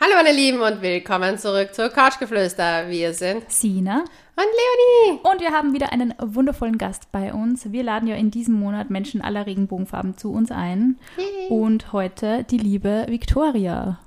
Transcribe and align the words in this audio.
Hallo 0.00 0.12
meine 0.14 0.30
Lieben 0.32 0.60
und 0.60 0.80
willkommen 0.80 1.38
zurück 1.38 1.74
zu 1.74 1.90
Couchgeflüster. 1.90 2.88
Wir 2.88 3.12
sind 3.14 3.50
Sina 3.50 4.04
und 4.36 4.44
Leonie. 4.44 5.20
und 5.24 5.40
wir 5.40 5.50
haben 5.50 5.72
wieder 5.72 5.90
einen 5.92 6.14
wundervollen 6.20 6.78
Gast 6.78 7.10
bei 7.10 7.32
uns. 7.32 7.72
Wir 7.72 7.82
laden 7.82 8.06
ja 8.06 8.14
in 8.14 8.30
diesem 8.30 8.54
Monat 8.54 8.90
Menschen 8.90 9.20
aller 9.20 9.46
Regenbogenfarben 9.46 10.16
zu 10.16 10.32
uns 10.32 10.52
ein. 10.52 11.00
Yay. 11.16 11.48
Und 11.48 11.92
heute 11.92 12.44
die 12.44 12.58
liebe 12.58 13.06
Victoria. 13.08 13.98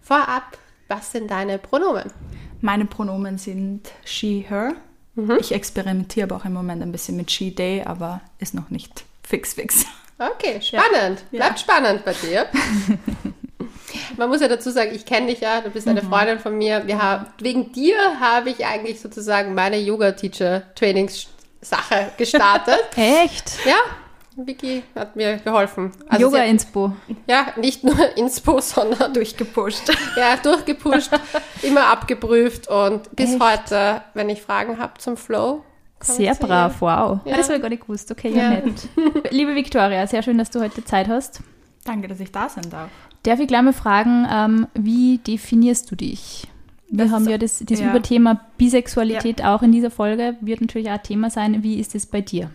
Vorab, 0.00 0.56
was 0.88 1.12
sind 1.12 1.30
deine 1.30 1.58
Pronomen? 1.58 2.10
Meine 2.62 2.86
Pronomen 2.86 3.36
sind 3.36 3.90
she, 4.06 4.46
her. 4.48 4.74
Ich 5.38 5.52
experimentiere 5.52 6.24
aber 6.24 6.36
auch 6.36 6.46
im 6.46 6.54
Moment 6.54 6.82
ein 6.82 6.90
bisschen 6.90 7.18
mit 7.18 7.30
she, 7.30 7.54
they, 7.54 7.82
aber 7.84 8.22
ist 8.38 8.54
noch 8.54 8.70
nicht 8.70 9.04
fix, 9.22 9.52
fix. 9.52 9.84
Okay, 10.18 10.58
spannend. 10.62 11.22
Ja. 11.32 11.38
Bleibt 11.38 11.60
spannend 11.60 12.02
bei 12.02 12.14
dir. 12.14 12.46
Man 14.16 14.28
muss 14.28 14.40
ja 14.40 14.48
dazu 14.48 14.70
sagen, 14.70 14.90
ich 14.94 15.04
kenne 15.06 15.26
dich 15.28 15.40
ja, 15.40 15.60
du 15.60 15.70
bist 15.70 15.86
eine 15.88 16.02
Freundin 16.02 16.38
von 16.38 16.56
mir. 16.56 16.86
Wir 16.86 17.02
haben, 17.02 17.26
wegen 17.38 17.72
dir 17.72 17.96
habe 18.20 18.50
ich 18.50 18.64
eigentlich 18.66 19.00
sozusagen 19.00 19.54
meine 19.54 19.78
Yoga-Teacher-Trainings-Sache 19.78 22.12
gestartet. 22.16 22.78
Echt? 22.96 23.58
ja, 23.66 23.76
Vicky 24.36 24.82
hat 24.94 25.16
mir 25.16 25.36
geholfen. 25.38 25.90
Also 26.08 26.26
Yoga 26.26 26.42
Inspo. 26.44 26.92
Ja, 27.26 27.46
nicht 27.56 27.82
nur 27.84 27.96
Inspo, 28.16 28.60
sondern 28.60 29.12
Durchgepusht. 29.14 29.82
ja, 30.16 30.36
durchgepusht, 30.36 31.10
immer 31.62 31.86
abgeprüft 31.92 32.68
und 32.68 33.14
bis 33.14 33.32
Echt? 33.34 33.42
heute, 33.42 34.02
wenn 34.14 34.28
ich 34.30 34.40
Fragen 34.42 34.78
habe 34.78 34.94
zum 34.98 35.16
Flow. 35.16 35.62
Sehr 36.00 36.34
brav, 36.34 36.80
wow. 36.80 37.20
Ja. 37.24 37.36
Das 37.36 37.46
habe 37.46 37.56
ich 37.56 37.62
gar 37.62 37.68
nicht 37.68 37.82
gewusst. 37.82 38.10
Okay, 38.10 38.30
ja, 38.30 38.42
Ja. 38.42 38.50
nett. 38.50 38.88
Liebe 39.30 39.54
Victoria, 39.54 40.04
sehr 40.08 40.20
schön, 40.24 40.36
dass 40.36 40.50
du 40.50 40.60
heute 40.60 40.84
Zeit 40.84 41.06
hast. 41.06 41.38
Danke, 41.84 42.08
dass 42.08 42.18
ich 42.18 42.32
da 42.32 42.48
sein 42.48 42.68
darf. 42.70 42.90
Darf 43.22 43.38
ich 43.38 43.46
gleich 43.46 43.62
mal 43.62 43.72
fragen, 43.72 44.26
ähm, 44.30 44.66
wie 44.74 45.18
definierst 45.18 45.90
du 45.90 45.96
dich? 45.96 46.48
Wir 46.88 47.04
Das 47.04 47.12
haben 47.12 47.28
ja 47.28 47.38
das, 47.38 47.62
das 47.64 47.80
ja. 47.80 47.90
Überthema 47.90 48.40
Bisexualität 48.58 49.42
auch 49.44 49.62
in 49.62 49.72
dieser 49.72 49.90
Folge, 49.90 50.36
wird 50.40 50.60
natürlich 50.60 50.90
auch 50.90 50.98
Thema 50.98 51.30
sein. 51.30 51.62
Wie 51.62 51.78
ist 51.78 51.94
es 51.94 52.06
bei 52.06 52.20
dir? 52.20 52.50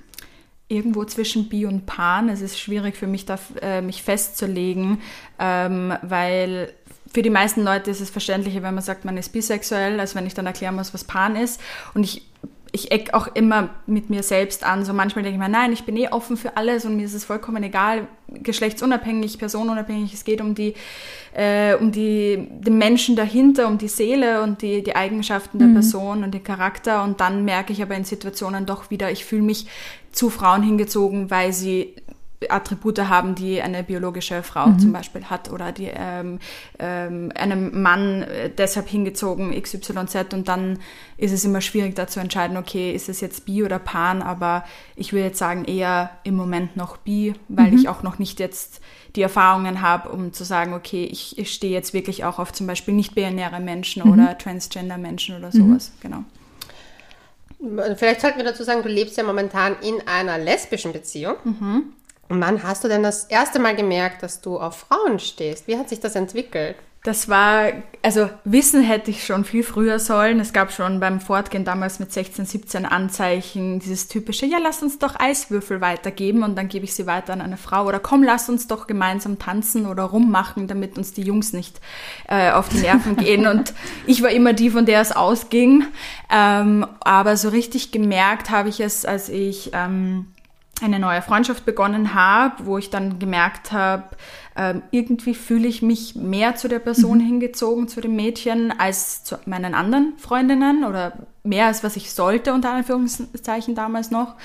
Irgendwo 0.67 1.05
zwischen 1.05 1.47
Bi 1.49 1.65
und 1.65 1.85
Pan. 1.85 2.29
Es 2.29 2.41
ist 2.41 2.59
schwierig 2.59 2.97
für 2.97 3.07
mich, 3.07 3.25
da, 3.25 3.39
äh, 3.61 3.81
mich 3.81 4.03
festzulegen, 4.03 4.99
ähm, 5.39 5.93
weil 6.01 6.73
für 7.13 7.21
die 7.21 7.29
meisten 7.29 7.63
Leute 7.63 7.89
ist 7.89 8.01
es 8.01 8.09
verständlicher, 8.09 8.61
wenn 8.61 8.75
man 8.75 8.83
sagt, 8.83 9.05
man 9.05 9.17
ist 9.17 9.29
bisexuell, 9.29 9.99
als 9.99 10.13
wenn 10.13 10.27
ich 10.27 10.33
dann 10.33 10.45
erklären 10.45 10.75
muss, 10.75 10.93
was 10.93 11.03
Pan 11.03 11.35
ist. 11.35 11.59
Und 11.93 12.03
ich, 12.03 12.23
ich 12.71 12.91
eck 12.91 13.13
auch 13.13 13.27
immer 13.27 13.69
mit 13.85 14.09
mir 14.09 14.23
selbst 14.23 14.63
an. 14.63 14.85
So 14.85 14.93
manchmal 14.93 15.23
denke 15.23 15.37
ich 15.37 15.43
mir, 15.43 15.49
nein, 15.49 15.71
ich 15.73 15.83
bin 15.83 15.95
eh 15.97 16.09
offen 16.09 16.37
für 16.37 16.57
alles 16.57 16.85
und 16.85 16.95
mir 16.95 17.05
ist 17.05 17.13
es 17.13 17.25
vollkommen 17.25 17.63
egal, 17.63 18.07
geschlechtsunabhängig, 18.27 19.37
personenunabhängig. 19.37 20.13
Es 20.13 20.25
geht 20.25 20.41
um 20.41 20.55
die, 20.55 20.73
äh, 21.33 21.75
um 21.75 21.91
die, 21.91 22.47
den 22.51 22.77
Menschen 22.77 23.15
dahinter, 23.15 23.67
um 23.67 23.77
die 23.77 23.87
Seele 23.87 24.41
und 24.41 24.61
die, 24.61 24.83
die 24.83 24.95
Eigenschaften 24.95 25.59
der 25.59 25.67
Person 25.67 26.23
und 26.23 26.33
den 26.33 26.43
Charakter. 26.43 27.03
Und 27.03 27.21
dann 27.21 27.45
merke 27.45 27.73
ich 27.73 27.81
aber 27.81 27.95
in 27.95 28.05
Situationen 28.05 28.65
doch 28.65 28.89
wieder, 28.89 29.11
ich 29.11 29.25
fühle 29.25 29.43
mich 29.43 29.67
zu 30.11 30.29
Frauen 30.29 30.63
hingezogen, 30.63 31.29
weil 31.29 31.53
sie 31.53 31.93
Attribute 32.49 32.99
haben, 32.99 33.33
die 33.33 33.61
eine 33.61 33.83
biologische 33.83 34.43
Frau 34.43 34.71
zum 34.77 34.93
Beispiel 34.93 35.25
hat 35.25 35.51
oder 35.51 35.71
die 35.71 35.89
ähm, 35.91 36.37
ähm, 36.77 37.31
einem 37.35 37.81
Mann 37.81 38.21
äh, 38.21 38.51
deshalb 38.55 38.87
hingezogen 38.87 39.59
XYZ 39.59 40.33
und 40.33 40.47
dann 40.47 40.77
ist 41.17 41.31
es 41.31 41.43
immer 41.45 41.61
schwierig 41.61 41.95
da 41.95 42.07
zu 42.07 42.19
entscheiden, 42.19 42.57
okay, 42.57 42.91
ist 42.91 43.09
es 43.09 43.21
jetzt 43.21 43.45
bi 43.45 43.63
oder 43.63 43.79
pan, 43.79 44.21
aber 44.21 44.63
ich 44.95 45.13
würde 45.13 45.25
jetzt 45.25 45.39
sagen 45.39 45.65
eher 45.65 46.11
im 46.23 46.35
Moment 46.35 46.77
noch 46.77 46.97
bi, 46.97 47.33
weil 47.47 47.73
ich 47.73 47.89
auch 47.89 48.03
noch 48.03 48.19
nicht 48.19 48.39
jetzt 48.39 48.81
die 49.15 49.23
Erfahrungen 49.23 49.81
habe, 49.81 50.09
um 50.09 50.31
zu 50.31 50.43
sagen, 50.43 50.73
okay, 50.73 51.05
ich, 51.05 51.39
ich 51.39 51.51
stehe 51.51 51.73
jetzt 51.73 51.95
wirklich 51.95 52.23
auch 52.23 52.37
auf 52.37 52.53
zum 52.53 52.67
Beispiel 52.67 52.93
nicht-binäre 52.93 53.59
Menschen 53.59 54.03
oder 54.03 54.37
Transgender-Menschen 54.37 55.37
oder 55.37 55.51
sowas, 55.51 55.91
genau. 56.01 56.23
Vielleicht 57.95 58.21
sollten 58.21 58.37
wir 58.37 58.45
dazu 58.45 58.63
sagen, 58.63 58.83
du 58.83 58.89
lebst 58.89 59.17
ja 59.17 59.23
momentan 59.23 59.75
in 59.81 60.07
einer 60.07 60.37
lesbischen 60.37 60.93
Beziehung. 60.93 61.35
Und 62.29 62.41
wann 62.41 62.63
hast 62.63 62.83
du 62.83 62.87
denn 62.87 63.03
das 63.03 63.25
erste 63.25 63.59
Mal 63.59 63.75
gemerkt, 63.75 64.23
dass 64.23 64.41
du 64.41 64.59
auf 64.59 64.85
Frauen 64.87 65.19
stehst? 65.19 65.67
Wie 65.67 65.77
hat 65.77 65.89
sich 65.89 65.99
das 65.99 66.15
entwickelt? 66.15 66.75
Das 67.07 67.29
war, 67.29 67.71
also 68.01 68.29
wissen 68.43 68.83
hätte 68.83 69.11
ich 69.11 69.25
schon 69.25 69.45
viel 69.45 69.63
früher 69.63 69.97
sollen. 69.97 70.41
Es 70.41 70.51
gab 70.51 70.73
schon 70.73 70.99
beim 70.99 71.21
Fortgehen 71.21 71.63
damals 71.63 71.99
mit 71.99 72.11
16, 72.11 72.45
17 72.45 72.85
Anzeichen, 72.85 73.79
dieses 73.79 74.09
typische, 74.09 74.45
ja, 74.45 74.57
lass 74.61 74.83
uns 74.83 74.99
doch 74.99 75.17
Eiswürfel 75.17 75.79
weitergeben 75.79 76.43
und 76.43 76.57
dann 76.57 76.67
gebe 76.67 76.83
ich 76.83 76.93
sie 76.93 77.07
weiter 77.07 77.31
an 77.31 77.39
eine 77.39 77.55
Frau. 77.55 77.85
Oder 77.85 77.99
komm, 77.99 78.23
lass 78.23 78.49
uns 78.49 78.67
doch 78.67 78.87
gemeinsam 78.87 79.39
tanzen 79.39 79.85
oder 79.85 80.03
rummachen, 80.03 80.67
damit 80.67 80.97
uns 80.97 81.13
die 81.13 81.21
Jungs 81.21 81.53
nicht 81.53 81.79
äh, 82.27 82.51
auf 82.51 82.67
die 82.67 82.79
Nerven 82.79 83.15
gehen. 83.17 83.47
Und 83.47 83.73
ich 84.05 84.21
war 84.21 84.31
immer 84.31 84.51
die, 84.51 84.71
von 84.71 84.85
der 84.85 84.99
es 84.99 85.13
ausging. 85.13 85.85
Ähm, 86.29 86.85
aber 86.99 87.37
so 87.37 87.47
richtig 87.47 87.93
gemerkt 87.93 88.49
habe 88.49 88.67
ich 88.67 88.81
es, 88.81 89.05
als 89.05 89.29
ich... 89.29 89.69
Ähm, 89.71 90.25
eine 90.81 90.99
neue 90.99 91.21
Freundschaft 91.21 91.65
begonnen 91.65 92.13
habe, 92.13 92.65
wo 92.65 92.77
ich 92.77 92.89
dann 92.89 93.19
gemerkt 93.19 93.71
habe, 93.71 94.03
ähm, 94.55 94.81
irgendwie 94.91 95.35
fühle 95.35 95.67
ich 95.67 95.81
mich 95.81 96.15
mehr 96.15 96.55
zu 96.55 96.67
der 96.67 96.79
Person 96.79 97.19
hingezogen, 97.19 97.87
zu 97.87 98.01
dem 98.01 98.15
Mädchen, 98.15 98.77
als 98.77 99.23
zu 99.23 99.37
meinen 99.45 99.75
anderen 99.75 100.13
Freundinnen 100.17 100.83
oder 100.83 101.13
mehr 101.43 101.67
als 101.67 101.83
was 101.83 101.95
ich 101.95 102.11
sollte, 102.11 102.53
unter 102.53 102.73
Anführungszeichen 102.73 103.75
damals 103.75 104.11
noch. 104.11 104.35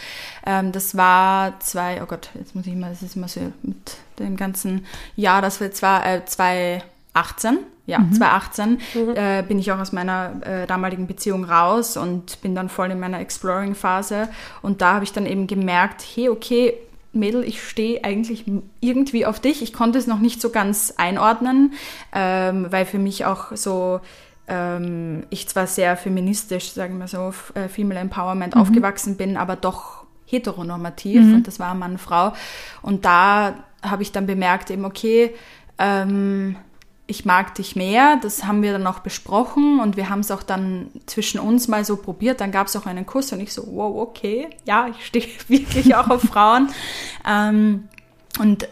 Ähm, 0.46 0.72
das 0.72 0.96
war 0.96 1.58
zwei, 1.60 2.02
oh 2.02 2.06
Gott, 2.06 2.30
jetzt 2.34 2.54
muss 2.54 2.66
ich 2.66 2.74
mal, 2.74 2.92
es 2.92 3.02
ist 3.02 3.16
immer 3.16 3.28
so 3.28 3.40
mit 3.62 3.96
dem 4.18 4.36
ganzen 4.36 4.86
Jahr, 5.16 5.42
das 5.42 5.60
war 5.60 5.70
zwar 5.72 6.06
äh, 6.06 6.24
2018, 7.14 7.58
ja, 7.86 7.98
2018 8.12 8.78
äh, 9.16 9.42
bin 9.42 9.58
ich 9.58 9.70
auch 9.72 9.78
aus 9.78 9.92
meiner 9.92 10.40
äh, 10.44 10.66
damaligen 10.66 11.06
Beziehung 11.06 11.44
raus 11.44 11.96
und 11.96 12.40
bin 12.40 12.54
dann 12.54 12.68
voll 12.68 12.90
in 12.90 13.00
meiner 13.00 13.20
Exploring-Phase. 13.20 14.28
Und 14.62 14.80
da 14.80 14.94
habe 14.94 15.04
ich 15.04 15.12
dann 15.12 15.26
eben 15.26 15.46
gemerkt, 15.46 16.02
hey, 16.14 16.28
okay, 16.28 16.74
Mädel, 17.12 17.44
ich 17.44 17.62
stehe 17.62 18.02
eigentlich 18.04 18.44
irgendwie 18.80 19.26
auf 19.26 19.40
dich. 19.40 19.62
Ich 19.62 19.72
konnte 19.72 19.98
es 19.98 20.06
noch 20.06 20.20
nicht 20.20 20.40
so 20.40 20.50
ganz 20.50 20.94
einordnen, 20.96 21.74
ähm, 22.14 22.66
weil 22.70 22.86
für 22.86 22.98
mich 22.98 23.26
auch 23.26 23.54
so, 23.54 24.00
ähm, 24.48 25.24
ich 25.28 25.48
zwar 25.48 25.66
sehr 25.66 25.96
feministisch, 25.96 26.70
sagen 26.70 26.98
wir 26.98 27.08
so, 27.08 27.34
äh, 27.54 27.68
Female 27.68 28.00
Empowerment 28.00 28.56
aufgewachsen 28.56 29.16
bin, 29.16 29.36
aber 29.36 29.56
doch 29.56 30.04
heteronormativ 30.24 31.20
und 31.20 31.46
das 31.46 31.58
war 31.60 31.74
Mann, 31.74 31.98
Frau. 31.98 32.32
Und 32.80 33.04
da 33.04 33.54
habe 33.82 34.02
ich 34.02 34.12
dann 34.12 34.26
bemerkt, 34.26 34.70
eben, 34.70 34.86
okay, 34.86 35.34
ähm, 35.78 36.56
ich 37.06 37.24
mag 37.24 37.54
dich 37.56 37.76
mehr, 37.76 38.18
das 38.22 38.44
haben 38.44 38.62
wir 38.62 38.72
dann 38.72 38.86
auch 38.86 39.00
besprochen 39.00 39.80
und 39.80 39.96
wir 39.96 40.08
haben 40.08 40.20
es 40.20 40.30
auch 40.30 40.42
dann 40.42 40.88
zwischen 41.06 41.40
uns 41.40 41.68
mal 41.68 41.84
so 41.84 41.96
probiert. 41.96 42.40
Dann 42.40 42.52
gab 42.52 42.68
es 42.68 42.76
auch 42.76 42.86
einen 42.86 43.06
Kuss 43.06 43.32
und 43.32 43.40
ich 43.40 43.52
so, 43.52 43.66
wow, 43.66 44.00
okay, 44.00 44.48
ja, 44.64 44.88
ich 44.88 45.06
stehe 45.06 45.26
wirklich 45.48 45.94
auch 45.94 46.08
auf 46.08 46.22
Frauen. 46.22 46.68
Ähm, 47.28 47.88
und 48.38 48.68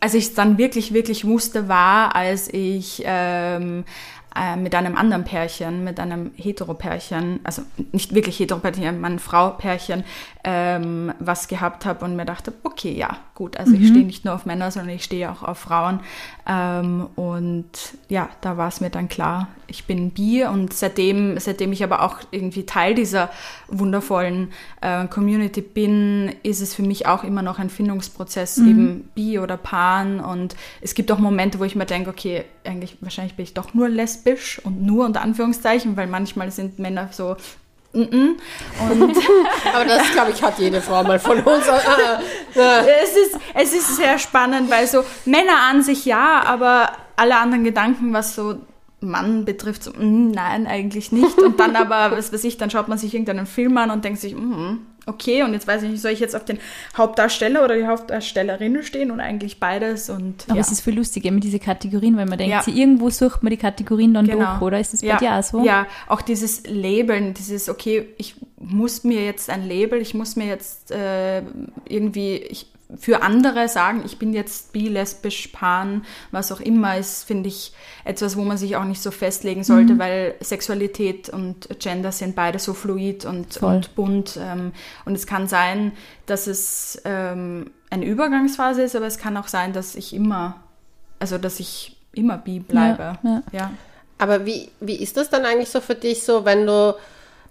als 0.00 0.14
ich 0.14 0.24
es 0.24 0.34
dann 0.34 0.56
wirklich, 0.58 0.92
wirklich 0.92 1.24
wusste, 1.24 1.68
war, 1.68 2.14
als 2.14 2.52
ich 2.52 3.02
ähm, 3.04 3.84
äh, 4.40 4.56
mit 4.56 4.74
einem 4.74 4.96
anderen 4.96 5.24
Pärchen, 5.24 5.84
mit 5.84 6.00
einem 6.00 6.30
Hetero-Pärchen, 6.34 7.40
also 7.44 7.60
nicht 7.92 8.14
wirklich 8.14 8.38
Hetero-Pärchen, 8.38 8.98
Mann-Frau-Pärchen, 8.98 10.02
ähm, 10.44 11.12
was 11.18 11.46
gehabt 11.46 11.84
habe 11.84 12.06
und 12.06 12.16
mir 12.16 12.24
dachte, 12.24 12.54
okay, 12.62 12.92
ja, 12.92 13.18
gut, 13.34 13.58
also 13.58 13.74
ich 13.74 13.88
stehe 13.88 14.06
nicht 14.06 14.24
nur 14.24 14.34
auf 14.34 14.46
Männer, 14.46 14.70
sondern 14.70 14.94
ich 14.94 15.04
stehe 15.04 15.30
auch 15.30 15.42
auf 15.42 15.58
Frauen. 15.58 16.00
Ähm, 16.48 17.08
und 17.16 17.70
ja, 18.08 18.30
da 18.40 18.56
war 18.56 18.68
es 18.68 18.80
mir 18.80 18.88
dann 18.88 19.08
klar, 19.08 19.48
ich 19.66 19.84
bin 19.84 20.10
bi 20.10 20.44
und 20.44 20.72
seitdem, 20.72 21.38
seitdem 21.38 21.72
ich 21.72 21.84
aber 21.84 22.02
auch 22.02 22.16
irgendwie 22.30 22.64
Teil 22.64 22.94
dieser 22.94 23.30
wundervollen 23.68 24.48
äh, 24.80 25.06
Community 25.06 25.60
bin, 25.60 26.34
ist 26.42 26.60
es 26.60 26.74
für 26.74 26.82
mich 26.82 27.06
auch 27.06 27.24
immer 27.24 27.42
noch 27.42 27.58
ein 27.58 27.70
Findungsprozess, 27.70 28.58
eben 28.58 29.10
bi 29.14 29.38
oder 29.38 29.56
pan. 29.56 30.20
Und 30.20 30.56
es 30.80 30.94
gibt 30.94 31.12
auch 31.12 31.18
Momente, 31.18 31.60
wo 31.60 31.64
ich 31.64 31.76
mir 31.76 31.86
denke, 31.86 32.10
okay, 32.10 32.44
eigentlich 32.64 32.96
wahrscheinlich 33.00 33.36
bin 33.36 33.44
ich 33.44 33.54
doch 33.54 33.74
nur 33.74 33.88
lesbisch 33.88 34.29
und 34.64 34.82
nur 34.82 35.06
unter 35.06 35.22
Anführungszeichen, 35.22 35.96
weil 35.96 36.06
manchmal 36.06 36.50
sind 36.50 36.78
Männer 36.78 37.08
so 37.12 37.36
mm 37.92 38.00
-mm. 38.00 38.36
und 38.90 39.16
Aber 39.74 39.84
das, 39.84 40.10
glaube 40.12 40.30
ich, 40.32 40.42
hat 40.42 40.58
jede 40.58 40.80
Frau 40.80 41.02
mal 41.02 41.18
von 41.18 41.40
uns. 41.40 41.66
Äh, 41.66 42.58
äh, 42.58 43.02
es 43.02 43.16
ist, 43.16 43.38
es 43.54 43.72
ist 43.72 43.96
sehr 43.96 44.18
spannend, 44.18 44.70
weil 44.70 44.86
so 44.86 45.04
Männer 45.24 45.60
an 45.70 45.82
sich 45.82 46.04
ja, 46.04 46.42
aber 46.44 46.92
alle 47.16 47.36
anderen 47.38 47.64
Gedanken, 47.64 48.12
was 48.12 48.34
so 48.34 48.56
Mann 49.00 49.44
betrifft, 49.44 49.82
so, 49.82 49.92
mm, 49.92 50.30
nein, 50.30 50.66
eigentlich 50.66 51.10
nicht. 51.12 51.38
Und 51.38 51.58
dann 51.58 51.74
aber, 51.76 52.16
was 52.16 52.32
weiß 52.32 52.44
ich, 52.44 52.58
dann 52.58 52.70
schaut 52.70 52.88
man 52.88 52.98
sich 52.98 53.14
irgendeinen 53.14 53.46
Film 53.46 53.76
an 53.78 53.90
und 53.90 54.04
denkt 54.04 54.20
sich, 54.20 54.34
mm, 54.34 54.78
okay, 55.06 55.42
und 55.42 55.52
jetzt 55.52 55.66
weiß 55.66 55.82
ich 55.82 55.90
nicht, 55.90 56.00
soll 56.00 56.12
ich 56.12 56.20
jetzt 56.20 56.36
auf 56.36 56.44
den 56.44 56.58
Hauptdarsteller 56.96 57.64
oder 57.64 57.76
die 57.76 57.86
Hauptdarstellerin 57.86 58.82
stehen 58.82 59.10
und 59.10 59.20
eigentlich 59.20 59.58
beides 59.60 60.10
und 60.10 60.44
Aber 60.48 60.56
ja. 60.56 60.60
es 60.60 60.70
ist 60.70 60.80
viel 60.82 60.94
lustiger 60.94 61.30
mit 61.30 61.44
diese 61.44 61.58
Kategorien, 61.58 62.16
weil 62.16 62.26
man 62.26 62.38
denkt, 62.38 62.52
Ja. 62.52 62.62
sie 62.62 62.72
irgendwo 62.72 63.10
sucht 63.10 63.42
man 63.42 63.50
die 63.50 63.56
Kategorien 63.56 64.14
dann 64.14 64.26
Genau. 64.26 64.38
durch, 64.52 64.60
oder? 64.62 64.80
Ist 64.80 64.92
das 64.92 65.00
bei 65.02 65.08
ja, 65.08 65.16
dir 65.18 65.32
auch 65.34 65.42
so? 65.42 65.64
Ja, 65.64 65.86
auch 66.08 66.20
dieses 66.22 66.62
Labeln, 66.66 67.34
dieses, 67.34 67.68
okay, 67.68 68.08
ich 68.18 68.34
muss 68.58 69.04
mir 69.04 69.24
jetzt 69.24 69.50
ein 69.50 69.66
Label, 69.66 70.00
ich 70.00 70.14
muss 70.14 70.36
mir 70.36 70.46
jetzt 70.46 70.90
äh, 70.90 71.42
irgendwie, 71.88 72.36
ich 72.36 72.66
für 72.98 73.22
andere 73.22 73.68
sagen, 73.68 74.02
ich 74.04 74.18
bin 74.18 74.32
jetzt 74.32 74.72
bi, 74.72 74.88
lesbisch, 74.88 75.48
pan, 75.48 76.04
was 76.30 76.52
auch 76.52 76.60
immer, 76.60 76.96
ist, 76.96 77.24
finde 77.24 77.48
ich, 77.48 77.72
etwas, 78.04 78.36
wo 78.36 78.42
man 78.42 78.56
sich 78.56 78.76
auch 78.76 78.84
nicht 78.84 79.02
so 79.02 79.10
festlegen 79.10 79.64
sollte, 79.64 79.94
mhm. 79.94 79.98
weil 79.98 80.34
Sexualität 80.40 81.28
und 81.28 81.68
Gender 81.78 82.12
sind 82.12 82.34
beide 82.34 82.58
so 82.58 82.74
fluid 82.74 83.24
und, 83.24 83.56
und 83.58 83.94
bunt. 83.94 84.38
Ähm, 84.40 84.72
und 85.04 85.14
es 85.14 85.26
kann 85.26 85.46
sein, 85.46 85.92
dass 86.26 86.46
es 86.46 87.00
ähm, 87.04 87.70
eine 87.90 88.04
Übergangsphase 88.04 88.82
ist, 88.82 88.96
aber 88.96 89.06
es 89.06 89.18
kann 89.18 89.36
auch 89.36 89.48
sein, 89.48 89.72
dass 89.72 89.94
ich 89.94 90.14
immer, 90.14 90.60
also 91.18 91.38
dass 91.38 91.60
ich 91.60 91.96
immer 92.12 92.38
bi 92.38 92.60
bleibe. 92.60 93.18
Ja, 93.22 93.30
ja. 93.30 93.42
ja. 93.52 93.70
Aber 94.18 94.44
wie, 94.44 94.70
wie 94.80 94.96
ist 94.96 95.16
das 95.16 95.30
dann 95.30 95.44
eigentlich 95.44 95.70
so 95.70 95.80
für 95.80 95.94
dich 95.94 96.22
so, 96.24 96.44
wenn 96.44 96.66
du 96.66 96.94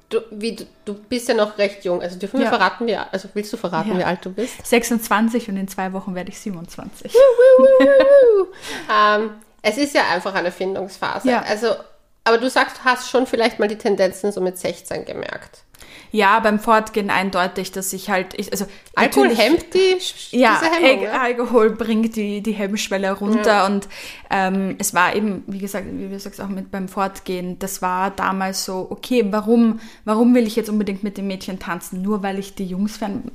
Du, 0.10 0.22
wie, 0.32 0.56
du 0.86 0.94
bist 0.96 1.28
ja 1.28 1.36
noch 1.36 1.58
recht 1.60 1.86
jung. 1.86 2.02
Also 2.02 2.18
dürfen 2.18 2.40
wir 2.40 2.46
ja. 2.46 2.50
verraten, 2.50 2.88
wie, 2.88 2.96
also 2.96 3.30
willst 3.34 3.54
du 3.54 3.58
verraten, 3.58 3.92
ja. 3.92 4.00
wie 4.00 4.04
alt 4.04 4.26
du 4.26 4.32
bist? 4.32 4.66
26 4.66 5.50
und 5.50 5.58
in 5.58 5.68
zwei 5.68 5.94
Wochen 5.94 6.16
werde 6.16 6.32
ich 6.32 6.40
27. 6.40 7.14
ähm, 8.92 9.32
es 9.62 9.78
ist 9.78 9.94
ja 9.94 10.02
einfach 10.12 10.34
eine 10.34 10.52
Findungsphase. 10.52 11.30
Ja. 11.30 11.42
Also, 11.44 11.76
aber 12.24 12.40
du 12.40 12.50
sagst, 12.50 12.78
du 12.78 12.84
hast 12.86 13.10
schon 13.10 13.28
vielleicht 13.28 13.60
mal 13.60 13.68
die 13.68 13.78
Tendenzen 13.78 14.32
so 14.32 14.42
mit 14.42 14.58
16 14.58 15.06
gemerkt. 15.06 15.64
Ja, 16.12 16.40
beim 16.40 16.60
Fortgehen 16.60 17.10
eindeutig, 17.10 17.72
dass 17.72 17.94
ich 17.94 18.10
halt, 18.10 18.34
ich, 18.38 18.52
also 18.52 18.66
Alkohol 18.96 19.36
hemmt 19.36 19.74
die, 19.74 19.98
ja, 20.36 20.62
Hemmung, 20.62 21.04
ja, 21.04 21.22
Alkohol 21.22 21.72
bringt 21.72 22.16
die, 22.16 22.42
die 22.42 22.52
Hemmschwelle 22.52 23.12
runter 23.12 23.48
ja. 23.48 23.66
und 23.66 23.88
ähm, 24.30 24.76
es 24.80 24.94
war 24.94 25.16
eben, 25.16 25.44
wie 25.48 25.60
gesagt, 25.60 25.86
wie 25.92 26.10
du 26.10 26.20
sagst, 26.20 26.42
auch 26.42 26.48
mit 26.48 26.72
beim 26.72 26.88
Fortgehen, 26.88 27.60
das 27.60 27.82
war 27.82 28.12
damals 28.12 28.66
so, 28.66 28.88
okay, 28.90 29.26
warum, 29.30 29.80
warum 30.06 30.34
will 30.34 30.48
ich 30.48 30.56
jetzt 30.56 30.70
unbedingt 30.70 31.04
mit 31.04 31.18
den 31.18 31.28
Mädchen 31.28 31.60
tanzen? 31.60 32.02
Nur 32.02 32.24
weil 32.24 32.40
ich 32.40 32.56
die 32.56 32.66
Jungs 32.66 32.98
fern, 32.98 33.32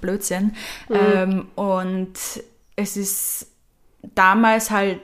Blödsinn. 0.00 0.54
Mhm. 0.88 0.96
Ähm, 1.14 1.48
und 1.54 2.14
es 2.76 2.96
ist 2.96 3.46
damals 4.14 4.70
halt 4.70 5.00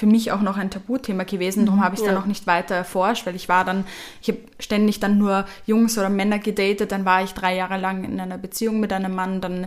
für 0.00 0.06
mich 0.06 0.32
auch 0.32 0.40
noch 0.40 0.56
ein 0.56 0.70
Tabuthema 0.70 1.24
gewesen. 1.24 1.66
Darum 1.66 1.80
mhm, 1.80 1.84
habe 1.84 1.94
ich 1.94 2.00
es 2.00 2.06
ja. 2.06 2.12
dann 2.14 2.22
auch 2.22 2.26
nicht 2.26 2.46
weiter 2.46 2.74
erforscht, 2.74 3.26
weil 3.26 3.36
ich 3.36 3.50
war 3.50 3.66
dann, 3.66 3.84
ich 4.22 4.28
habe 4.28 4.38
ständig 4.58 4.98
dann 4.98 5.18
nur 5.18 5.44
Jungs 5.66 5.98
oder 5.98 6.08
Männer 6.08 6.38
gedatet. 6.38 6.90
Dann 6.90 7.04
war 7.04 7.22
ich 7.22 7.34
drei 7.34 7.54
Jahre 7.54 7.76
lang 7.76 8.04
in 8.04 8.18
einer 8.18 8.38
Beziehung 8.38 8.80
mit 8.80 8.94
einem 8.94 9.14
Mann. 9.14 9.42
Dann 9.42 9.66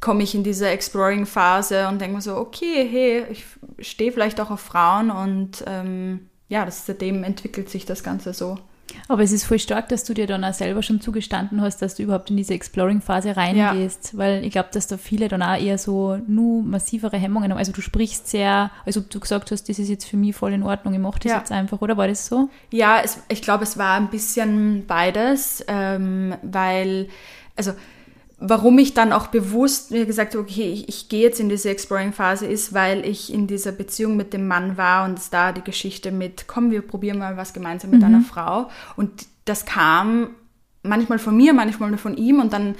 komme 0.00 0.22
ich 0.22 0.34
in 0.34 0.42
diese 0.42 0.68
Exploring-Phase 0.68 1.88
und 1.88 2.00
denke 2.00 2.16
mir 2.16 2.22
so, 2.22 2.36
okay, 2.36 2.88
hey, 2.90 3.26
ich 3.30 3.44
stehe 3.86 4.10
vielleicht 4.10 4.40
auch 4.40 4.50
auf 4.50 4.60
Frauen 4.60 5.10
und 5.10 5.62
ähm, 5.66 6.30
ja, 6.48 6.64
das, 6.64 6.86
seitdem 6.86 7.22
entwickelt 7.22 7.68
sich 7.68 7.84
das 7.84 8.02
Ganze 8.02 8.32
so. 8.32 8.56
Aber 9.08 9.22
es 9.22 9.32
ist 9.32 9.44
voll 9.44 9.58
stark, 9.58 9.88
dass 9.88 10.04
du 10.04 10.14
dir 10.14 10.26
dann 10.26 10.44
auch 10.44 10.54
selber 10.54 10.82
schon 10.82 11.00
zugestanden 11.00 11.60
hast, 11.60 11.82
dass 11.82 11.94
du 11.94 12.02
überhaupt 12.02 12.30
in 12.30 12.36
diese 12.36 12.54
Exploring-Phase 12.54 13.36
reingehst. 13.36 14.12
Ja. 14.12 14.18
Weil 14.18 14.44
ich 14.44 14.52
glaube, 14.52 14.68
dass 14.72 14.86
da 14.86 14.96
viele 14.96 15.28
dann 15.28 15.42
auch 15.42 15.58
eher 15.58 15.78
so 15.78 16.18
nur 16.26 16.62
massivere 16.62 17.16
Hemmungen 17.16 17.50
haben. 17.50 17.58
Also 17.58 17.72
du 17.72 17.80
sprichst 17.80 18.28
sehr, 18.28 18.70
als 18.84 18.96
ob 18.96 19.10
du 19.10 19.20
gesagt 19.20 19.50
hast, 19.50 19.68
das 19.68 19.78
ist 19.78 19.88
jetzt 19.88 20.06
für 20.06 20.16
mich 20.16 20.34
voll 20.34 20.52
in 20.52 20.62
Ordnung, 20.62 20.94
ich 20.94 21.00
mache 21.00 21.20
das 21.20 21.32
ja. 21.32 21.38
jetzt 21.38 21.52
einfach, 21.52 21.80
oder 21.80 21.96
war 21.96 22.08
das 22.08 22.26
so? 22.26 22.48
Ja, 22.70 23.00
es, 23.02 23.18
ich 23.28 23.42
glaube, 23.42 23.64
es 23.64 23.78
war 23.78 23.96
ein 23.96 24.08
bisschen 24.08 24.86
beides, 24.86 25.64
ähm, 25.68 26.34
weil, 26.42 27.08
also 27.56 27.72
warum 28.38 28.78
ich 28.78 28.94
dann 28.94 29.12
auch 29.12 29.28
bewusst 29.28 29.90
mir 29.90 30.06
gesagt 30.06 30.34
habe, 30.34 30.42
okay, 30.42 30.72
ich, 30.72 30.88
ich 30.88 31.08
gehe 31.08 31.22
jetzt 31.22 31.40
in 31.40 31.48
diese 31.48 31.70
Exploring-Phase, 31.70 32.46
ist, 32.46 32.74
weil 32.74 33.06
ich 33.06 33.32
in 33.32 33.46
dieser 33.46 33.72
Beziehung 33.72 34.16
mit 34.16 34.32
dem 34.32 34.46
Mann 34.46 34.76
war 34.76 35.04
und 35.04 35.18
es 35.18 35.30
da 35.30 35.52
die 35.52 35.62
Geschichte 35.62 36.10
mit, 36.10 36.46
komm, 36.46 36.70
wir 36.70 36.82
probieren 36.82 37.18
mal 37.18 37.36
was 37.36 37.52
gemeinsam 37.52 37.90
mit 37.90 38.00
mhm. 38.00 38.06
einer 38.06 38.20
Frau. 38.20 38.68
Und 38.96 39.26
das 39.44 39.64
kam 39.64 40.30
manchmal 40.82 41.18
von 41.18 41.36
mir, 41.36 41.54
manchmal 41.54 41.96
von 41.96 42.16
ihm 42.16 42.40
und 42.40 42.52
dann 42.52 42.74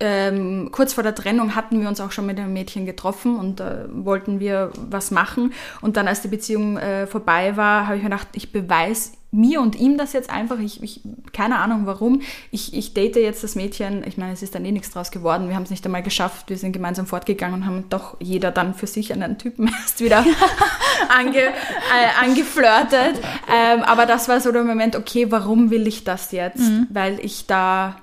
ähm, 0.00 0.68
kurz 0.70 0.92
vor 0.92 1.02
der 1.02 1.14
Trennung 1.14 1.56
hatten 1.56 1.80
wir 1.80 1.88
uns 1.88 2.00
auch 2.00 2.12
schon 2.12 2.26
mit 2.26 2.38
einem 2.38 2.52
Mädchen 2.52 2.86
getroffen 2.86 3.36
und 3.36 3.60
äh, 3.60 3.84
wollten 3.90 4.38
wir 4.38 4.70
was 4.76 5.10
machen. 5.10 5.52
Und 5.80 5.96
dann, 5.96 6.06
als 6.06 6.22
die 6.22 6.28
Beziehung 6.28 6.76
äh, 6.76 7.06
vorbei 7.08 7.56
war, 7.56 7.86
habe 7.86 7.96
ich 7.96 8.02
mir 8.02 8.10
gedacht, 8.10 8.28
ich 8.34 8.52
beweise 8.52 9.17
mir 9.30 9.60
und 9.60 9.78
ihm 9.78 9.98
das 9.98 10.14
jetzt 10.14 10.30
einfach, 10.30 10.58
ich, 10.58 10.82
ich 10.82 11.02
keine 11.32 11.58
Ahnung 11.58 11.82
warum, 11.84 12.22
ich, 12.50 12.72
ich 12.72 12.94
date 12.94 13.16
jetzt 13.16 13.44
das 13.44 13.56
Mädchen, 13.56 14.02
ich 14.06 14.16
meine, 14.16 14.32
es 14.32 14.42
ist 14.42 14.54
dann 14.54 14.64
eh 14.64 14.72
nichts 14.72 14.90
draus 14.90 15.10
geworden, 15.10 15.48
wir 15.48 15.54
haben 15.54 15.64
es 15.64 15.70
nicht 15.70 15.84
einmal 15.84 16.02
geschafft, 16.02 16.48
wir 16.48 16.56
sind 16.56 16.72
gemeinsam 16.72 17.06
fortgegangen 17.06 17.60
und 17.60 17.66
haben 17.66 17.84
doch 17.90 18.16
jeder 18.20 18.50
dann 18.50 18.74
für 18.74 18.86
sich 18.86 19.12
einen 19.12 19.36
Typen 19.36 19.68
erst 19.82 20.00
wieder 20.00 20.24
ange, 21.08 21.38
äh, 21.38 22.24
angeflirtet. 22.24 23.20
Ähm, 23.52 23.82
aber 23.82 24.06
das 24.06 24.28
war 24.28 24.40
so 24.40 24.50
der 24.50 24.64
Moment, 24.64 24.96
okay, 24.96 25.30
warum 25.30 25.70
will 25.70 25.86
ich 25.86 26.04
das 26.04 26.32
jetzt? 26.32 26.60
Mhm. 26.60 26.86
Weil 26.90 27.20
ich 27.20 27.46
da 27.46 27.96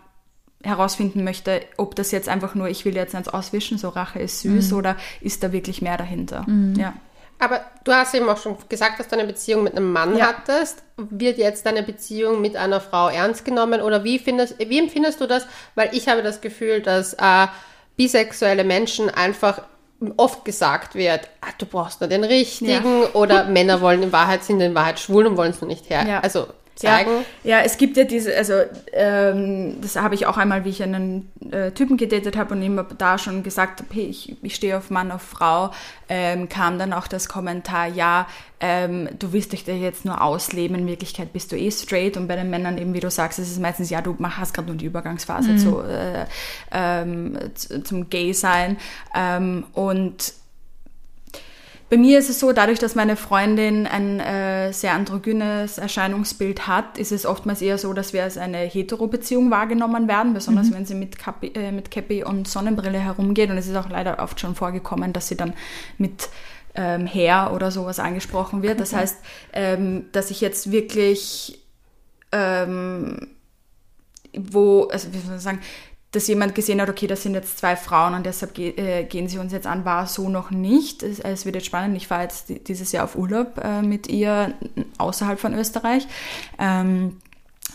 herausfinden 0.63 1.23
möchte, 1.23 1.61
ob 1.77 1.95
das 1.95 2.11
jetzt 2.11 2.29
einfach 2.29 2.55
nur, 2.55 2.67
ich 2.69 2.85
will 2.85 2.95
jetzt 2.95 3.15
eins 3.15 3.27
auswischen, 3.27 3.77
so 3.77 3.89
Rache 3.89 4.19
ist 4.19 4.41
süß, 4.41 4.71
mhm. 4.71 4.77
oder 4.77 4.95
ist 5.21 5.43
da 5.43 5.51
wirklich 5.51 5.81
mehr 5.81 5.97
dahinter? 5.97 6.43
Mhm. 6.47 6.75
Ja. 6.75 6.93
Aber 7.45 7.61
du 7.83 7.93
hast 7.93 8.15
eben 8.15 8.27
auch 8.27 8.39
schon 8.39 8.57
gesagt, 8.69 8.99
dass 8.99 9.07
du 9.07 9.15
eine 9.15 9.27
Beziehung 9.27 9.61
mit 9.61 9.77
einem 9.77 9.93
Mann 9.93 10.17
ja. 10.17 10.29
hattest. 10.29 10.81
Wird 10.97 11.37
jetzt 11.37 11.67
deine 11.67 11.83
Beziehung 11.83 12.41
mit 12.41 12.55
einer 12.55 12.81
Frau 12.81 13.07
ernst 13.07 13.45
genommen 13.45 13.81
oder 13.81 14.03
wie, 14.03 14.17
findest, 14.17 14.57
wie 14.57 14.79
empfindest 14.79 15.21
du 15.21 15.27
das? 15.27 15.45
Weil 15.75 15.89
ich 15.91 16.09
habe 16.09 16.23
das 16.23 16.41
Gefühl, 16.41 16.81
dass 16.81 17.13
äh, 17.13 17.45
bisexuelle 17.97 18.63
Menschen 18.63 19.11
einfach 19.11 19.61
oft 20.17 20.43
gesagt 20.43 20.95
wird, 20.95 21.29
ah, 21.41 21.53
du 21.59 21.67
brauchst 21.67 22.01
nur 22.01 22.09
den 22.09 22.23
richtigen 22.23 23.01
ja. 23.03 23.09
oder 23.13 23.43
Männer 23.49 23.79
wollen 23.79 24.01
in 24.01 24.11
Wahrheit, 24.11 24.43
sind 24.43 24.59
in 24.59 24.73
Wahrheit 24.73 24.99
schwul 24.99 25.27
und 25.27 25.37
wollen 25.37 25.51
es 25.51 25.61
nur 25.61 25.67
nicht 25.67 25.87
her. 25.87 26.03
Ja. 26.07 26.19
Also 26.21 26.47
Ja, 26.81 27.59
ja, 27.59 27.59
es 27.61 27.77
gibt 27.77 27.95
ja 27.95 28.03
diese, 28.03 28.35
also 28.35 28.53
ähm, 28.91 29.77
das 29.81 29.95
habe 29.95 30.13
ich 30.15 30.25
auch 30.25 30.37
einmal, 30.37 30.65
wie 30.65 30.69
ich 30.69 30.83
einen 30.83 31.31
äh, 31.51 31.71
Typen 31.71 31.95
gedatet 31.95 32.35
habe 32.35 32.53
und 32.53 32.61
ihm 32.61 32.83
da 32.97 33.17
schon 33.17 33.43
gesagt 33.43 33.81
habe, 33.81 33.93
hey, 33.93 34.05
ich, 34.05 34.35
ich 34.41 34.55
stehe 34.55 34.77
auf 34.77 34.89
Mann, 34.89 35.11
auf 35.11 35.21
Frau, 35.21 35.71
ähm, 36.09 36.49
kam 36.49 36.77
dann 36.77 36.91
auch 36.91 37.07
das 37.07 37.29
Kommentar, 37.29 37.87
ja, 37.87 38.27
ähm, 38.59 39.09
du 39.19 39.31
willst 39.31 39.53
dich 39.53 39.63
da 39.63 39.71
jetzt 39.71 40.05
nur 40.05 40.21
ausleben, 40.21 40.77
in 40.77 40.87
Wirklichkeit 40.87 41.31
bist 41.31 41.51
du 41.51 41.57
eh 41.57 41.71
straight 41.71 42.17
und 42.17 42.27
bei 42.27 42.35
den 42.35 42.49
Männern 42.49 42.77
eben, 42.77 42.93
wie 42.93 42.99
du 42.99 43.09
sagst, 43.09 43.39
ist 43.39 43.51
es 43.51 43.59
meistens, 43.59 43.89
ja, 43.89 44.01
du 44.01 44.15
hast 44.21 44.53
gerade 44.53 44.67
nur 44.67 44.77
die 44.77 44.85
Übergangsphase 44.85 45.51
mhm. 45.51 45.57
zu, 45.57 45.81
äh, 45.81 46.25
ähm, 46.71 47.37
zum 47.83 48.09
Gay-Sein 48.09 48.77
ähm, 49.15 49.65
und 49.73 50.33
bei 51.89 51.97
mir 51.97 52.17
ist 52.17 52.29
es 52.29 52.39
so, 52.39 52.51
dadurch, 52.51 52.79
dass 52.79 52.95
meine 52.95 53.15
Freundin 53.15 53.85
ein 53.85 54.19
äh, 54.19 54.73
sehr 54.73 54.93
androgynes 54.93 55.77
Erscheinungsbild 55.77 56.67
hat, 56.67 56.97
ist 56.97 57.11
es 57.11 57.25
oftmals 57.25 57.61
eher 57.61 57.77
so, 57.77 57.93
dass 57.93 58.11
wir 58.11 58.23
als 58.23 58.37
eine 58.37 58.57
Hetero-Beziehung 58.57 59.51
wahrgenommen 59.51 60.07
werden, 60.07 60.33
besonders 60.33 60.69
mhm. 60.69 60.75
wenn 60.75 60.85
sie 60.85 60.95
mit, 60.95 61.19
Kapi, 61.19 61.51
äh, 61.55 61.71
mit 61.71 61.89
und 62.25 62.47
Sonnenbrille 62.47 62.99
herumgeht. 62.99 63.49
Und 63.49 63.57
es 63.57 63.67
ist 63.67 63.75
auch 63.75 63.89
leider 63.89 64.19
oft 64.19 64.39
schon 64.39 64.55
vorgekommen, 64.55 65.13
dass 65.13 65.27
sie 65.27 65.37
dann 65.37 65.53
mit 65.97 66.29
ähm, 66.73 67.05
Hair 67.05 67.51
oder 67.53 67.69
sowas 67.71 67.99
angesprochen 67.99 68.63
wird. 68.63 68.79
Das 68.79 68.93
heißt, 68.93 69.17
ähm, 69.53 70.05
dass 70.11 70.31
ich 70.31 70.41
jetzt 70.41 70.71
wirklich 70.71 71.61
ähm, 72.31 73.27
wo, 74.37 74.83
also 74.85 75.13
wie 75.13 75.17
soll 75.19 75.31
man 75.31 75.39
sagen, 75.39 75.61
dass 76.15 76.27
jemand 76.27 76.55
gesehen 76.55 76.81
hat, 76.81 76.89
okay, 76.89 77.07
das 77.07 77.23
sind 77.23 77.33
jetzt 77.33 77.57
zwei 77.57 77.75
Frauen 77.75 78.13
und 78.13 78.25
deshalb 78.25 78.53
ge 78.53 78.69
äh, 78.77 79.03
gehen 79.03 79.27
sie 79.27 79.37
uns 79.37 79.51
jetzt 79.51 79.67
an, 79.67 79.85
war 79.85 80.07
so 80.07 80.29
noch 80.29 80.49
nicht. 80.51 81.03
Es, 81.03 81.19
es 81.19 81.45
wird 81.45 81.55
jetzt 81.55 81.65
spannend. 81.65 81.97
Ich 81.97 82.07
fahre 82.07 82.23
jetzt 82.23 82.51
dieses 82.67 82.91
Jahr 82.91 83.03
auf 83.03 83.15
Urlaub 83.15 83.59
äh, 83.63 83.81
mit 83.81 84.07
ihr 84.07 84.53
außerhalb 84.97 85.39
von 85.39 85.53
Österreich. 85.53 86.07
Ähm, 86.57 87.17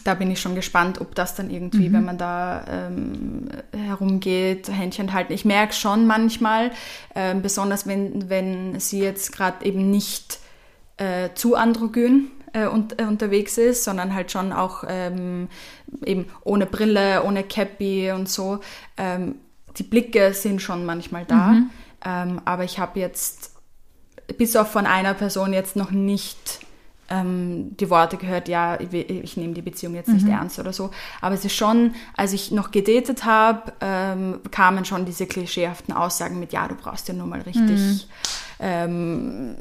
da 0.04 0.14
bin 0.14 0.30
ich 0.30 0.40
schon 0.40 0.54
gespannt, 0.54 1.00
ob 1.00 1.14
das 1.14 1.35
dann 1.35 1.50
irgendwie, 1.50 1.90
mhm. 1.90 1.92
wenn 1.92 2.04
man 2.04 2.18
da 2.18 2.64
ähm, 2.68 3.49
herumgeht, 3.76 4.70
Händchen 4.70 5.12
halten. 5.12 5.32
Ich 5.32 5.44
merke 5.44 5.75
schon 5.75 6.06
manchmal, 6.06 6.70
äh, 7.14 7.35
besonders 7.35 7.87
wenn, 7.87 8.30
wenn 8.30 8.80
sie 8.80 9.00
jetzt 9.00 9.32
gerade 9.32 9.64
eben 9.66 9.90
nicht 9.90 10.38
äh, 10.97 11.30
zu 11.35 11.56
androgyn 11.56 12.30
äh, 12.52 12.66
und, 12.66 13.00
äh, 13.00 13.04
unterwegs 13.04 13.59
ist, 13.59 13.85
sondern 13.85 14.14
halt 14.14 14.30
schon 14.30 14.52
auch 14.52 14.85
ähm, 14.88 15.49
eben 16.04 16.26
ohne 16.42 16.66
Brille, 16.66 17.23
ohne 17.25 17.42
Cappy 17.45 18.12
und 18.12 18.28
so. 18.28 18.61
Ähm, 18.97 19.37
die 19.76 19.83
Blicke 19.83 20.35
sind 20.35 20.61
schon 20.61 20.85
manchmal 20.85 21.25
da, 21.25 21.49
mhm. 21.49 21.71
ähm, 22.04 22.40
aber 22.45 22.64
ich 22.64 22.78
habe 22.78 22.99
jetzt 22.99 23.52
bis 24.37 24.57
auf 24.57 24.71
von 24.71 24.87
einer 24.87 25.14
Person 25.14 25.52
jetzt 25.52 25.76
noch 25.76 25.90
nicht 25.90 26.61
ähm, 27.11 27.76
die 27.76 27.90
Worte 27.90 28.16
gehört, 28.16 28.49
ja, 28.49 28.78
ich, 28.78 28.92
ich 28.92 29.37
nehme 29.37 29.52
die 29.52 29.62
Beziehung 29.62 29.95
jetzt 29.95 30.09
nicht 30.09 30.25
mhm. 30.25 30.33
ernst 30.33 30.59
oder 30.61 30.73
so. 30.73 30.90
Aber 31.21 31.35
es 31.35 31.45
ist 31.45 31.57
schon, 31.57 31.95
als 32.16 32.33
ich 32.33 32.52
noch 32.52 32.71
gedatet 32.71 33.25
habe, 33.25 33.73
ähm, 33.80 34.40
kamen 34.50 34.85
schon 34.85 35.04
diese 35.04 35.26
klischeehaften 35.26 35.92
Aussagen 35.92 36.38
mit, 36.38 36.52
ja, 36.52 36.69
du 36.69 36.76
brauchst 36.76 37.09
ja 37.09 37.14
nur 37.14 37.26
mal 37.26 37.40
richtig 37.40 37.69
mhm. 37.69 38.00
ähm, 38.61 39.57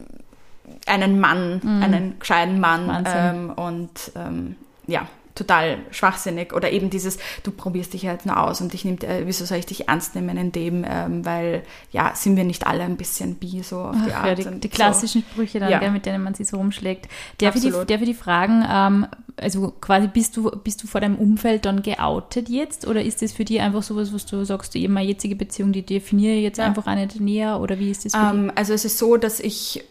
einen 0.85 1.19
Mann, 1.19 1.61
mhm. 1.63 1.83
einen 1.83 2.19
gescheiten 2.19 2.59
Mann. 2.59 3.05
Ähm, 3.07 3.51
und 3.51 4.11
ähm, 4.15 4.55
ja, 4.87 5.07
total 5.39 5.77
schwachsinnig. 5.91 6.53
Oder 6.53 6.71
eben 6.71 6.89
dieses, 6.89 7.17
du 7.43 7.51
probierst 7.51 7.93
dich 7.93 8.05
halt 8.05 8.25
nur 8.25 8.41
aus 8.41 8.61
und 8.61 8.73
ich 8.73 8.85
nehme, 8.85 9.01
äh, 9.01 9.25
wieso 9.25 9.45
soll 9.45 9.57
ich 9.57 9.65
dich 9.65 9.87
ernst 9.87 10.15
nehmen 10.15 10.37
in 10.37 10.51
dem, 10.51 10.85
ähm, 10.87 11.25
weil 11.25 11.63
ja, 11.91 12.11
sind 12.13 12.35
wir 12.35 12.43
nicht 12.43 12.67
alle 12.67 12.83
ein 12.83 12.97
bisschen 12.97 13.35
bi 13.35 13.61
so 13.63 13.79
auf 13.79 13.95
die 14.05 14.13
Art. 14.13 14.39
Ja, 14.39 14.51
die, 14.51 14.59
die 14.59 14.69
klassischen 14.69 15.21
so. 15.21 15.27
Sprüche 15.31 15.59
dann, 15.59 15.71
ja. 15.71 15.79
gell, 15.79 15.91
mit 15.91 16.05
denen 16.05 16.23
man 16.23 16.33
sich 16.33 16.47
so 16.47 16.57
rumschlägt. 16.57 17.07
Darf 17.39 17.55
ich, 17.55 17.61
die, 17.61 17.71
darf 17.71 18.01
ich 18.01 18.09
die 18.09 18.13
fragen, 18.13 18.65
ähm, 18.69 19.07
also 19.37 19.73
quasi 19.79 20.07
bist 20.07 20.35
du, 20.35 20.51
bist 20.51 20.83
du 20.83 20.87
vor 20.87 20.99
deinem 20.99 21.15
Umfeld 21.15 21.65
dann 21.65 21.81
geoutet 21.81 22.49
jetzt? 22.49 22.85
Oder 22.85 23.03
ist 23.03 23.21
das 23.21 23.31
für 23.31 23.45
dich 23.45 23.61
einfach 23.61 23.83
sowas, 23.83 24.13
was 24.13 24.25
du 24.25 24.43
sagst, 24.43 24.75
eben 24.75 24.93
meine 24.93 25.07
jetzige 25.07 25.35
Beziehung, 25.35 25.71
die 25.71 25.85
definiere 25.85 26.35
ich 26.35 26.43
jetzt 26.43 26.57
ja. 26.57 26.65
einfach 26.65 26.93
nicht 26.93 27.19
näher? 27.21 27.61
Oder 27.61 27.79
wie 27.79 27.91
ist 27.91 28.03
das 28.05 28.13
für 28.13 28.19
ähm, 28.19 28.51
Also 28.55 28.73
es 28.73 28.83
ist 28.83 28.97
so, 28.97 29.15
dass 29.15 29.39
ich 29.39 29.85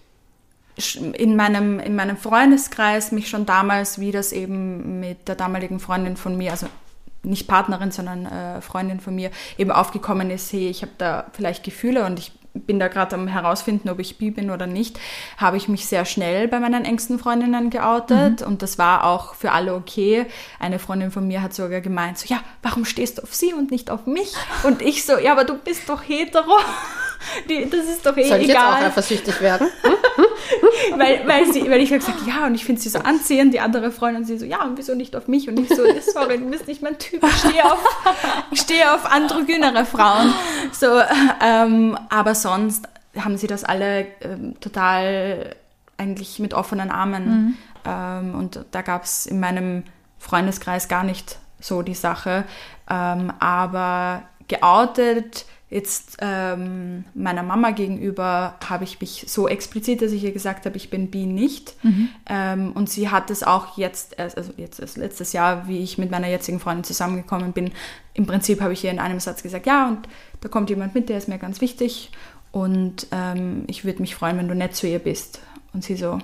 in 1.15 1.37
meinem, 1.37 1.81
in 1.81 1.97
meinem 1.97 2.17
Freundeskreis 2.17 3.13
mich 3.13 3.29
schon 3.29 3.47
damals, 3.47 3.99
wie 3.99 4.13
das 4.13 4.33
eben 4.33 5.01
mit 5.01 5.29
der 5.29 5.35
damaligen 5.35 5.81
Freundin 5.81 6.17
von 6.17 6.37
mir, 6.37 6.53
also 6.53 6.67
nicht 7.23 7.49
Partnerin, 7.49 7.91
sondern 7.91 8.27
äh, 8.27 8.61
Freundin 8.61 9.01
von 9.01 9.15
mir, 9.15 9.31
eben 9.57 9.71
aufgekommen 9.71 10.31
ist, 10.31 10.53
hey, 10.53 10.69
ich 10.69 10.83
habe 10.83 10.93
da 10.99 11.27
vielleicht 11.33 11.65
Gefühle 11.65 12.05
und 12.07 12.19
ich 12.19 12.33
bin 12.55 12.79
da 12.79 12.89
gerade 12.89 13.15
am 13.15 13.29
herausfinden, 13.29 13.89
ob 13.89 13.99
ich 13.99 14.19
bi 14.19 14.31
bin 14.31 14.51
oder 14.51 14.67
nicht, 14.67 14.99
habe 15.37 15.57
ich 15.57 15.69
mich 15.69 15.87
sehr 15.87 16.05
schnell 16.05 16.49
bei 16.49 16.59
meinen 16.61 16.85
engsten 16.85 17.19
Freundinnen 17.19 17.71
geoutet 17.71 18.41
mhm. 18.41 18.47
und 18.47 18.63
das 18.63 18.79
war 18.79 19.05
auch 19.05 19.35
für 19.35 19.53
alle 19.53 19.75
okay. 19.75 20.27
Eine 20.59 20.79
Freundin 20.79 21.11
von 21.11 21.27
mir 21.27 21.43
hat 21.43 21.55
sogar 21.55 21.81
gemeint, 21.81 22.19
so 22.19 22.27
ja, 22.33 22.41
warum 22.63 22.85
stehst 22.85 23.19
du 23.19 23.23
auf 23.23 23.35
sie 23.35 23.53
und 23.53 23.71
nicht 23.71 23.91
auf 23.91 24.07
mich? 24.07 24.35
Und 24.65 24.83
ich 24.83 25.05
so, 25.05 25.19
ja, 25.19 25.33
aber 25.33 25.45
du 25.45 25.57
bist 25.57 25.89
doch 25.89 26.03
hetero. 26.03 26.59
Die, 27.49 27.69
das 27.69 27.87
ist 27.87 28.05
doch 28.07 28.17
eh 28.17 28.29
Soll 28.29 28.39
ich 28.39 28.51
egal. 28.51 28.73
jetzt 28.73 28.83
auch 28.83 28.87
eifersüchtig 28.87 29.41
werden? 29.41 29.69
weil, 30.97 31.27
weil, 31.27 31.53
sie, 31.53 31.71
weil 31.71 31.81
ich 31.81 31.91
habe 31.91 31.99
gesagt, 31.99 32.27
ja, 32.27 32.47
und 32.47 32.55
ich 32.55 32.65
finde 32.65 32.81
sie 32.81 32.89
so 32.89 32.99
anziehend, 33.01 33.53
die 33.55 33.61
andere 33.61 33.91
Freundin, 33.91 34.25
sie 34.25 34.39
so, 34.39 34.45
ja, 34.45 34.63
und 34.65 34.79
wieso 34.79 34.95
nicht 34.95 35.17
auf 35.17 35.29
mich? 35.29 35.49
Und 35.49 35.59
ich 35.59 35.69
so, 35.69 35.83
sorry, 36.13 36.39
du 36.39 36.51
bist 36.51 36.69
nicht 36.69 36.83
mein 36.83 36.99
Typ, 36.99 37.23
ich 37.25 37.37
stehe 37.37 37.65
auf, 37.65 37.79
ich 38.51 38.61
stehe 38.61 38.95
auf 38.95 39.05
androgynere 39.07 39.85
Frauen. 39.85 40.33
So, 40.73 41.01
ähm, 41.43 41.99
aber 42.09 42.35
sonst 42.35 42.89
haben 43.19 43.37
sie 43.37 43.47
das 43.47 43.65
alle 43.65 44.07
ähm, 44.21 44.59
total 44.61 45.57
eigentlich 45.97 46.39
mit 46.39 46.55
offenen 46.55 46.91
Armen. 46.91 47.25
Mhm. 47.25 47.57
Ähm, 47.85 48.35
und 48.35 48.65
da 48.71 48.83
gab 48.83 49.05
es 49.05 49.27
in 49.27 49.41
meinem 49.41 49.85
Freundeskreis 50.19 50.89
gar 50.89 51.05
nicht 51.05 51.39
so 51.61 51.83
die 51.83 51.95
Sache. 51.95 52.45
Ähm, 52.89 53.33
aber 53.39 54.23
geoutet 54.47 55.47
Jetzt 55.71 56.17
ähm, 56.23 57.05
meiner 57.13 57.43
Mama 57.43 57.73
gegenüber 57.73 58.55
habe 58.67 58.85
ich 58.85 59.01
mich 59.03 59.27
so 59.29 59.49
explizit, 59.49 60.01
dass 60.01 60.13
ich 60.13 60.25
ihr 60.25 60.33
gesagt 60.33 60.65
habe, 60.65 60.79
ich 60.79 60.89
bin 60.89 61.11
bi 61.11 61.27
nicht. 61.27 61.75
Mhm. 61.85 62.09
Ähm, 62.27 62.73
und 62.73 62.89
sie 62.89 63.11
hat 63.11 63.31
es 63.31 63.43
auch 63.43 63.77
jetzt, 63.77 64.19
also 64.19 64.53
jetzt 64.57 64.81
erst 64.81 64.97
letztes 64.97 65.35
Jahr, 65.35 65.69
wie 65.69 65.83
ich 65.83 65.99
mit 65.99 66.11
meiner 66.11 66.29
jetzigen 66.29 66.59
Freundin 66.59 66.85
zusammengekommen 66.85 67.53
bin, 67.53 67.73
im 68.15 68.27
Prinzip 68.27 68.63
habe 68.63 68.73
ich 68.73 68.83
ihr 68.83 68.91
in 68.91 68.99
einem 68.99 69.21
Satz 69.21 69.43
gesagt, 69.43 69.67
ja, 69.67 69.89
und 69.89 70.09
da 70.41 70.49
kommt 70.49 70.71
jemand 70.71 70.95
mit, 70.95 71.11
der 71.11 71.19
ist 71.19 71.29
mir 71.29 71.39
ganz 71.39 71.61
wichtig. 71.61 72.13
Und 72.51 73.07
ähm, 73.11 73.65
ich 73.67 73.85
würde 73.85 74.01
mich 74.01 74.15
freuen, 74.15 74.39
wenn 74.39 74.49
du 74.49 74.55
nett 74.55 74.75
zu 74.75 74.87
ihr 74.87 75.01
bist. 75.01 75.41
Und 75.75 75.85
sie 75.85 75.97
so, 75.97 76.19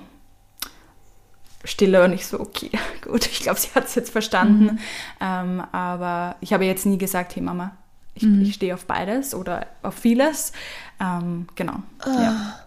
Stille 1.65 2.03
und 2.03 2.13
ich 2.13 2.25
so, 2.25 2.39
okay, 2.39 2.71
gut, 3.01 3.27
ich 3.27 3.41
glaube, 3.41 3.59
sie 3.59 3.69
hat 3.75 3.85
es 3.85 3.95
jetzt 3.95 4.09
verstanden. 4.09 4.63
Mhm. 4.63 4.79
Ähm, 5.21 5.63
aber 5.71 6.35
ich 6.41 6.51
habe 6.51 6.65
jetzt 6.65 6.87
nie 6.87 6.97
gesagt, 6.97 7.35
hey 7.35 7.43
Mama, 7.43 7.77
ich, 8.15 8.23
mhm. 8.23 8.41
ich 8.41 8.55
stehe 8.55 8.73
auf 8.73 8.85
beides 8.85 9.35
oder 9.35 9.67
auf 9.83 9.93
vieles. 9.93 10.53
Ähm, 10.99 11.47
genau. 11.55 11.83
Ah. 11.99 12.21
Ja. 12.21 12.59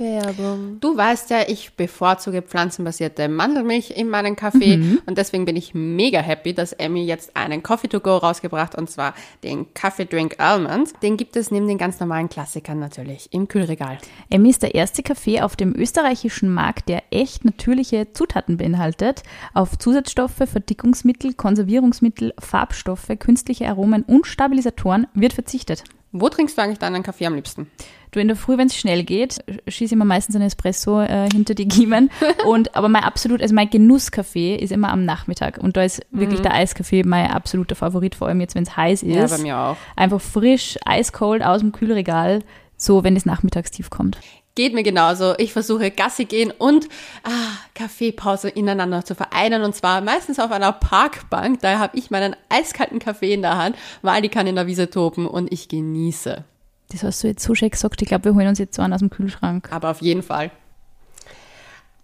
Werbung. 0.00 0.78
Du 0.80 0.96
weißt 0.96 1.30
ja, 1.30 1.42
ich 1.46 1.74
bevorzuge 1.74 2.42
pflanzenbasierte 2.42 3.28
Mandelmilch 3.28 3.90
in 3.90 4.08
meinen 4.08 4.34
Kaffee 4.34 4.78
mhm. 4.78 5.02
und 5.06 5.18
deswegen 5.18 5.44
bin 5.44 5.56
ich 5.56 5.74
mega 5.74 6.20
happy, 6.20 6.54
dass 6.54 6.72
Emmy 6.72 7.04
jetzt 7.04 7.36
einen 7.36 7.62
Coffee 7.62 7.88
to 7.88 8.00
go 8.00 8.16
rausgebracht 8.16 8.74
und 8.74 8.90
zwar 8.90 9.14
den 9.44 9.72
Coffee 9.74 10.06
Drink 10.06 10.36
Almond. 10.38 10.94
Den 11.02 11.16
gibt 11.16 11.36
es 11.36 11.50
neben 11.50 11.68
den 11.68 11.78
ganz 11.78 12.00
normalen 12.00 12.28
Klassikern 12.28 12.78
natürlich 12.78 13.28
im 13.32 13.46
Kühlregal. 13.46 13.98
Emmy 14.30 14.50
ist 14.50 14.62
der 14.62 14.74
erste 14.74 15.02
Kaffee 15.02 15.42
auf 15.42 15.54
dem 15.54 15.76
österreichischen 15.76 16.52
Markt, 16.52 16.88
der 16.88 17.02
echt 17.10 17.44
natürliche 17.44 18.12
Zutaten 18.12 18.56
beinhaltet. 18.56 19.22
Auf 19.52 19.78
Zusatzstoffe, 19.78 20.42
Verdickungsmittel, 20.46 21.34
Konservierungsmittel, 21.34 22.32
Farbstoffe, 22.38 23.10
künstliche 23.18 23.68
Aromen 23.68 24.02
und 24.02 24.26
Stabilisatoren 24.26 25.06
wird 25.14 25.34
verzichtet. 25.34 25.84
Wo 26.12 26.28
trinkst 26.28 26.58
du 26.58 26.62
eigentlich 26.62 26.78
deinen 26.78 27.02
Kaffee 27.02 27.26
am 27.26 27.34
liebsten? 27.34 27.70
Du 28.10 28.18
in 28.18 28.26
der 28.26 28.36
Früh, 28.36 28.58
wenn 28.58 28.66
es 28.66 28.76
schnell 28.76 29.04
geht, 29.04 29.38
schieße 29.68 29.94
ich 29.94 29.98
mir 29.98 30.04
meistens 30.04 30.34
einen 30.34 30.46
Espresso 30.46 31.00
äh, 31.00 31.28
hinter 31.30 31.54
die 31.54 31.68
Giemen. 31.68 32.10
Und 32.46 32.74
aber 32.74 32.88
mein 32.88 33.04
absolut, 33.04 33.40
also 33.40 33.54
mein 33.54 33.70
Genusskaffee 33.70 34.56
ist 34.56 34.72
immer 34.72 34.90
am 34.90 35.04
Nachmittag. 35.04 35.58
Und 35.58 35.76
da 35.76 35.84
ist 35.84 36.04
wirklich 36.10 36.40
mhm. 36.40 36.44
der 36.44 36.54
Eiskaffee 36.54 37.04
mein 37.04 37.30
absoluter 37.30 37.76
Favorit, 37.76 38.16
vor 38.16 38.26
allem 38.26 38.40
jetzt, 38.40 38.56
wenn 38.56 38.64
es 38.64 38.76
heiß 38.76 39.04
ist. 39.04 39.14
Ja, 39.14 39.26
bei 39.26 39.38
mir 39.38 39.58
auch. 39.58 39.76
Einfach 39.94 40.20
frisch, 40.20 40.76
eiskalt 40.84 41.44
aus 41.44 41.60
dem 41.60 41.70
Kühlregal, 41.70 42.40
so 42.76 43.04
wenn 43.04 43.14
es 43.14 43.24
nachmittagstief 43.24 43.90
kommt. 43.90 44.18
Geht 44.54 44.74
mir 44.74 44.82
genauso. 44.82 45.34
Ich 45.38 45.52
versuche 45.52 45.90
Gassi 45.90 46.24
gehen 46.24 46.52
und 46.56 46.88
ah, 47.22 47.30
Kaffeepause 47.74 48.48
ineinander 48.48 49.04
zu 49.04 49.14
vereinen 49.14 49.62
und 49.62 49.74
zwar 49.74 50.00
meistens 50.00 50.38
auf 50.38 50.50
einer 50.50 50.72
Parkbank. 50.72 51.60
Da 51.60 51.78
habe 51.78 51.96
ich 51.96 52.10
meinen 52.10 52.34
eiskalten 52.48 52.98
Kaffee 52.98 53.32
in 53.32 53.42
der 53.42 53.56
Hand, 53.56 53.76
weil 54.02 54.22
die 54.22 54.28
kann 54.28 54.46
in 54.46 54.56
der 54.56 54.66
Wiese 54.66 54.90
toben 54.90 55.26
und 55.26 55.52
ich 55.52 55.68
genieße. 55.68 56.44
Das 56.90 57.04
hast 57.04 57.22
du 57.22 57.28
jetzt 57.28 57.44
so 57.44 57.54
schön 57.54 57.70
gesagt. 57.70 58.02
Ich 58.02 58.08
glaube, 58.08 58.24
wir 58.24 58.34
holen 58.34 58.48
uns 58.48 58.58
jetzt 58.58 58.74
so 58.74 58.82
einen 58.82 58.92
aus 58.92 59.00
dem 59.00 59.10
Kühlschrank. 59.10 59.68
Aber 59.70 59.90
auf 59.90 60.02
jeden 60.02 60.22
Fall. 60.22 60.50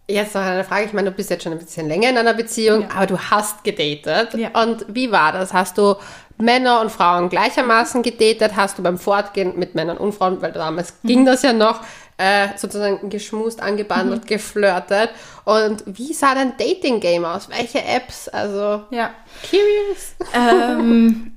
Jetzt 0.09 0.37
noch 0.37 0.43
eine 0.43 0.62
Frage. 0.62 0.87
Ich 0.87 0.93
meine, 0.93 1.11
du 1.11 1.17
bist 1.17 1.31
jetzt 1.31 1.43
schon 1.43 1.53
ein 1.53 1.59
bisschen 1.59 1.88
länger 1.88 2.11
in 2.11 2.17
einer 2.17 2.35
Beziehung, 2.35 2.83
ja. 2.83 2.91
aber 2.95 3.07
du 3.07 3.19
hast 3.19 3.65
gedatet. 3.65 4.35
Ja. 4.35 4.62
Und 4.62 4.87
wie 4.88 5.11
war 5.11 5.33
das? 5.33 5.53
Hast 5.53 5.79
du 5.79 5.97
Männer 6.38 6.81
und 6.81 6.93
Frauen 6.93 7.29
gleichermaßen 7.29 8.05
gedatet? 8.05 8.55
Hast 8.55 8.79
du 8.79 8.85
beim 8.85 8.99
Fortgehen 8.99 9.59
mit 9.59 9.75
Männern 9.75 9.97
und 9.97 10.15
Frauen, 10.15 10.41
weil 10.41 10.53
damals 10.53 10.95
mhm. 11.03 11.09
ging 11.09 11.26
das 11.26 11.43
ja 11.43 11.53
noch, 11.53 11.81
äh, 12.18 12.49
sozusagen 12.56 13.08
geschmust, 13.11 13.62
angebandelt, 13.62 14.25
mhm. 14.25 14.26
geflirtet? 14.26 15.11
Und 15.44 15.85
wie 15.87 16.12
sah 16.12 16.35
dein 16.35 16.56
Dating-Game 16.56 17.25
aus? 17.25 17.49
Welche 17.49 17.85
Apps? 17.85 18.28
Also, 18.28 18.85
ja. 18.90 19.11
curious. 19.49 20.16
Ähm, 20.35 21.32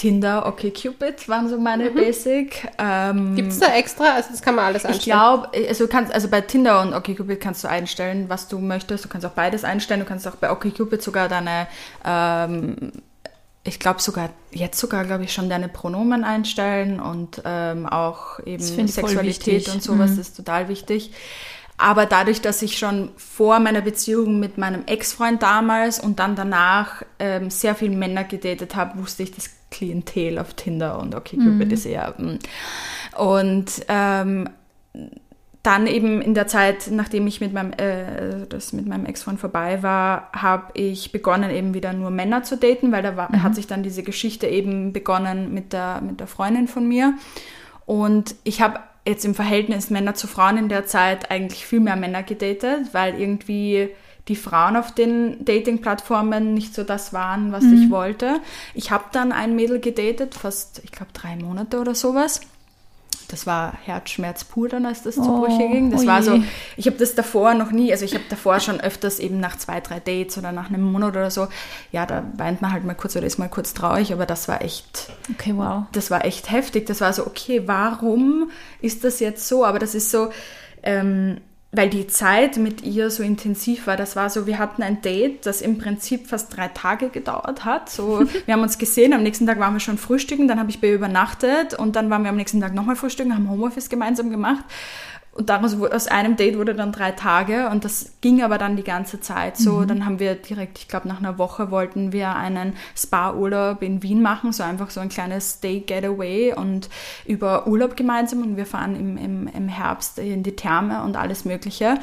Tinder, 0.00 0.46
OkCupid 0.46 1.28
waren 1.28 1.50
so 1.50 1.58
meine 1.58 1.90
mhm. 1.90 1.94
Basic. 1.94 2.66
Ähm, 2.78 3.36
Gibt 3.36 3.52
es 3.52 3.58
da 3.58 3.74
extra? 3.74 4.14
Also 4.14 4.30
das 4.30 4.40
kann 4.40 4.54
man 4.54 4.64
alles 4.64 4.86
einstellen. 4.86 4.98
Ich 4.98 5.04
glaube, 5.04 5.68
also, 5.68 5.86
kannst, 5.88 6.14
also 6.14 6.28
bei 6.28 6.40
Tinder 6.40 6.80
und 6.80 6.94
OkCupid 6.94 7.38
kannst 7.38 7.62
du 7.64 7.68
einstellen, 7.68 8.24
was 8.28 8.48
du 8.48 8.60
möchtest. 8.60 9.04
Du 9.04 9.10
kannst 9.10 9.26
auch 9.26 9.32
beides 9.32 9.62
einstellen. 9.62 10.00
Du 10.00 10.06
kannst 10.06 10.26
auch 10.26 10.36
bei 10.36 10.50
OkCupid 10.50 11.02
sogar 11.02 11.28
deine, 11.28 11.66
ähm, 12.02 12.92
ich 13.62 13.78
glaube 13.78 14.00
sogar, 14.00 14.30
jetzt 14.50 14.78
sogar, 14.78 15.04
glaube 15.04 15.24
ich, 15.24 15.32
schon 15.32 15.50
deine 15.50 15.68
Pronomen 15.68 16.24
einstellen 16.24 16.98
und 16.98 17.42
ähm, 17.44 17.86
auch 17.86 18.40
eben 18.46 18.62
Sexualität 18.62 19.68
und 19.68 19.82
sowas 19.82 20.12
mhm. 20.12 20.20
ist 20.20 20.36
total 20.36 20.68
wichtig. 20.68 21.12
Aber 21.76 22.04
dadurch, 22.04 22.42
dass 22.42 22.60
ich 22.60 22.78
schon 22.78 23.10
vor 23.16 23.58
meiner 23.58 23.80
Beziehung 23.80 24.38
mit 24.38 24.58
meinem 24.58 24.84
Ex-Freund 24.86 25.42
damals 25.42 25.98
und 25.98 26.18
dann 26.18 26.36
danach 26.36 27.02
ähm, 27.18 27.48
sehr 27.48 27.74
viele 27.74 27.96
Männer 27.96 28.24
gedatet 28.24 28.76
habe, 28.76 28.98
wusste 28.98 29.22
ich, 29.22 29.32
das 29.32 29.50
Klientel 29.70 30.38
auf 30.38 30.54
Tinder 30.54 30.98
und 30.98 31.14
okay, 31.14 31.36
Cupid 31.36 31.68
mhm. 31.68 31.70
ist 31.70 31.86
eher. 31.86 32.14
Mm. 32.18 32.38
Und 33.16 33.70
ähm, 33.88 34.48
dann 35.62 35.86
eben 35.86 36.22
in 36.22 36.32
der 36.34 36.46
Zeit, 36.46 36.88
nachdem 36.90 37.26
ich 37.26 37.40
mit 37.40 37.52
meinem, 37.52 37.72
äh, 37.72 38.46
das 38.48 38.72
mit 38.72 38.86
meinem 38.86 39.04
Ex-Freund 39.04 39.38
vorbei 39.38 39.82
war, 39.82 40.30
habe 40.32 40.72
ich 40.74 41.12
begonnen, 41.12 41.50
eben 41.50 41.74
wieder 41.74 41.92
nur 41.92 42.10
Männer 42.10 42.42
zu 42.42 42.56
daten, 42.56 42.92
weil 42.92 43.02
da 43.02 43.16
war, 43.16 43.30
mhm. 43.30 43.42
hat 43.42 43.54
sich 43.54 43.66
dann 43.66 43.82
diese 43.82 44.02
Geschichte 44.02 44.46
eben 44.46 44.92
begonnen 44.92 45.52
mit 45.52 45.72
der, 45.72 46.00
mit 46.00 46.18
der 46.20 46.26
Freundin 46.26 46.66
von 46.66 46.88
mir. 46.88 47.14
Und 47.84 48.34
ich 48.44 48.62
habe 48.62 48.80
jetzt 49.06 49.24
im 49.24 49.34
Verhältnis 49.34 49.90
Männer 49.90 50.14
zu 50.14 50.26
Frauen 50.26 50.56
in 50.56 50.68
der 50.68 50.86
Zeit 50.86 51.30
eigentlich 51.30 51.66
viel 51.66 51.80
mehr 51.80 51.96
Männer 51.96 52.22
gedatet, 52.22 52.88
weil 52.92 53.20
irgendwie 53.20 53.90
die 54.28 54.36
Frauen 54.36 54.76
auf 54.76 54.94
den 54.94 55.44
Dating-Plattformen 55.44 56.54
nicht 56.54 56.74
so 56.74 56.84
das 56.84 57.12
waren, 57.12 57.52
was 57.52 57.64
mhm. 57.64 57.82
ich 57.82 57.90
wollte. 57.90 58.40
Ich 58.74 58.90
habe 58.90 59.04
dann 59.12 59.32
ein 59.32 59.56
Mädel 59.56 59.80
gedatet, 59.80 60.34
fast, 60.34 60.80
ich 60.84 60.92
glaube, 60.92 61.12
drei 61.12 61.36
Monate 61.36 61.80
oder 61.80 61.94
sowas. 61.94 62.40
Das 63.30 63.46
war 63.46 63.74
Herzschmerz 63.84 64.44
pur 64.44 64.68
dann, 64.68 64.86
als 64.86 65.02
das 65.02 65.16
oh, 65.18 65.22
zu 65.22 65.40
Brüche 65.40 65.68
ging. 65.68 65.90
Das 65.90 66.02
oh 66.02 66.06
war 66.06 66.22
so, 66.22 66.42
ich 66.76 66.86
habe 66.86 66.96
das 66.96 67.14
davor 67.14 67.54
noch 67.54 67.70
nie, 67.70 67.92
also 67.92 68.04
ich 68.04 68.14
habe 68.14 68.24
davor 68.28 68.60
schon 68.60 68.80
öfters 68.80 69.18
eben 69.18 69.38
nach 69.38 69.56
zwei, 69.56 69.80
drei 69.80 70.00
Dates 70.00 70.36
oder 70.36 70.52
nach 70.52 70.68
einem 70.68 70.82
Monat 70.82 71.10
oder 71.10 71.30
so, 71.30 71.48
ja, 71.92 72.06
da 72.06 72.24
weint 72.36 72.60
man 72.62 72.72
halt 72.72 72.84
mal 72.84 72.94
kurz 72.94 73.16
oder 73.16 73.26
ist 73.26 73.38
mal 73.38 73.48
kurz 73.48 73.74
traurig, 73.74 74.12
aber 74.12 74.26
das 74.26 74.48
war 74.48 74.62
echt, 74.62 75.10
okay, 75.30 75.52
wow. 75.56 75.84
Das 75.92 76.10
war 76.10 76.24
echt 76.24 76.50
heftig. 76.50 76.86
Das 76.86 77.00
war 77.00 77.12
so, 77.12 77.26
okay, 77.26 77.62
warum 77.66 78.50
ist 78.80 79.04
das 79.04 79.20
jetzt 79.20 79.46
so? 79.46 79.64
Aber 79.64 79.78
das 79.78 79.94
ist 79.94 80.10
so, 80.10 80.30
ähm, 80.82 81.40
weil 81.72 81.88
die 81.88 82.08
Zeit 82.08 82.56
mit 82.56 82.82
ihr 82.82 83.10
so 83.10 83.22
intensiv 83.22 83.86
war. 83.86 83.96
Das 83.96 84.16
war 84.16 84.28
so, 84.28 84.46
wir 84.46 84.58
hatten 84.58 84.82
ein 84.82 85.02
Date, 85.02 85.46
das 85.46 85.62
im 85.62 85.78
Prinzip 85.78 86.26
fast 86.26 86.56
drei 86.56 86.68
Tage 86.68 87.10
gedauert 87.10 87.64
hat. 87.64 87.88
So, 87.88 88.24
wir 88.46 88.54
haben 88.54 88.62
uns 88.62 88.78
gesehen, 88.78 89.12
am 89.12 89.22
nächsten 89.22 89.46
Tag 89.46 89.60
waren 89.60 89.74
wir 89.74 89.80
schon 89.80 89.98
frühstücken, 89.98 90.48
dann 90.48 90.58
habe 90.58 90.70
ich 90.70 90.80
bei 90.80 90.88
ihr 90.88 90.94
übernachtet 90.94 91.74
und 91.74 91.94
dann 91.94 92.10
waren 92.10 92.22
wir 92.22 92.30
am 92.30 92.36
nächsten 92.36 92.60
Tag 92.60 92.74
nochmal 92.74 92.96
frühstücken, 92.96 93.34
haben 93.34 93.48
Homeoffice 93.48 93.88
gemeinsam 93.88 94.30
gemacht. 94.30 94.64
Und 95.40 95.48
daraus, 95.48 95.74
aus 95.80 96.06
einem 96.06 96.36
Date 96.36 96.58
wurde 96.58 96.74
dann 96.74 96.92
drei 96.92 97.12
Tage 97.12 97.70
und 97.70 97.86
das 97.86 98.12
ging 98.20 98.42
aber 98.42 98.58
dann 98.58 98.76
die 98.76 98.84
ganze 98.84 99.20
Zeit 99.20 99.56
so. 99.56 99.78
Mhm. 99.78 99.88
Dann 99.88 100.04
haben 100.04 100.18
wir 100.18 100.34
direkt, 100.34 100.76
ich 100.76 100.86
glaube 100.86 101.08
nach 101.08 101.18
einer 101.18 101.38
Woche 101.38 101.70
wollten 101.70 102.12
wir 102.12 102.36
einen 102.36 102.74
Spa-Urlaub 102.94 103.80
in 103.80 104.02
Wien 104.02 104.20
machen, 104.20 104.52
so 104.52 104.62
einfach 104.62 104.90
so 104.90 105.00
ein 105.00 105.08
kleines 105.08 105.60
Day-Getaway 105.60 106.52
und 106.52 106.90
über 107.24 107.66
Urlaub 107.66 107.96
gemeinsam 107.96 108.42
und 108.42 108.58
wir 108.58 108.66
fahren 108.66 108.94
im, 108.94 109.16
im, 109.16 109.46
im 109.46 109.68
Herbst 109.68 110.18
in 110.18 110.42
die 110.42 110.56
Therme 110.56 111.02
und 111.04 111.16
alles 111.16 111.46
mögliche. 111.46 111.94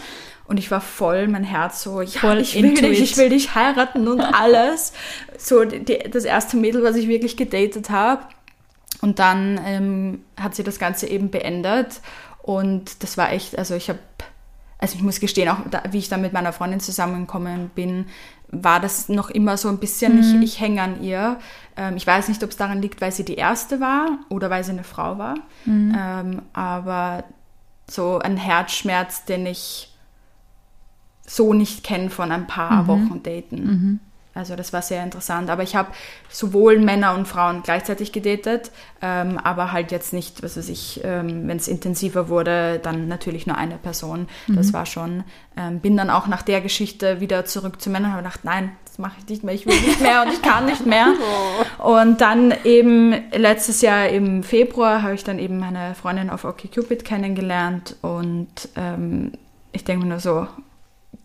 Und 0.46 0.58
ich 0.58 0.72
war 0.72 0.82
voll, 0.82 1.28
mein 1.28 1.44
Herz 1.44 1.84
so, 1.84 2.02
ja, 2.02 2.20
voll 2.20 2.40
ich 2.40 2.60
will 2.60 2.74
dich, 2.74 3.02
ich 3.02 3.18
will 3.18 3.30
dich 3.30 3.54
heiraten 3.54 4.08
und 4.08 4.20
alles. 4.34 4.94
so 5.38 5.64
die, 5.64 6.00
das 6.10 6.26
erste 6.26 6.58
Mädel, 6.58 6.82
was 6.82 6.96
ich 6.96 7.08
wirklich 7.08 7.38
gedatet 7.38 7.92
habe. 7.92 8.24
Und 9.02 9.20
dann 9.20 9.60
ähm, 9.64 10.24
hat 10.40 10.56
sie 10.56 10.64
das 10.64 10.80
Ganze 10.80 11.08
eben 11.08 11.30
beendet. 11.30 12.02
Und 12.48 13.04
das 13.04 13.18
war 13.18 13.34
echt, 13.34 13.58
also 13.58 13.76
ich 13.76 13.90
habe, 13.90 14.00
also 14.80 14.96
ich 14.96 15.04
muss 15.04 15.20
gestehen, 15.20 15.50
auch 15.50 15.58
da, 15.70 15.84
wie 15.92 15.98
ich 15.98 16.08
dann 16.08 16.22
mit 16.22 16.32
meiner 16.32 16.54
Freundin 16.54 16.80
zusammengekommen 16.80 17.70
bin, 17.76 18.06
war 18.48 18.80
das 18.80 19.10
noch 19.10 19.30
immer 19.30 19.58
so 19.58 19.68
ein 19.68 19.80
bisschen, 19.80 20.14
mhm. 20.14 20.42
ich, 20.42 20.54
ich 20.54 20.60
hänge 20.62 20.82
an 20.82 21.04
ihr. 21.04 21.40
Ähm, 21.76 21.98
ich 21.98 22.08
weiß 22.08 22.30
nicht, 22.30 22.42
ob 22.46 22.52
es 22.52 22.56
daran 22.56 22.82
liegt, 22.82 23.02
weil 23.02 23.12
sie 23.12 23.26
die 23.26 23.36
erste 23.36 23.82
war 23.82 24.20
oder 24.30 24.50
weil 24.50 24.64
sie 24.64 24.72
eine 24.72 24.86
Frau 24.86 25.18
war. 25.18 25.36
Mhm. 25.66 25.94
Ähm, 26.00 26.42
aber 26.54 27.26
so 27.86 28.20
ein 28.20 28.38
Herzschmerz, 28.38 29.26
den 29.26 29.46
ich 29.46 29.94
so 31.26 31.54
nicht 31.54 31.84
kenne 31.84 32.10
von 32.10 32.32
ein 32.32 32.48
paar 32.48 32.84
mhm. 32.84 32.88
Wochen 32.88 33.24
Daten. 33.24 34.00
Also 34.38 34.56
das 34.56 34.72
war 34.72 34.82
sehr 34.82 35.04
interessant. 35.04 35.50
Aber 35.50 35.64
ich 35.64 35.76
habe 35.76 35.90
sowohl 36.30 36.80
Männer 36.80 37.16
und 37.16 37.28
Frauen 37.28 37.64
gleichzeitig 37.64 38.12
gedatet, 38.12 38.72
ähm, 39.02 39.40
aber 39.44 39.72
halt 39.72 39.92
jetzt 39.92 40.14
nicht, 40.14 40.44
was 40.44 40.58
weiß 40.58 40.70
ich, 40.70 41.02
ähm, 41.04 41.48
wenn 41.48 41.58
es 41.58 41.68
intensiver 41.68 42.30
wurde, 42.30 42.80
dann 42.80 43.08
natürlich 43.08 43.48
nur 43.48 43.58
eine 43.58 43.78
Person. 43.78 44.28
Mhm. 44.48 44.56
Das 44.56 44.74
war 44.74 44.86
schon. 44.86 45.24
Ähm, 45.58 45.80
bin 45.80 45.98
dann 45.98 46.10
auch 46.10 46.28
nach 46.28 46.44
der 46.44 46.62
Geschichte 46.62 47.20
wieder 47.20 47.46
zurück 47.46 47.82
zu 47.82 47.90
Männern 47.90 48.12
und 48.12 48.18
habe 48.18 48.24
gedacht, 48.24 48.42
nein, 48.44 48.72
das 48.86 49.00
mache 49.00 49.16
ich 49.20 49.28
nicht 49.28 49.44
mehr, 49.44 49.56
ich 49.56 49.66
will 49.66 49.80
nicht 49.80 50.02
mehr 50.02 50.22
und 50.22 50.32
ich 50.32 50.42
kann 50.42 50.66
nicht 50.66 50.86
mehr. 50.86 51.08
Oh. 51.80 51.84
Und 51.98 52.22
dann 52.22 52.54
eben 52.64 53.16
letztes 53.32 53.82
Jahr 53.82 54.10
im 54.10 54.44
Februar 54.44 55.04
habe 55.04 55.14
ich 55.14 55.24
dann 55.24 55.40
eben 55.40 55.60
meine 55.60 55.96
Freundin 55.96 56.30
auf 56.30 56.44
OkCupid 56.44 57.06
kennengelernt 57.06 57.96
und 58.02 58.70
ähm, 58.76 59.32
ich 59.72 59.84
denke 59.84 60.04
mir 60.04 60.10
nur 60.10 60.20
so, 60.20 60.48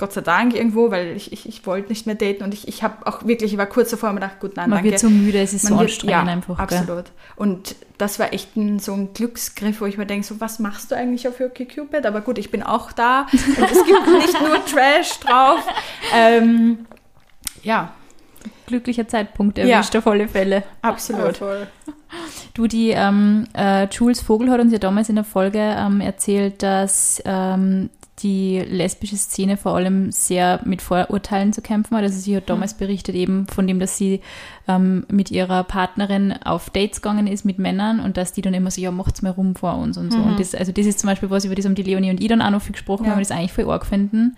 Gott 0.03 0.13
sei 0.13 0.21
Dank 0.21 0.53
irgendwo, 0.53 0.91
weil 0.91 1.17
ich, 1.17 1.33
ich, 1.33 1.49
ich 1.49 1.65
wollte 1.65 1.91
nicht 1.91 2.07
mehr 2.07 2.17
daten 2.17 2.43
und 2.43 2.53
ich, 2.53 2.67
ich 2.67 2.83
habe 2.83 3.07
auch 3.07 3.25
wirklich, 3.25 3.53
ich 3.53 3.57
war 3.57 3.67
kurz 3.67 3.91
davor 3.91 4.09
und 4.09 4.17
mir 4.17 4.23
gedacht, 4.23 4.41
gut, 4.41 4.57
nein, 4.57 4.69
Man 4.69 4.79
danke. 4.79 4.91
wird 4.91 4.99
so 4.99 5.09
müde, 5.09 5.41
es 5.41 5.53
ist 5.53 5.63
Man 5.63 5.75
so 5.75 5.79
wird, 5.79 5.91
anstrengend 5.91 6.27
ja, 6.27 6.33
einfach. 6.33 6.59
absolut. 6.59 7.05
Gell? 7.05 7.15
Und 7.37 7.77
das 7.99 8.19
war 8.19 8.33
echt 8.33 8.57
ein, 8.57 8.81
so 8.81 8.95
ein 8.95 9.15
Glücksgriff, 9.15 9.81
wo 9.81 9.87
ich 9.87 9.99
mir 9.99 10.07
denke, 10.07 10.27
so, 10.27 10.41
was 10.41 10.59
machst 10.59 10.91
du 10.91 10.97
eigentlich 10.97 11.29
auf 11.29 11.39
OkCupid? 11.39 12.05
Aber 12.05 12.21
gut, 12.21 12.39
ich 12.39 12.51
bin 12.51 12.65
auch 12.65 12.91
da 12.91 13.29
und 13.33 13.71
es 13.71 13.85
gibt 13.85 14.09
nicht 14.09 14.41
nur 14.41 14.65
Trash 14.65 15.21
drauf. 15.21 15.61
Ähm, 16.13 16.79
ja. 17.63 17.93
Glücklicher 18.67 19.07
Zeitpunkt 19.07 19.57
erwischt 19.57 19.95
ja. 19.95 20.01
auf 20.01 20.07
alle 20.09 20.27
Fälle. 20.27 20.65
Absolut. 20.83 21.39
Ja, 21.39 21.69
du, 22.55 22.67
die 22.67 22.91
ähm, 22.91 23.47
äh, 23.57 23.87
Jules 23.87 24.21
Vogel 24.21 24.51
hat 24.51 24.59
uns 24.59 24.73
ja 24.73 24.81
damals 24.81 25.09
in 25.09 25.15
der 25.15 25.25
Folge 25.25 25.61
ähm, 25.61 26.01
erzählt, 26.01 26.65
dass 26.65 27.23
ähm, 27.25 27.89
die 28.19 28.59
lesbische 28.59 29.17
Szene 29.17 29.57
vor 29.57 29.75
allem 29.75 30.13
sehr 30.13 30.61
mit 30.65 30.83
Vorurteilen 30.83 31.53
zu 31.53 31.63
kämpfen 31.63 31.97
hat. 31.97 32.05
Also 32.05 32.19
sie 32.19 32.37
hat 32.37 32.51
damals 32.51 32.75
berichtet 32.75 33.15
eben 33.15 33.47
von 33.47 33.67
dem, 33.67 33.81
dass 33.81 33.97
sie 33.97 34.21
ähm, 34.69 35.07
mit 35.11 35.31
ihrer 35.31 35.65
Partnerin 35.65 36.33
auf 36.45 36.69
Dates 36.71 37.01
gegangen 37.01 37.27
ist 37.27 37.45
mit 37.45 37.59
Männern 37.59 38.01
und 38.01 38.17
dass 38.17 38.33
die 38.33 38.43
dann 38.43 38.55
immer 38.55 38.71
so, 38.71 38.81
ja, 38.81 38.91
macht's 38.91 39.23
mal 39.23 39.31
rum 39.31 39.55
vor 39.55 39.77
uns 39.77 39.97
und 39.97 40.13
so. 40.13 40.19
Mhm. 40.19 40.33
Und 40.33 40.41
das, 40.41 40.55
also 40.55 40.73
das 40.73 40.87
ist 40.87 40.99
zum 40.99 41.09
Beispiel 41.09 41.31
was, 41.31 41.45
über 41.45 41.55
das 41.55 41.65
haben 41.65 41.75
die 41.75 41.83
Leonie 41.83 42.11
und 42.11 42.21
ich 42.21 42.29
dann 42.29 42.43
auch 42.43 42.51
noch 42.51 42.63
viel 42.63 42.73
gesprochen, 42.73 43.05
ja. 43.05 43.11
weil 43.11 43.19
wir 43.19 43.25
das 43.25 43.31
eigentlich 43.31 43.53
voll 43.53 43.71
arg 43.71 43.87
finden. 43.87 44.37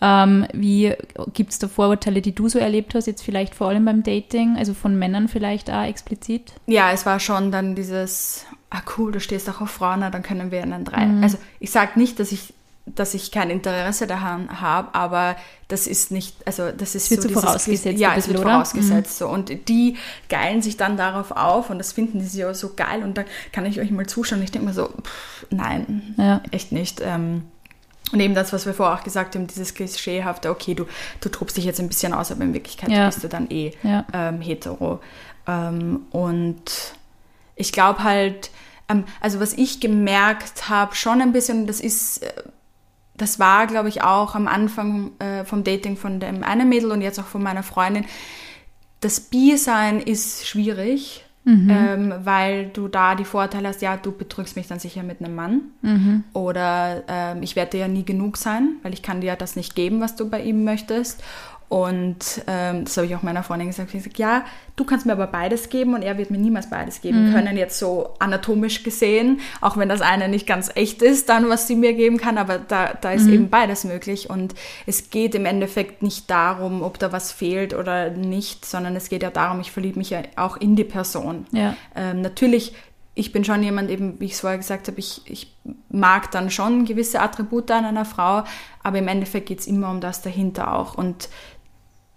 Ähm, 0.00 0.46
wie 0.54 0.94
gibt 1.34 1.52
es 1.52 1.58
da 1.58 1.68
Vorurteile, 1.68 2.22
die 2.22 2.34
du 2.34 2.48
so 2.48 2.58
erlebt 2.58 2.94
hast, 2.94 3.06
jetzt 3.06 3.22
vielleicht 3.22 3.54
vor 3.54 3.68
allem 3.68 3.84
beim 3.84 4.02
Dating, 4.02 4.56
also 4.56 4.72
von 4.72 4.98
Männern 4.98 5.28
vielleicht 5.28 5.70
auch 5.70 5.84
explizit? 5.84 6.54
Ja, 6.66 6.90
es 6.90 7.04
war 7.04 7.20
schon 7.20 7.52
dann 7.52 7.74
dieses, 7.74 8.46
ah 8.70 8.80
cool, 8.96 9.12
du 9.12 9.20
stehst 9.20 9.48
auch 9.50 9.60
auf 9.60 9.70
Frauen, 9.70 10.00
dann 10.00 10.22
können 10.22 10.50
wir 10.50 10.62
in 10.62 10.72
einen 10.72 10.86
drei. 10.86 11.04
Mhm. 11.04 11.22
Also 11.22 11.36
ich 11.58 11.70
sage 11.70 11.98
nicht, 11.98 12.18
dass 12.18 12.32
ich 12.32 12.54
dass 12.86 13.14
ich 13.14 13.30
kein 13.30 13.50
Interesse 13.50 14.06
daran 14.06 14.60
habe, 14.60 14.94
aber 14.94 15.36
das 15.68 15.86
ist 15.86 16.10
nicht, 16.10 16.36
also 16.46 16.72
das 16.72 16.94
ist 16.94 17.10
wird 17.10 17.22
so, 17.22 17.28
so 17.28 17.40
vorausgesetzt. 17.40 17.98
Ja, 17.98 18.14
es 18.16 18.26
wird 18.28 18.40
oder? 18.40 18.50
vorausgesetzt 18.50 19.20
mhm. 19.20 19.24
so 19.24 19.28
und 19.28 19.68
die 19.68 19.96
geilen 20.28 20.62
sich 20.62 20.76
dann 20.76 20.96
darauf 20.96 21.30
auf 21.30 21.70
und 21.70 21.78
das 21.78 21.92
finden 21.92 22.20
sie 22.20 22.40
ja 22.40 22.52
so 22.54 22.74
geil 22.74 23.02
und 23.02 23.16
dann 23.16 23.26
kann 23.52 23.66
ich 23.66 23.80
euch 23.80 23.90
mal 23.90 24.06
zuschauen. 24.06 24.42
Ich 24.42 24.50
denke 24.50 24.68
mir 24.68 24.74
so, 24.74 24.88
pff, 24.88 25.46
nein, 25.50 26.14
ja. 26.16 26.42
echt 26.50 26.72
nicht. 26.72 27.00
Ähm, 27.04 27.44
und 28.12 28.18
eben 28.18 28.34
das, 28.34 28.52
was 28.52 28.66
wir 28.66 28.74
vorher 28.74 28.98
auch 28.98 29.04
gesagt 29.04 29.36
haben, 29.36 29.46
dieses 29.46 29.74
Klischeehafte, 29.74 30.50
okay, 30.50 30.74
du, 30.74 30.86
du 31.20 31.28
tobst 31.28 31.56
dich 31.56 31.64
jetzt 31.64 31.78
ein 31.78 31.88
bisschen 31.88 32.12
aus, 32.12 32.32
aber 32.32 32.42
in 32.42 32.54
Wirklichkeit 32.54 32.90
ja. 32.90 33.06
bist 33.06 33.22
du 33.22 33.28
dann 33.28 33.48
eh 33.50 33.72
ja. 33.84 34.04
ähm, 34.12 34.40
hetero. 34.40 35.00
Ähm, 35.46 36.06
und 36.10 36.94
ich 37.54 37.72
glaube 37.72 38.02
halt, 38.02 38.50
ähm, 38.88 39.04
also 39.20 39.38
was 39.38 39.52
ich 39.52 39.78
gemerkt 39.78 40.68
habe, 40.68 40.96
schon 40.96 41.22
ein 41.22 41.32
bisschen, 41.32 41.68
das 41.68 41.80
ist 41.80 42.24
äh, 42.24 42.32
das 43.20 43.38
war, 43.38 43.66
glaube 43.66 43.88
ich, 43.88 44.02
auch 44.02 44.34
am 44.34 44.48
Anfang 44.48 45.10
äh, 45.18 45.44
vom 45.44 45.62
Dating 45.62 45.96
von 45.96 46.20
dem 46.20 46.42
einen 46.42 46.68
Mädel 46.68 46.90
und 46.90 47.02
jetzt 47.02 47.18
auch 47.20 47.26
von 47.26 47.42
meiner 47.42 47.62
Freundin. 47.62 48.04
Das 49.00 49.20
Bi-Sein 49.20 50.00
ist 50.00 50.46
schwierig, 50.46 51.24
mhm. 51.44 51.70
ähm, 51.70 52.14
weil 52.24 52.68
du 52.68 52.88
da 52.88 53.14
die 53.14 53.24
Vorteile 53.24 53.68
hast, 53.68 53.82
ja, 53.82 53.96
du 53.96 54.12
betrügst 54.12 54.56
mich 54.56 54.68
dann 54.68 54.78
sicher 54.78 55.02
mit 55.02 55.20
einem 55.20 55.34
Mann 55.34 55.60
mhm. 55.82 56.24
oder 56.32 57.02
ähm, 57.08 57.42
ich 57.42 57.56
werde 57.56 57.72
dir 57.72 57.80
ja 57.80 57.88
nie 57.88 58.04
genug 58.04 58.36
sein, 58.36 58.76
weil 58.82 58.94
ich 58.94 59.02
kann 59.02 59.20
dir 59.20 59.36
das 59.36 59.56
nicht 59.56 59.74
geben, 59.74 60.00
was 60.00 60.16
du 60.16 60.28
bei 60.28 60.42
ihm 60.42 60.64
möchtest. 60.64 61.22
Und 61.70 62.42
ähm, 62.48 62.84
das 62.84 62.96
habe 62.96 63.06
ich 63.06 63.14
auch 63.14 63.22
meiner 63.22 63.44
Freundin 63.44 63.68
gesagt. 63.68 63.94
Ich 63.94 64.02
gesagt, 64.02 64.18
ja, 64.18 64.44
du 64.74 64.84
kannst 64.84 65.06
mir 65.06 65.12
aber 65.12 65.28
beides 65.28 65.68
geben 65.68 65.94
und 65.94 66.02
er 66.02 66.18
wird 66.18 66.32
mir 66.32 66.38
niemals 66.38 66.68
beides 66.68 67.00
geben 67.00 67.28
mhm. 67.28 67.32
können, 67.32 67.56
jetzt 67.56 67.78
so 67.78 68.14
anatomisch 68.18 68.82
gesehen, 68.82 69.38
auch 69.60 69.76
wenn 69.76 69.88
das 69.88 70.00
eine 70.00 70.28
nicht 70.28 70.48
ganz 70.48 70.72
echt 70.74 71.00
ist, 71.00 71.28
dann 71.28 71.48
was 71.48 71.68
sie 71.68 71.76
mir 71.76 71.92
geben 71.92 72.16
kann, 72.16 72.38
aber 72.38 72.58
da, 72.58 72.94
da 73.00 73.12
ist 73.12 73.28
mhm. 73.28 73.34
eben 73.34 73.50
beides 73.50 73.84
möglich. 73.84 74.28
Und 74.28 74.56
es 74.84 75.10
geht 75.10 75.36
im 75.36 75.46
Endeffekt 75.46 76.02
nicht 76.02 76.28
darum, 76.28 76.82
ob 76.82 76.98
da 76.98 77.12
was 77.12 77.30
fehlt 77.30 77.72
oder 77.72 78.10
nicht, 78.10 78.64
sondern 78.64 78.96
es 78.96 79.08
geht 79.08 79.22
ja 79.22 79.30
darum, 79.30 79.60
ich 79.60 79.70
verliebe 79.70 79.96
mich 79.96 80.10
ja 80.10 80.22
auch 80.34 80.56
in 80.56 80.74
die 80.74 80.82
Person. 80.82 81.46
Ja. 81.52 81.76
Ähm, 81.94 82.20
natürlich 82.20 82.74
ich 83.14 83.32
bin 83.32 83.44
schon 83.44 83.62
jemand, 83.62 83.90
eben, 83.90 84.18
wie 84.18 84.26
ich 84.26 84.32
es 84.32 84.40
vorher 84.40 84.58
gesagt 84.58 84.88
habe, 84.88 84.98
ich, 84.98 85.20
ich 85.26 85.52
mag 85.90 86.30
dann 86.30 86.50
schon 86.50 86.84
gewisse 86.84 87.20
Attribute 87.20 87.70
an 87.70 87.84
einer 87.84 88.04
Frau, 88.04 88.44
aber 88.82 88.98
im 88.98 89.08
Endeffekt 89.08 89.46
geht 89.46 89.60
es 89.60 89.66
immer 89.66 89.90
um 89.90 90.00
das 90.00 90.22
dahinter 90.22 90.72
auch. 90.72 90.94
Und 90.94 91.28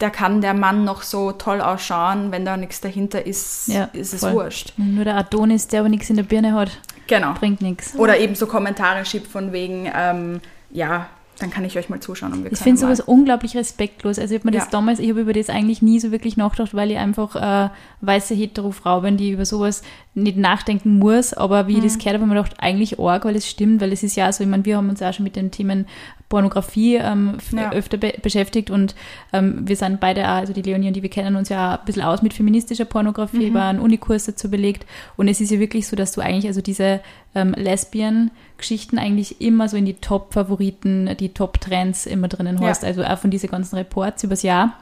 da 0.03 0.09
kann 0.09 0.41
der 0.41 0.53
Mann 0.53 0.83
noch 0.83 1.01
so 1.01 1.31
toll 1.31 1.61
ausschauen, 1.61 2.33
wenn 2.33 2.43
da 2.43 2.57
nichts 2.57 2.81
dahinter 2.81 3.25
ist, 3.25 3.69
ja, 3.69 3.85
ist 3.93 4.13
es 4.13 4.19
voll. 4.19 4.33
wurscht. 4.33 4.73
Nur 4.75 5.05
der 5.05 5.15
Adonis, 5.15 5.69
der 5.69 5.79
aber 5.79 5.87
nichts 5.87 6.09
in 6.09 6.17
der 6.17 6.23
Birne 6.23 6.53
hat, 6.53 6.71
genau. 7.07 7.33
bringt 7.33 7.61
nichts. 7.61 7.95
Oder 7.95 8.19
eben 8.19 8.35
so 8.35 8.45
Kommentare 8.45 9.05
schiebt 9.05 9.27
von 9.27 9.53
wegen, 9.53 9.89
ähm, 9.95 10.41
ja, 10.71 11.07
dann 11.39 11.51
kann 11.51 11.63
ich 11.63 11.77
euch 11.77 11.87
mal 11.87 12.01
zuschauen. 12.01 12.33
Und 12.33 12.43
wir 12.43 12.51
ich 12.51 12.59
finde 12.59 12.81
sowas 12.81 12.99
unglaublich 12.99 13.55
respektlos. 13.55 14.19
Also 14.19 14.35
ich 14.35 14.41
habe 14.41 14.49
mir 14.49 14.55
ja. 14.55 14.61
das 14.61 14.69
damals, 14.69 14.99
ich 14.99 15.09
habe 15.09 15.21
über 15.21 15.31
das 15.31 15.49
eigentlich 15.49 15.81
nie 15.81 16.01
so 16.01 16.11
wirklich 16.11 16.35
nachgedacht, 16.35 16.73
weil 16.73 16.91
ich 16.91 16.97
einfach 16.97 17.35
äh, 17.35 17.69
weiße 18.01 18.35
hetero 18.35 18.71
Frau 18.71 19.01
bin, 19.01 19.15
die 19.15 19.31
über 19.31 19.45
sowas 19.45 19.83
nicht 20.13 20.37
nachdenken 20.37 20.99
muss. 20.99 21.33
Aber 21.33 21.67
wie 21.67 21.77
mhm. 21.77 21.77
ich 21.79 21.83
das 21.85 21.97
gehört 21.97 22.15
habe, 22.15 22.25
habe 22.25 22.33
ich 22.33 22.35
mir 22.35 22.43
gedacht, 22.43 22.59
eigentlich 22.59 22.99
arg, 22.99 23.23
weil 23.23 23.37
es 23.37 23.49
stimmt, 23.49 23.81
weil 23.81 23.93
es 23.93 24.03
ist 24.03 24.17
ja 24.17 24.29
so, 24.33 24.43
ich 24.43 24.49
meine, 24.49 24.65
wir 24.65 24.75
haben 24.75 24.89
uns 24.89 25.01
auch 25.01 25.13
schon 25.13 25.23
mit 25.23 25.37
den 25.37 25.49
Themen 25.49 25.87
Pornografie 26.33 26.95
ähm, 26.95 27.37
ja. 27.51 27.71
öfter 27.71 27.97
be 27.97 28.11
beschäftigt 28.19 28.71
und 28.71 28.95
ähm, 29.33 29.67
wir 29.67 29.75
sind 29.75 29.99
beide, 29.99 30.23
auch, 30.23 30.37
also 30.37 30.51
die 30.51 30.63
Leonie 30.63 30.87
und 30.87 30.95
die, 30.95 31.03
wir 31.03 31.11
kennen 31.11 31.35
uns 31.35 31.49
ja 31.49 31.75
ein 31.75 31.85
bisschen 31.85 32.01
aus 32.01 32.23
mit 32.23 32.33
feministischer 32.33 32.85
Pornografie, 32.85 33.51
mhm. 33.51 33.53
war 33.53 33.65
ein 33.65 33.79
Unikurs 33.79 34.25
dazu 34.25 34.49
belegt 34.49 34.87
und 35.15 35.27
es 35.27 35.39
ist 35.39 35.51
ja 35.51 35.59
wirklich 35.59 35.87
so, 35.87 35.95
dass 35.95 36.11
du 36.11 36.21
eigentlich 36.21 36.47
also 36.47 36.59
diese 36.61 37.01
ähm, 37.35 37.53
Lesbien-Geschichten 37.55 38.97
eigentlich 38.97 39.41
immer 39.41 39.69
so 39.69 39.77
in 39.77 39.85
die 39.85 39.93
Top-Favoriten, 39.93 41.15
die 41.19 41.29
Top-Trends 41.29 42.07
immer 42.07 42.29
drinnen 42.29 42.59
hast, 42.61 42.81
ja. 42.81 42.87
also 42.89 43.03
auch 43.03 43.19
von 43.19 43.29
diesen 43.29 43.51
ganzen 43.51 43.75
Reports 43.75 44.23
übers 44.23 44.41
Jahr. 44.41 44.73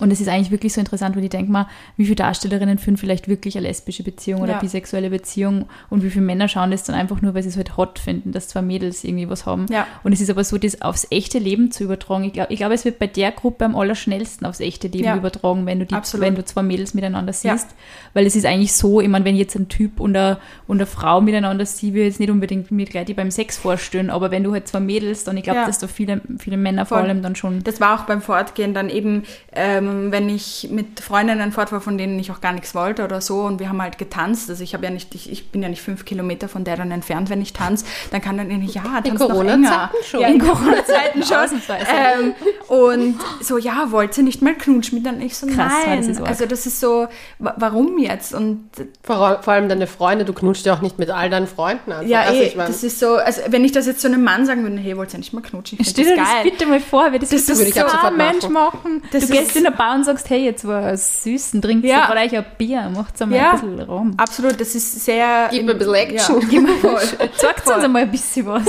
Und 0.00 0.10
es 0.10 0.20
ist 0.20 0.28
eigentlich 0.28 0.50
wirklich 0.50 0.72
so 0.72 0.80
interessant, 0.80 1.16
weil 1.16 1.24
ich 1.24 1.30
denke 1.30 1.52
mal, 1.52 1.66
wie 1.96 2.04
viele 2.04 2.16
Darstellerinnen 2.16 2.78
führen 2.78 2.96
vielleicht 2.96 3.28
wirklich 3.28 3.56
eine 3.56 3.66
lesbische 3.68 4.02
Beziehung 4.02 4.40
oder 4.40 4.54
ja. 4.54 4.58
bisexuelle 4.58 5.10
Beziehung 5.10 5.66
und 5.90 6.02
wie 6.02 6.10
viele 6.10 6.24
Männer 6.24 6.48
schauen 6.48 6.70
das 6.70 6.84
dann 6.84 6.96
einfach 6.96 7.22
nur, 7.22 7.34
weil 7.34 7.42
sie 7.42 7.50
es 7.50 7.56
halt 7.56 7.76
hot 7.76 7.98
finden, 7.98 8.32
dass 8.32 8.48
zwei 8.48 8.62
Mädels 8.62 9.04
irgendwie 9.04 9.28
was 9.28 9.46
haben. 9.46 9.66
Ja. 9.70 9.86
Und 10.02 10.12
es 10.12 10.20
ist 10.20 10.30
aber 10.30 10.42
so, 10.44 10.58
das 10.58 10.82
aufs 10.82 11.06
echte 11.10 11.38
Leben 11.38 11.70
zu 11.70 11.84
übertragen. 11.84 12.24
Ich 12.24 12.32
glaube, 12.32 12.52
ich 12.52 12.58
glaub, 12.58 12.72
es 12.72 12.84
wird 12.84 12.98
bei 12.98 13.06
der 13.06 13.32
Gruppe 13.32 13.64
am 13.64 13.76
allerschnellsten 13.76 14.46
aufs 14.46 14.60
echte 14.60 14.88
Leben 14.88 15.04
ja. 15.04 15.16
übertragen, 15.16 15.66
wenn 15.66 15.78
du, 15.78 15.86
die, 15.86 15.94
wenn 16.14 16.34
du 16.34 16.44
zwei 16.44 16.62
Mädels 16.62 16.94
miteinander 16.94 17.32
siehst. 17.32 17.68
Weil 18.14 18.26
es 18.26 18.36
ist 18.36 18.46
eigentlich 18.46 18.72
so, 18.72 19.00
ich 19.00 19.08
meine, 19.08 19.24
wenn 19.24 19.36
jetzt 19.36 19.54
ein 19.56 19.68
Typ 19.68 20.00
und 20.00 20.16
eine, 20.16 20.38
und 20.66 20.78
eine 20.78 20.86
Frau 20.86 21.20
miteinander 21.20 21.66
sieht, 21.66 21.94
will 21.94 22.04
jetzt 22.04 22.20
nicht 22.20 22.30
unbedingt 22.30 22.70
mir 22.70 22.86
gleich 22.86 23.06
die 23.06 23.14
beim 23.14 23.30
Sex 23.30 23.58
vorstellen, 23.58 24.10
aber 24.10 24.30
wenn 24.30 24.44
du 24.44 24.52
halt 24.52 24.68
zwei 24.68 24.80
Mädels, 24.80 25.24
dann 25.24 25.36
ich 25.36 25.44
glaube, 25.44 25.60
dass 25.66 25.78
da 25.78 25.86
viele, 25.86 26.20
viele 26.38 26.56
Männer 26.56 26.86
Voll. 26.86 26.98
vor 26.98 27.06
allem 27.06 27.22
dann 27.22 27.36
schon. 27.36 27.62
Das 27.62 27.80
war 27.80 28.00
auch 28.00 28.04
beim 28.06 28.22
Fortgehen 28.22 28.74
dann 28.74 28.88
eben, 28.88 29.24
ähm, 29.52 29.89
wenn 30.10 30.28
ich 30.28 30.68
mit 30.70 31.00
Freundinnen 31.00 31.52
fort 31.52 31.72
war, 31.72 31.80
von 31.80 31.98
denen 31.98 32.18
ich 32.18 32.30
auch 32.30 32.40
gar 32.40 32.52
nichts 32.52 32.74
wollte 32.74 33.04
oder 33.04 33.20
so 33.20 33.40
und 33.42 33.60
wir 33.60 33.68
haben 33.68 33.80
halt 33.82 33.98
getanzt, 33.98 34.50
also 34.50 34.62
ich 34.62 34.74
habe 34.74 34.84
ja 34.84 34.90
nicht, 34.90 35.14
ich, 35.14 35.30
ich 35.30 35.50
bin 35.50 35.62
ja 35.62 35.68
nicht 35.68 35.82
fünf 35.82 36.04
Kilometer 36.04 36.48
von 36.48 36.64
der 36.64 36.76
dann 36.76 36.90
entfernt, 36.90 37.30
wenn 37.30 37.40
ich 37.42 37.52
tanze, 37.52 37.84
dann 38.10 38.20
kann 38.20 38.36
dann 38.38 38.48
nicht, 38.48 38.74
ja, 38.74 38.82
tanz 38.82 39.06
in 39.08 39.14
noch 39.14 39.20
Corona 39.28 39.52
enger. 39.54 39.68
Zeiten 39.92 40.04
schon. 40.04 40.20
Ja, 40.20 40.28
in 40.28 40.38
Corona-Zeiten 40.38 41.22
schon. 41.24 41.60
Ähm, 41.68 42.34
und 42.68 43.20
so, 43.42 43.58
ja, 43.58 43.90
wollt 43.90 44.16
ihr 44.18 44.24
nicht 44.24 44.42
mal 44.42 44.54
knutschen 44.54 44.98
mit 44.98 45.06
dann? 45.06 45.20
Ich 45.20 45.36
so, 45.36 45.46
Krass, 45.46 45.72
nein. 45.86 46.16
arg. 46.18 46.28
also 46.28 46.46
das 46.46 46.66
ist 46.66 46.80
so, 46.80 47.08
wa- 47.38 47.54
warum 47.56 47.98
jetzt? 47.98 48.34
Und 48.34 48.68
Vor, 49.02 49.38
vor 49.42 49.52
allem 49.52 49.68
deine 49.68 49.86
Freunde, 49.86 50.24
du 50.24 50.32
knutschst 50.32 50.66
ja 50.66 50.74
auch 50.74 50.80
nicht 50.80 50.98
mit 50.98 51.10
all 51.10 51.30
deinen 51.30 51.46
Freunden. 51.46 51.92
Einfach. 51.92 52.06
ja, 52.08 52.20
also, 52.22 52.34
eh, 52.40 52.46
ich 52.46 52.56
mein, 52.56 52.66
das 52.66 52.82
ist 52.84 52.98
so, 52.98 53.16
also 53.16 53.40
wenn 53.48 53.64
ich 53.64 53.72
das 53.72 53.86
jetzt 53.86 54.00
zu 54.00 54.08
einem 54.08 54.22
Mann 54.22 54.46
sagen 54.46 54.62
würde, 54.62 54.76
hey, 54.78 54.96
wollt 54.96 55.12
ihr 55.12 55.18
nicht 55.18 55.32
mal 55.32 55.40
knutschen? 55.42 55.78
Ich 55.80 55.88
Stell 55.90 56.04
dir 56.04 56.16
das 56.16 56.28
bitte 56.42 56.66
mal 56.66 56.80
vor, 56.80 57.12
wie 57.12 57.18
das, 57.18 57.30
Das 57.30 57.46
das 57.46 57.58
ist 57.60 57.74
so 57.74 57.80
so- 57.80 58.06
ein 58.06 58.16
Mensch 58.16 58.48
machen. 58.48 59.02
Das 59.12 59.26
du 59.26 59.32
gehst 59.32 59.56
in 59.56 59.64
der 59.64 59.70
Bar 59.80 59.94
und 59.94 60.04
sagst, 60.04 60.28
hey, 60.28 60.44
jetzt 60.44 60.66
war 60.66 60.92
es 60.92 61.22
süßen, 61.22 61.62
trinkt 61.62 61.86
Ja. 61.86 62.10
euch 62.12 62.36
ein 62.36 62.44
Bier, 62.58 62.90
macht 62.94 63.20
einmal 63.22 63.38
Ja. 63.38 63.50
ein 63.52 63.60
bisschen 63.60 63.80
rum. 63.80 64.14
Absolut, 64.18 64.60
das 64.60 64.74
ist 64.74 65.04
sehr... 65.04 65.48
Gib 65.50 65.64
mir 65.64 65.72
ein 65.72 65.78
bisschen 65.78 65.94
Action. 65.94 66.40
Ja, 66.40 66.46
gib 66.50 66.62
mir 66.62 66.76
voll. 66.76 67.00
Sagt 67.36 67.66
uns 67.66 67.84
einmal 67.84 68.02
ein 68.02 68.10
bisschen 68.10 68.46
was. 68.46 68.64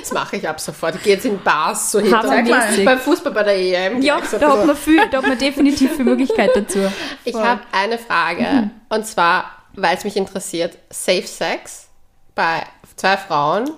Das 0.00 0.12
mache 0.12 0.36
ich 0.36 0.46
ab 0.48 0.60
sofort. 0.60 0.94
Ich 0.96 1.02
gehe 1.02 1.14
jetzt 1.14 1.24
in 1.24 1.42
Bars 1.42 1.90
so 1.92 2.00
Hammermäßig. 2.00 2.76
hinter. 2.76 2.84
Beim 2.84 2.98
Fußball 2.98 3.32
bei 3.32 3.42
der 3.42 3.56
EM. 3.56 4.02
Ja, 4.02 4.20
so 4.24 4.38
da 4.38 4.50
hat, 4.52 4.66
man 4.66 4.76
viel, 4.76 5.00
da 5.10 5.18
hat 5.18 5.26
man 5.26 5.38
definitiv 5.38 5.96
viel 5.96 6.04
Möglichkeit 6.04 6.50
dazu. 6.54 6.78
Ich 7.24 7.34
habe 7.34 7.60
eine 7.72 7.98
Frage. 7.98 8.70
Und 8.90 9.06
zwar, 9.06 9.46
weil 9.74 9.96
es 9.96 10.04
mich 10.04 10.16
interessiert, 10.16 10.76
Safe 10.90 11.26
Sex 11.26 11.88
bei 12.34 12.62
zwei 12.96 13.16
Frauen. 13.16 13.70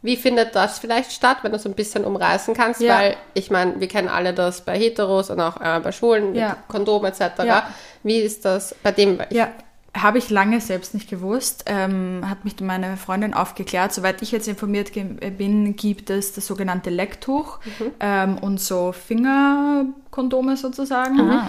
Wie 0.00 0.16
findet 0.16 0.54
das 0.54 0.78
vielleicht 0.78 1.12
statt, 1.12 1.38
wenn 1.42 1.52
du 1.52 1.58
so 1.58 1.68
ein 1.68 1.74
bisschen 1.74 2.04
umreißen 2.04 2.54
kannst? 2.54 2.80
Ja. 2.80 2.98
Weil 2.98 3.16
ich 3.34 3.50
meine, 3.50 3.80
wir 3.80 3.88
kennen 3.88 4.08
alle 4.08 4.32
das 4.32 4.64
bei 4.64 4.78
Heteros 4.78 5.30
und 5.30 5.40
auch 5.40 5.60
äh, 5.60 5.80
bei 5.80 5.92
Schwulen 5.92 6.34
Ja. 6.34 6.56
Kondom 6.68 7.04
etc. 7.04 7.20
Ja. 7.44 7.68
Wie 8.02 8.18
ist 8.18 8.44
das 8.44 8.76
bei 8.82 8.92
dem? 8.92 9.18
Ja, 9.30 9.48
habe 9.96 10.18
ich 10.18 10.30
lange 10.30 10.60
selbst 10.60 10.94
nicht 10.94 11.10
gewusst. 11.10 11.64
Ähm, 11.66 12.22
hat 12.28 12.44
mich 12.44 12.60
meine 12.60 12.96
Freundin 12.96 13.34
aufgeklärt. 13.34 13.92
Soweit 13.92 14.22
ich 14.22 14.30
jetzt 14.30 14.46
informiert 14.46 14.92
bin, 14.92 15.74
gibt 15.74 16.10
es 16.10 16.32
das 16.32 16.46
sogenannte 16.46 16.90
Lecktuch 16.90 17.58
ähm, 17.98 18.38
und 18.38 18.60
so 18.60 18.92
Fingerkondome 18.92 20.56
sozusagen. 20.56 21.40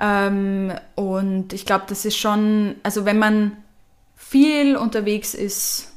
Ähm, 0.00 0.72
und 0.94 1.52
ich 1.52 1.66
glaube, 1.66 1.84
das 1.88 2.04
ist 2.04 2.16
schon, 2.16 2.76
also 2.82 3.04
wenn 3.04 3.18
man 3.18 3.56
viel 4.16 4.76
unterwegs 4.76 5.34
ist 5.34 5.92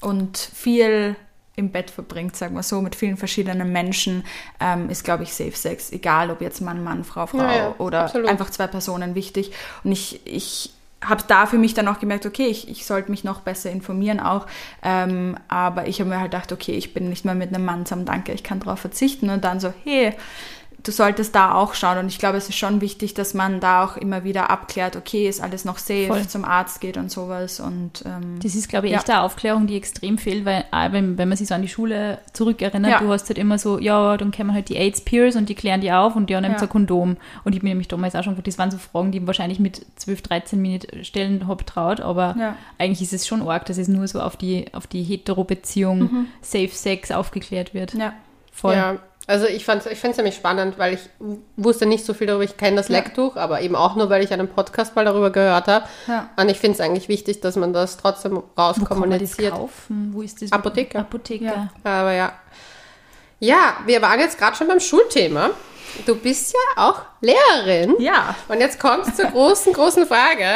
und 0.00 0.36
viel 0.36 1.16
im 1.56 1.70
Bett 1.70 1.90
verbringt, 1.90 2.36
sagen 2.36 2.54
wir 2.54 2.62
so, 2.62 2.80
mit 2.80 2.94
vielen 2.94 3.16
verschiedenen 3.16 3.70
Menschen, 3.72 4.24
ähm, 4.60 4.90
ist, 4.90 5.04
glaube 5.04 5.22
ich, 5.22 5.34
Safe 5.34 5.52
Sex, 5.52 5.92
egal 5.92 6.30
ob 6.30 6.40
jetzt 6.40 6.60
Mann, 6.60 6.82
Mann, 6.82 7.04
Frau, 7.04 7.26
Frau 7.26 7.38
Ja, 7.38 7.56
ja, 7.56 7.74
oder 7.78 8.04
absolut. 8.04 8.28
einfach 8.28 8.50
zwei 8.50 8.66
Personen 8.66 9.14
wichtig. 9.14 9.52
Und 9.84 9.92
ich, 9.92 10.20
ich 10.26 10.70
habe 11.04 11.22
da 11.26 11.46
für 11.46 11.58
mich 11.58 11.74
dann 11.74 11.86
auch 11.88 12.00
gemerkt, 12.00 12.26
okay, 12.26 12.46
ich, 12.46 12.68
ich 12.68 12.86
sollte 12.86 13.10
mich 13.10 13.24
noch 13.24 13.40
besser 13.40 13.70
informieren 13.70 14.20
auch. 14.20 14.46
Ähm, 14.82 15.36
aber 15.48 15.86
ich 15.86 16.00
habe 16.00 16.10
mir 16.10 16.18
halt 16.18 16.32
gedacht, 16.32 16.50
okay, 16.50 16.72
ich 16.72 16.94
bin 16.94 17.08
nicht 17.08 17.24
mehr 17.24 17.34
mit 17.34 17.54
einem 17.54 17.64
Mann 17.64 17.86
zusammen, 17.86 18.06
danke, 18.06 18.32
ich 18.32 18.42
kann 18.42 18.60
darauf 18.60 18.80
verzichten. 18.80 19.30
Und 19.30 19.44
dann 19.44 19.60
so, 19.60 19.72
hey, 19.84 20.14
du 20.84 20.92
solltest 20.92 21.34
da 21.34 21.54
auch 21.54 21.74
schauen. 21.74 21.98
Und 21.98 22.06
ich 22.08 22.18
glaube, 22.18 22.36
es 22.38 22.48
ist 22.48 22.56
schon 22.56 22.80
wichtig, 22.80 23.14
dass 23.14 23.34
man 23.34 23.58
da 23.58 23.84
auch 23.84 23.96
immer 23.96 24.22
wieder 24.22 24.50
abklärt, 24.50 24.96
okay, 24.96 25.28
ist 25.28 25.40
alles 25.42 25.64
noch 25.64 25.78
safe, 25.78 26.06
Voll. 26.08 26.26
zum 26.28 26.44
Arzt 26.44 26.80
geht 26.80 26.96
und 26.96 27.10
sowas. 27.10 27.58
Und 27.58 28.04
ähm, 28.06 28.38
Das 28.42 28.54
ist, 28.54 28.68
glaube 28.68 28.86
ich, 28.86 28.92
Ja. 28.92 28.98
echt 28.98 29.08
eine 29.10 29.22
Aufklärung, 29.22 29.66
die 29.66 29.76
extrem 29.76 30.18
fehlt, 30.18 30.44
weil 30.44 30.64
auch 30.70 30.92
wenn, 30.92 31.18
wenn 31.18 31.28
man 31.28 31.36
sich 31.38 31.48
so 31.48 31.54
an 31.54 31.62
die 31.62 31.68
Schule 31.68 32.18
zurückerinnert, 32.32 32.90
Ja. 32.92 32.98
du 33.00 33.10
hast 33.10 33.28
halt 33.28 33.38
immer 33.38 33.58
so, 33.58 33.78
ja, 33.78 34.16
dann 34.16 34.30
kommen 34.30 34.52
halt 34.52 34.68
die 34.68 34.76
AIDS-Peers 34.76 35.36
und 35.36 35.48
die 35.48 35.54
klären 35.54 35.80
die 35.80 35.90
auf 35.90 36.14
und 36.16 36.30
die 36.30 36.36
haben 36.36 36.44
Ja. 36.44 36.56
ein 36.56 36.68
Kondom. 36.68 37.16
Und 37.44 37.54
ich 37.54 37.60
bin 37.62 37.70
nämlich 37.70 37.88
damals 37.88 38.14
auch 38.14 38.22
schon, 38.22 38.36
das 38.42 38.58
waren 38.58 38.70
so 38.70 38.78
Fragen, 38.78 39.10
die 39.10 39.18
ich 39.18 39.26
wahrscheinlich 39.26 39.58
mit 39.58 39.84
12, 39.96 40.22
13 40.22 40.60
Minuten 40.60 41.04
stellen 41.04 41.48
habe 41.48 41.64
traut, 41.64 42.00
aber 42.00 42.36
Ja. 42.38 42.56
eigentlich 42.78 43.00
ist 43.02 43.12
es 43.12 43.26
schon 43.26 43.42
arg, 43.48 43.64
dass 43.66 43.78
es 43.78 43.88
nur 43.88 44.06
so 44.06 44.20
auf 44.20 44.36
die, 44.36 44.66
auf 44.74 44.86
die 44.86 45.02
Hetero-Beziehung, 45.02 46.26
Safe 46.42 46.68
Sex 46.68 47.10
aufgeklärt 47.10 47.74
wird. 47.74 47.94
Mhm. 47.94 48.00
ja. 48.00 48.12
Voll. 48.52 48.74
Ja, 48.74 48.96
also 49.26 49.46
ich 49.46 49.64
fand 49.64 49.84
es 49.86 49.90
ich 49.90 49.98
find's 49.98 50.16
nämlich 50.18 50.34
spannend, 50.34 50.78
weil 50.78 50.94
ich 50.94 51.00
wusste 51.56 51.86
nicht 51.86 52.04
so 52.04 52.12
viel 52.14 52.26
darüber. 52.26 52.44
Ich 52.44 52.56
kenne 52.56 52.76
das 52.76 52.88
Ja. 52.88 52.96
Lecktuch, 52.98 53.36
aber 53.36 53.60
eben 53.62 53.74
auch 53.76 53.96
nur, 53.96 54.10
weil 54.10 54.22
ich 54.22 54.32
einen 54.32 54.48
Podcast 54.48 54.94
mal 54.96 55.04
darüber 55.04 55.30
gehört 55.30 55.66
habe. 55.66 55.86
Ja. 56.06 56.28
Und 56.36 56.48
ich 56.50 56.58
finde 56.58 56.74
es 56.74 56.80
eigentlich 56.80 57.08
wichtig, 57.08 57.40
dass 57.40 57.56
man 57.56 57.72
das 57.72 57.96
trotzdem 57.96 58.36
Wo 58.36 58.44
rauskommuniziert. 58.60 59.52
kaufen? 59.52 60.10
Wo 60.12 60.22
ist 60.22 60.42
das? 60.42 60.52
Apotheker. 60.52 61.00
Apotheker. 61.00 61.44
Ja. 61.44 61.68
Aber 61.84 62.12
ja. 62.12 62.32
Ja, 63.40 63.76
wir 63.86 64.00
waren 64.02 64.20
jetzt 64.20 64.38
gerade 64.38 64.56
schon 64.56 64.68
beim 64.68 64.80
Schulthema. 64.80 65.50
Du 66.06 66.16
bist 66.16 66.52
ja 66.54 66.82
auch 66.88 67.02
Lehrerin. 67.20 67.94
Ja. 68.00 68.34
Und 68.48 68.60
jetzt 68.60 68.80
kommt 68.80 69.06
es 69.08 69.16
zur 69.16 69.26
großen, 69.26 69.72
großen 69.72 70.06
Frage. 70.06 70.46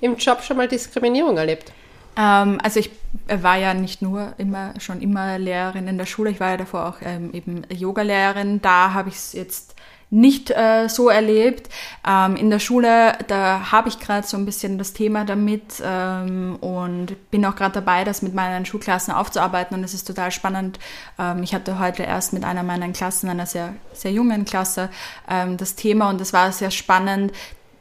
Im 0.00 0.16
Job 0.16 0.42
schon 0.42 0.56
mal 0.56 0.68
Diskriminierung 0.68 1.36
erlebt? 1.38 1.72
Ähm, 2.18 2.58
also 2.62 2.80
ich 2.80 2.90
war 3.28 3.56
ja 3.56 3.74
nicht 3.74 4.02
nur 4.02 4.34
immer 4.38 4.74
schon 4.78 5.00
immer 5.00 5.38
Lehrerin 5.38 5.88
in 5.88 5.98
der 5.98 6.06
Schule, 6.06 6.30
ich 6.30 6.40
war 6.40 6.50
ja 6.50 6.56
davor 6.56 6.86
auch 6.86 6.96
ähm, 7.02 7.32
eben 7.32 7.62
Yogalehrerin. 7.70 8.62
Da 8.62 8.92
habe 8.92 9.08
ich 9.08 9.16
es 9.16 9.32
jetzt 9.32 9.76
nicht 10.10 10.50
äh, 10.50 10.88
so 10.88 11.08
erlebt. 11.08 11.68
Ähm, 12.06 12.36
in 12.36 12.50
der 12.50 12.60
Schule, 12.60 13.14
da 13.26 13.72
habe 13.72 13.88
ich 13.88 13.98
gerade 13.98 14.26
so 14.26 14.36
ein 14.36 14.44
bisschen 14.44 14.78
das 14.78 14.92
Thema 14.92 15.24
damit 15.24 15.82
ähm, 15.84 16.56
und 16.60 17.30
bin 17.30 17.44
auch 17.44 17.56
gerade 17.56 17.74
dabei, 17.74 18.04
das 18.04 18.22
mit 18.22 18.32
meinen 18.32 18.64
Schulklassen 18.66 19.12
aufzuarbeiten 19.12 19.76
und 19.76 19.82
es 19.82 19.94
ist 19.94 20.06
total 20.06 20.30
spannend. 20.30 20.78
Ähm, 21.18 21.42
ich 21.42 21.54
hatte 21.54 21.78
heute 21.78 22.04
erst 22.04 22.32
mit 22.32 22.44
einer 22.44 22.62
meiner 22.62 22.88
Klassen, 22.90 23.28
einer 23.28 23.46
sehr, 23.46 23.74
sehr 23.92 24.12
jungen 24.12 24.44
Klasse, 24.44 24.90
ähm, 25.28 25.56
das 25.56 25.74
Thema 25.74 26.08
und 26.08 26.20
es 26.20 26.32
war 26.32 26.52
sehr 26.52 26.70
spannend, 26.70 27.32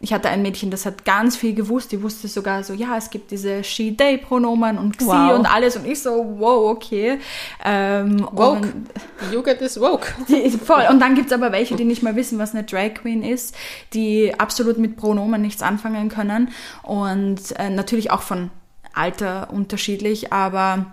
ich 0.05 0.13
hatte 0.13 0.29
ein 0.29 0.43
Mädchen, 0.43 0.69
das 0.69 0.85
hat 0.85 1.03
ganz 1.03 1.35
viel 1.35 1.55
gewusst. 1.55 1.91
Die 1.91 2.03
wusste 2.03 2.27
sogar 2.27 2.63
so, 2.63 2.73
ja, 2.73 2.95
es 2.95 3.09
gibt 3.09 3.31
diese 3.31 3.63
She-They-Pronomen 3.63 4.77
und 4.77 4.99
Xi 4.99 5.07
Wow. 5.07 5.39
und 5.39 5.47
alles. 5.47 5.75
Und 5.77 5.87
ich 5.87 5.99
so, 5.99 6.35
wow, 6.37 6.69
okay. 6.69 7.17
Ähm, 7.63 8.27
Woke. 8.31 8.71
Die 9.27 9.33
Jugend 9.33 9.61
ist 9.61 9.81
woke. 9.81 10.13
die 10.27 10.51
voll. 10.51 10.85
Und 10.91 10.99
dann 10.99 11.15
gibt's 11.15 11.33
aber 11.33 11.51
welche, 11.51 11.75
die 11.75 11.85
nicht 11.85 12.03
mal 12.03 12.15
wissen, 12.15 12.37
was 12.37 12.53
eine 12.53 12.65
Drag 12.65 12.93
Queen 12.93 13.23
ist, 13.23 13.55
die 13.93 14.31
absolut 14.37 14.77
mit 14.77 14.95
Pronomen 14.95 15.41
nichts 15.41 15.63
anfangen 15.63 16.09
können. 16.09 16.49
Und 16.83 17.57
äh, 17.57 17.71
natürlich 17.71 18.11
auch 18.11 18.21
von 18.21 18.51
Alter 18.93 19.49
unterschiedlich, 19.51 20.31
aber 20.31 20.85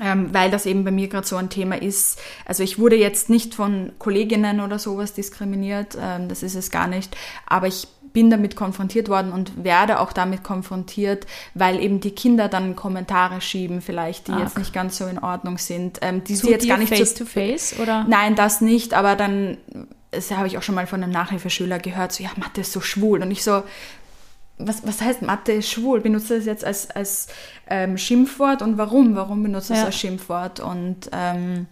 ähm, 0.00 0.32
weil 0.32 0.52
das 0.52 0.64
eben 0.64 0.84
bei 0.84 0.92
mir 0.92 1.08
gerade 1.08 1.26
so 1.26 1.34
ein 1.36 1.50
Thema 1.50 1.80
ist. 1.82 2.20
Also 2.44 2.62
ich 2.62 2.78
wurde 2.78 2.94
jetzt 2.94 3.30
nicht 3.30 3.52
von 3.54 3.90
Kolleginnen 3.98 4.60
oder 4.60 4.78
sowas 4.78 5.12
diskriminiert, 5.12 5.98
ähm, 6.00 6.28
das 6.28 6.44
ist 6.44 6.54
es 6.54 6.70
gar 6.70 6.86
nicht, 6.86 7.16
aber 7.46 7.66
ich 7.66 7.88
bin 8.14 8.30
damit 8.30 8.56
konfrontiert 8.56 9.10
worden 9.10 9.32
und 9.32 9.64
werde 9.64 10.00
auch 10.00 10.12
damit 10.14 10.42
konfrontiert, 10.42 11.26
weil 11.52 11.80
eben 11.82 12.00
die 12.00 12.12
Kinder 12.12 12.48
dann 12.48 12.76
Kommentare 12.76 13.42
schieben, 13.42 13.82
vielleicht, 13.82 14.28
die 14.28 14.32
Arg. 14.32 14.44
jetzt 14.44 14.56
nicht 14.56 14.72
ganz 14.72 14.96
so 14.96 15.06
in 15.06 15.18
Ordnung 15.18 15.58
sind, 15.58 15.98
ähm, 16.00 16.24
die 16.24 16.36
sie 16.36 16.48
jetzt 16.48 16.66
gar 16.66 16.78
nicht 16.78 16.94
face 16.94 17.14
zu, 17.14 17.24
to 17.24 17.30
face 17.30 17.78
oder? 17.78 18.06
Nein, 18.08 18.36
das 18.36 18.62
nicht, 18.62 18.94
aber 18.94 19.16
dann, 19.16 19.58
das 20.12 20.30
habe 20.30 20.46
ich 20.46 20.56
auch 20.56 20.62
schon 20.62 20.76
mal 20.76 20.86
von 20.86 21.02
einem 21.02 21.12
Nachhilfeschüler 21.12 21.78
gehört, 21.80 22.12
so, 22.12 22.22
ja, 22.22 22.30
Mathe 22.36 22.60
ist 22.62 22.72
so 22.72 22.80
schwul. 22.80 23.20
Und 23.20 23.32
ich 23.32 23.42
so, 23.42 23.64
was, 24.58 24.86
was 24.86 25.00
heißt 25.00 25.22
Mathe 25.22 25.50
ist 25.50 25.68
schwul? 25.68 26.00
Benutzt 26.00 26.30
das 26.30 26.44
jetzt 26.44 26.64
als, 26.64 26.88
als 26.92 27.26
ähm, 27.68 27.98
Schimpfwort 27.98 28.62
und 28.62 28.78
warum? 28.78 29.16
Warum 29.16 29.42
benutzt 29.42 29.70
es 29.72 29.78
Ja. 29.78 29.86
als 29.86 29.98
Schimpfwort? 29.98 30.60
Und 30.60 31.10
ähm, 31.12 31.66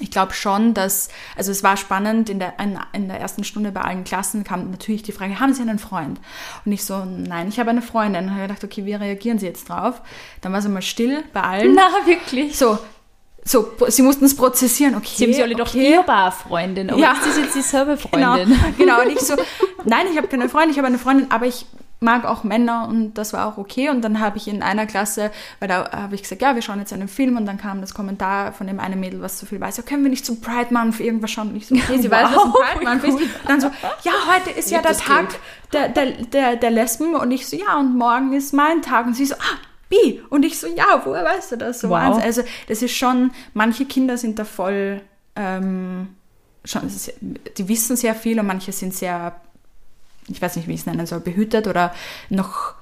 ich 0.00 0.10
glaube 0.10 0.32
schon, 0.32 0.74
dass, 0.74 1.08
also 1.36 1.50
es 1.52 1.62
war 1.62 1.76
spannend, 1.76 2.28
in 2.30 2.38
der, 2.38 2.54
in, 2.60 2.78
in 2.92 3.08
der 3.08 3.20
ersten 3.20 3.44
Stunde 3.44 3.70
bei 3.72 3.80
allen 3.82 4.04
Klassen 4.04 4.44
kam 4.44 4.70
natürlich 4.70 5.02
die 5.02 5.12
Frage, 5.12 5.38
haben 5.40 5.54
Sie 5.54 5.62
einen 5.62 5.78
Freund? 5.78 6.20
Und 6.64 6.72
ich 6.72 6.84
so, 6.84 7.04
nein, 7.04 7.48
ich 7.48 7.58
habe 7.60 7.70
eine 7.70 7.82
Freundin. 7.82 8.24
Und 8.24 8.30
habe 8.32 8.42
gedacht, 8.42 8.64
okay, 8.64 8.84
wie 8.84 8.94
reagieren 8.94 9.38
Sie 9.38 9.46
jetzt 9.46 9.68
drauf? 9.68 10.00
Dann 10.40 10.52
war 10.52 10.60
es 10.60 10.66
einmal 10.66 10.82
still 10.82 11.22
bei 11.32 11.42
allen. 11.42 11.74
Na, 11.74 11.88
wirklich. 12.06 12.56
So, 12.56 12.78
so, 13.44 13.72
sie 13.88 14.02
mussten 14.02 14.26
es 14.26 14.36
prozessieren, 14.36 14.94
okay. 14.94 15.08
Sie 15.14 15.24
haben 15.24 15.32
sie 15.32 15.42
alle 15.42 15.54
doch 15.54 15.68
okay. 15.68 15.92
ihr 15.92 16.06
war 16.06 16.30
Freundin, 16.30 16.90
aber 16.90 17.00
Ja. 17.00 17.12
ist 17.12 17.26
das 17.26 17.36
jetzt 17.38 17.54
dieselbe 17.54 17.96
Genau, 18.12 18.34
Freundin? 18.36 18.58
genau. 18.76 19.00
Und 19.00 19.10
ich 19.10 19.20
so, 19.20 19.34
nein, 19.84 20.06
ich 20.10 20.16
habe 20.18 20.28
keine 20.28 20.48
Freundin, 20.48 20.70
ich 20.72 20.76
habe 20.78 20.88
eine 20.88 20.98
Freundin, 20.98 21.30
aber 21.30 21.46
ich 21.46 21.64
mag 22.02 22.24
auch 22.24 22.44
Männer 22.44 22.88
und 22.88 23.14
das 23.14 23.32
war 23.34 23.46
auch 23.46 23.58
okay. 23.58 23.90
Und 23.90 24.00
dann 24.02 24.20
habe 24.20 24.38
ich 24.38 24.48
in 24.48 24.62
einer 24.62 24.86
Klasse, 24.86 25.30
weil 25.58 25.68
da 25.68 25.90
habe 25.92 26.14
ich 26.14 26.22
gesagt, 26.22 26.40
ja, 26.40 26.54
wir 26.54 26.62
schauen 26.62 26.78
jetzt 26.78 26.92
einen 26.94 27.08
Film 27.08 27.36
und 27.36 27.44
dann 27.46 27.58
kam 27.58 27.80
das 27.82 27.92
Kommentar 27.94 28.52
von 28.52 28.66
dem 28.66 28.80
einen 28.80 28.98
Mädel, 28.98 29.20
was 29.20 29.38
so 29.38 29.44
viel 29.46 29.60
weiß, 29.60 29.76
ja, 29.76 29.82
können 29.82 30.02
wir 30.02 30.10
nicht 30.10 30.24
zum 30.24 30.40
Pride 30.40 30.72
Month 30.72 30.98
irgendwas 31.00 31.30
schauen? 31.30 31.50
Und 31.50 31.56
ich 31.56 31.66
so, 31.66 31.74
okay, 31.74 31.98
sie 32.00 32.10
weiß, 32.10 32.28
was 32.34 32.42
ein 32.44 32.52
Wow, 32.52 32.72
Pride 32.72 32.84
Month 32.88 33.04
ist. 33.04 33.14
Und 33.14 33.30
dann 33.46 33.60
so, 33.60 33.68
ja, 34.02 34.12
heute 34.34 34.50
ist 34.58 34.70
ja 34.70 34.80
der 34.82 34.96
Tag 34.96 35.28
der, 35.72 35.88
der, 35.90 36.06
der, 36.24 36.56
der 36.56 36.70
Lesben 36.70 37.14
und 37.14 37.30
ich 37.30 37.46
so, 37.46 37.56
ja, 37.56 37.78
und 37.78 37.96
morgen 37.96 38.32
ist 38.32 38.52
mein 38.54 38.80
Tag. 38.82 39.06
Und 39.06 39.14
sie 39.14 39.26
so, 39.26 39.34
ah, 39.34 39.58
Bi. 39.90 40.22
Und 40.30 40.44
ich 40.44 40.58
so, 40.58 40.68
ja, 40.68 41.02
woher 41.04 41.24
weißt 41.24 41.52
du 41.52 41.56
das? 41.56 41.80
So 41.80 41.90
Wow. 41.90 42.22
Also 42.22 42.42
das 42.68 42.80
ist 42.80 42.96
schon, 42.96 43.32
manche 43.54 43.84
Kinder 43.84 44.16
sind 44.16 44.38
da 44.38 44.44
voll, 44.44 45.02
ähm, 45.36 46.08
schon, 46.64 46.86
ist- 46.86 47.12
die 47.58 47.68
wissen 47.68 47.96
sehr 47.96 48.14
viel 48.14 48.38
und 48.40 48.46
manche 48.46 48.72
sind 48.72 48.94
sehr, 48.94 49.34
ich 50.30 50.40
weiß 50.40 50.56
nicht, 50.56 50.68
wie 50.68 50.74
ich 50.74 50.80
es 50.80 50.86
nennen 50.86 51.06
soll, 51.06 51.20
behütet 51.20 51.66
oder 51.66 51.92
noch 52.28 52.74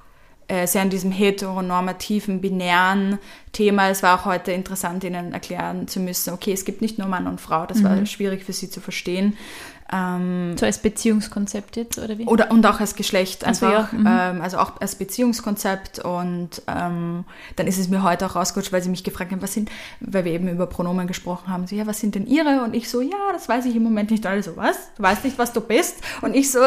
äh, 0.49 0.65
sehr 0.65 0.81
in 0.81 0.89
diesem 0.89 1.11
heteronormativen, 1.11 2.41
binären 2.41 3.19
Thema. 3.51 3.89
Es 3.89 4.01
war 4.01 4.19
auch 4.19 4.25
heute 4.25 4.51
interessant, 4.51 5.03
ihnen 5.03 5.31
erklären 5.31 5.87
zu 5.87 5.99
müssen, 5.99 6.33
okay, 6.33 6.51
es 6.53 6.65
gibt 6.65 6.81
nicht 6.81 6.97
nur 6.97 7.07
Mann 7.07 7.27
und 7.27 7.39
Frau. 7.39 7.67
Das 7.67 7.79
mhm. 7.79 7.83
war 7.83 8.05
schwierig 8.07 8.43
für 8.43 8.53
sie 8.53 8.69
zu 8.69 8.81
verstehen. 8.81 9.37
Ähm, 9.91 10.55
so 10.57 10.65
als 10.65 10.79
Beziehungskonzept 10.79 11.75
jetzt, 11.75 11.97
oder 11.97 12.17
wie? 12.17 12.25
Oder, 12.25 12.51
und 12.51 12.65
auch 12.65 12.79
als 12.79 12.95
Geschlecht 12.95 13.43
einfach. 13.43 13.91
Also, 13.91 14.03
ja. 14.03 14.31
ähm, 14.31 14.41
also 14.41 14.57
auch 14.57 14.81
als 14.81 14.95
Beziehungskonzept. 14.95 15.99
Und 15.99 16.63
ähm, 16.67 17.25
dann 17.55 17.67
ist 17.67 17.77
es 17.77 17.87
mir 17.87 18.03
heute 18.03 18.25
auch 18.25 18.35
rausgerutscht, 18.35 18.71
weil 18.71 18.83
sie 18.83 18.89
mich 18.89 19.03
gefragt 19.03 19.31
haben, 19.31 19.41
was 19.41 19.53
sind, 19.53 19.69
weil 19.99 20.25
wir 20.25 20.31
eben 20.31 20.47
über 20.47 20.67
Pronomen 20.67 21.07
gesprochen 21.07 21.53
haben. 21.53 21.67
Sie, 21.67 21.77
ja, 21.77 21.87
was 21.87 21.99
sind 21.99 22.15
denn 22.15 22.25
ihre? 22.25 22.63
Und 22.63 22.75
ich 22.75 22.89
so, 22.89 23.01
ja, 23.01 23.31
das 23.33 23.49
weiß 23.49 23.65
ich 23.65 23.75
im 23.75 23.83
Moment 23.83 24.11
nicht. 24.11 24.25
Alle 24.25 24.41
so, 24.43 24.57
was? 24.57 24.93
Du 24.95 25.03
weißt 25.03 25.23
nicht, 25.23 25.37
was 25.37 25.53
du 25.53 25.61
bist? 25.61 25.97
Und 26.21 26.35
ich 26.35 26.51
so, 26.51 26.59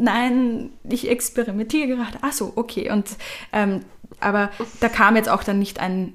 nein, 0.00 0.70
ich 0.88 1.08
experimentiere 1.08 1.88
gerade. 1.88 2.18
Ach 2.22 2.32
so, 2.32 2.52
okay. 2.56 2.90
Und 2.90 3.08
ähm, 3.52 3.80
aber 4.20 4.50
da 4.80 4.88
kam 4.88 5.16
jetzt 5.16 5.28
auch 5.28 5.44
dann 5.44 5.58
nicht 5.58 5.80
ein 5.80 6.14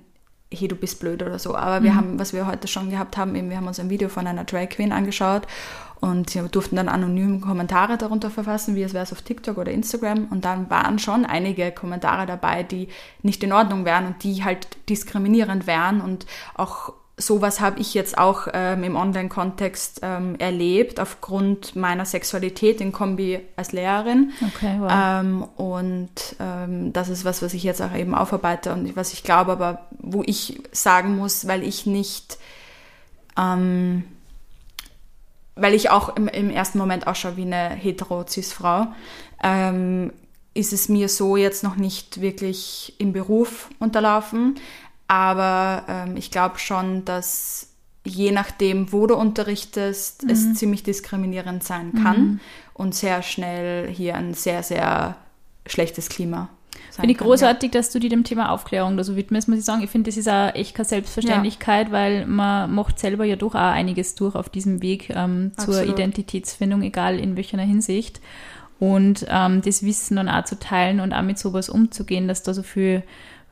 hey, 0.52 0.68
du 0.68 0.76
bist 0.76 1.00
blöd 1.00 1.22
oder 1.22 1.40
so. 1.40 1.56
Aber 1.56 1.84
wir 1.84 1.92
mhm. 1.92 1.96
haben, 1.96 2.20
was 2.20 2.34
wir 2.34 2.48
heute 2.48 2.68
schon 2.68 2.90
gehabt 2.90 3.18
haben, 3.18 3.36
eben, 3.36 3.50
wir 3.50 3.58
haben 3.58 3.68
uns 3.68 3.80
ein 3.80 3.90
Video 3.90 4.10
von 4.10 4.28
einer 4.28 4.44
Drag 4.44 4.70
Queen 4.70 4.92
angeschaut 4.92 5.48
und 6.00 6.30
sie 6.30 6.42
durften 6.50 6.76
dann 6.76 6.90
anonym 6.90 7.42
Kommentare 7.42 7.98
darunter 7.98 8.30
verfassen, 8.30 8.76
wie 8.76 8.84
es 8.84 8.94
wäre 8.94 9.04
es 9.04 9.12
auf 9.12 9.22
TikTok 9.22 9.58
oder 9.58 9.72
Instagram. 9.72 10.28
Und 10.30 10.46
dann 10.46 10.70
waren 10.70 11.00
schon 11.00 11.26
einige 11.26 11.72
Kommentare 11.72 12.26
dabei, 12.26 12.64
die 12.64 12.90
nicht 13.22 13.44
in 13.44 13.54
Ordnung 13.54 13.86
wären 13.86 14.06
und 14.06 14.24
die 14.24 14.44
halt 14.44 14.68
diskriminierend 14.90 15.68
wären 15.68 16.02
und 16.02 16.26
auch 16.54 16.94
sowas 17.18 17.62
habe 17.62 17.80
ich 17.80 17.94
jetzt 17.94 18.18
auch 18.18 18.48
ähm, 18.54 18.84
im 18.84 18.96
Online-Kontext 18.96 20.00
ähm, 20.04 20.36
erlebt, 20.38 21.00
aufgrund 21.00 21.76
meiner 21.76 22.06
Sexualität 22.06 22.82
in 22.82 22.92
Kombi 22.92 23.40
als 23.56 23.72
Lehrerin. 23.72 24.32
Okay, 24.46 24.76
wow. 24.80 24.92
Ähm, 24.94 25.44
und 25.56 26.10
ähm, 26.40 26.92
das 26.92 27.08
ist 27.10 27.24
was, 27.24 27.42
was 27.42 27.54
ich 27.54 27.64
jetzt 27.64 27.82
auch 27.82 27.96
eben 27.96 28.14
aufarbeite 28.14 28.74
und 28.74 28.96
was 28.98 29.14
ich 29.14 29.24
glaube, 29.24 29.54
aber 29.54 29.88
wo 29.98 30.24
ich 30.26 30.62
sagen 30.72 31.16
muss, 31.16 31.48
weil 31.48 31.64
ich 31.64 31.86
nicht, 31.86 32.38
ähm, 33.38 34.04
weil 35.56 35.74
ich 35.74 35.90
auch 35.92 36.18
im, 36.18 36.28
im 36.28 36.50
ersten 36.50 36.78
Moment 36.78 37.08
ausschaue 37.08 37.38
wie 37.38 37.44
eine 37.44 37.70
hetero-cis-Frau, 37.70 38.88
ähm, 39.42 40.12
ist 40.54 40.74
es 40.74 40.90
mir 40.90 41.10
so 41.10 41.38
jetzt 41.38 41.64
noch 41.64 41.76
nicht 41.76 42.22
wirklich 42.22 42.96
im 42.98 43.14
Beruf 43.14 43.70
unterlaufen. 43.80 44.56
Aber 45.08 45.84
ähm, 45.88 46.18
ich 46.18 46.32
glaube 46.32 46.60
schon, 46.60 47.06
dass 47.06 47.70
je 48.04 48.32
nachdem, 48.32 48.92
wo 48.92 49.08
du 49.08 49.16
unterrichtest, 49.16 50.24
mhm. 50.24 50.30
es 50.30 50.54
ziemlich 50.54 50.84
diskriminierend 50.84 51.64
sein 51.64 51.94
kann 52.04 52.20
mhm. 52.20 52.40
und 52.74 52.96
sehr 52.96 53.22
schnell 53.22 53.90
hier 53.90 54.16
ein 54.16 54.34
sehr, 54.34 54.64
sehr 54.64 55.16
schlechtes 55.66 56.10
Klima. 56.10 56.50
Finde 56.92 57.12
ich 57.12 57.18
großartig, 57.18 57.74
ja. 57.74 57.80
dass 57.80 57.90
du 57.90 58.00
dir 58.00 58.10
dem 58.10 58.24
Thema 58.24 58.52
Aufklärung 58.52 58.96
da 58.96 59.04
so 59.04 59.16
widmest, 59.16 59.50
muss 59.50 59.60
ich 59.60 59.66
sagen. 59.66 59.84
Ich 59.84 59.90
finde, 59.90 60.10
das 60.10 60.18
ist 60.18 60.30
auch 60.30 60.54
echt 60.56 60.76
keine 60.76 60.88
Selbstverständlichkeit, 60.88 61.88
ja. 61.88 61.94
weil 61.94 62.26
man 62.26 62.74
macht 62.74 63.00
selber 63.00 63.26
ja 63.26 63.36
doch 63.36 63.56
auch 63.56 63.60
einiges 63.60 64.16
durch 64.16 64.36
auf 64.36 64.50
diesem 64.50 64.82
Weg 64.82 65.10
ähm, 65.10 65.52
zur 65.58 65.84
Identitätsfindung, 65.84 66.84
egal 66.84 67.20
in 67.20 67.36
welcher 67.36 67.60
Hinsicht. 67.60 68.22
Und 68.80 69.26
ähm, 69.30 69.62
das 69.62 69.84
Wissen 69.84 70.18
dann 70.18 70.30
auch 70.30 70.46
zu 70.46 70.60
teilen 70.60 71.00
und 71.00 71.14
auch 71.14 71.22
mit 71.22 71.38
sowas 71.38 71.70
umzugehen, 71.70 72.28
dass 72.28 72.44
da 72.44 72.54
so 72.54 72.64
viel 72.64 73.04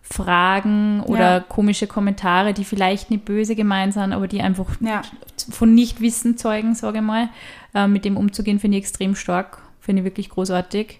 Fragen 0.06 1.02
oder 1.02 1.38
ja. 1.38 1.40
komische 1.40 1.88
Kommentare, 1.88 2.54
die 2.54 2.66
vielleicht 2.66 3.10
nicht 3.10 3.24
böse 3.24 3.56
gemeint 3.56 3.94
sind, 3.94 4.12
aber 4.12 4.28
die 4.28 4.42
einfach 4.42 4.68
ja. 4.82 5.02
von 5.50 5.74
Nichtwissen 5.74 6.38
zeugen, 6.38 6.76
sage 6.76 6.98
ich 6.98 7.04
mal. 7.04 7.30
Äh, 7.74 7.88
mit 7.88 8.04
dem 8.06 8.18
umzugehen, 8.18 8.60
finde 8.60 8.78
ich 8.78 8.84
extrem 8.84 9.16
stark, 9.16 9.60
finde 9.80 10.02
ich 10.02 10.06
wirklich 10.06 10.30
großartig. 10.30 11.00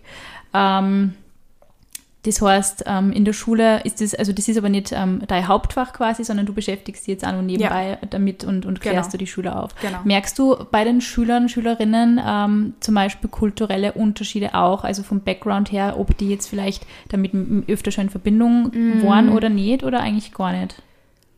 Ähm, 0.54 1.14
das 2.26 2.42
heißt, 2.42 2.86
ähm, 2.88 3.12
in 3.12 3.26
der 3.26 3.34
Schule 3.34 3.82
ist 3.84 4.00
das, 4.00 4.16
also 4.16 4.32
das 4.32 4.48
ist 4.48 4.58
aber 4.58 4.70
nicht 4.70 4.94
ähm, 4.94 5.22
dein 5.28 5.48
Hauptfach 5.48 5.92
quasi, 5.92 6.24
sondern 6.24 6.46
du 6.46 6.54
beschäftigst 6.54 7.06
dich 7.06 7.16
jetzt 7.16 7.28
auch 7.28 7.34
noch 7.34 7.42
nebenbei 7.42 7.98
ja. 8.02 8.08
damit 8.10 8.46
und, 8.46 8.66
und 8.66 8.80
klärst 8.80 9.12
genau. 9.12 9.12
du 9.12 9.18
die 9.18 9.28
Schüler 9.28 9.62
auf. 9.62 9.76
Genau. 9.82 10.00
Merkst 10.06 10.40
du 10.40 10.56
bei 10.72 10.86
den 10.86 11.02
Schülern, 11.02 11.50
Schülerinnen 11.50 12.22
ähm, 12.26 12.74
zum 12.80 12.96
Beispiel 12.96 13.30
kulturelle 13.30 13.92
Unterschiede 13.92 14.56
auch, 14.56 14.86
also 14.86 15.04
vom 15.04 15.20
Background 15.20 15.72
her, 15.74 15.96
ob 16.00 16.18
die 16.18 16.30
jetzt 16.30 16.48
vielleicht 16.48 16.88
damit 17.10 17.34
öfter 17.68 17.92
schon 17.92 18.06
in 18.06 18.10
Verbindung 18.10 18.72
mm. 18.74 19.04
waren 19.04 19.30
oder 19.30 19.50
nicht 19.50 19.84
oder 19.84 20.00
eigentlich 20.00 20.34
gar 20.34 20.54
nicht? 20.54 20.82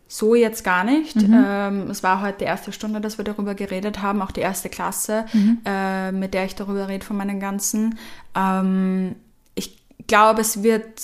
So 0.07 0.35
jetzt 0.35 0.63
gar 0.63 0.83
nicht. 0.83 1.15
Mhm. 1.15 1.45
Ähm, 1.45 1.89
es 1.89 2.03
war 2.03 2.21
heute 2.21 2.39
die 2.39 2.43
erste 2.45 2.71
Stunde, 2.71 3.01
dass 3.01 3.17
wir 3.17 3.25
darüber 3.25 3.55
geredet 3.55 4.03
haben, 4.03 4.21
auch 4.21 4.31
die 4.31 4.41
erste 4.41 4.69
Klasse, 4.69 5.25
mhm. 5.33 5.61
äh, 5.65 6.11
mit 6.11 6.35
der 6.35 6.45
ich 6.45 6.53
darüber 6.53 6.87
rede 6.87 7.03
von 7.03 7.17
meinen 7.17 7.39
ganzen. 7.39 7.97
Ähm, 8.35 9.15
glaube, 10.07 10.41
es 10.41 10.63
wird, 10.63 11.01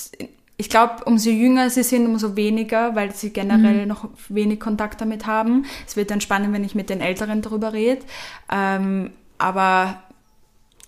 ich 0.57 0.69
glaube, 0.69 1.03
umso 1.05 1.29
jünger 1.29 1.69
sie 1.69 1.83
sind, 1.83 2.05
umso 2.05 2.35
weniger, 2.35 2.95
weil 2.95 3.13
sie 3.13 3.31
generell 3.31 3.81
mhm. 3.81 3.87
noch 3.87 4.09
wenig 4.29 4.59
Kontakt 4.59 5.01
damit 5.01 5.25
haben. 5.25 5.65
Es 5.87 5.95
wird 5.95 6.11
dann 6.11 6.21
spannend, 6.21 6.53
wenn 6.53 6.63
ich 6.63 6.75
mit 6.75 6.89
den 6.89 7.01
Älteren 7.01 7.41
darüber 7.41 7.73
rede. 7.73 8.01
Ähm, 8.51 9.11
aber 9.37 10.01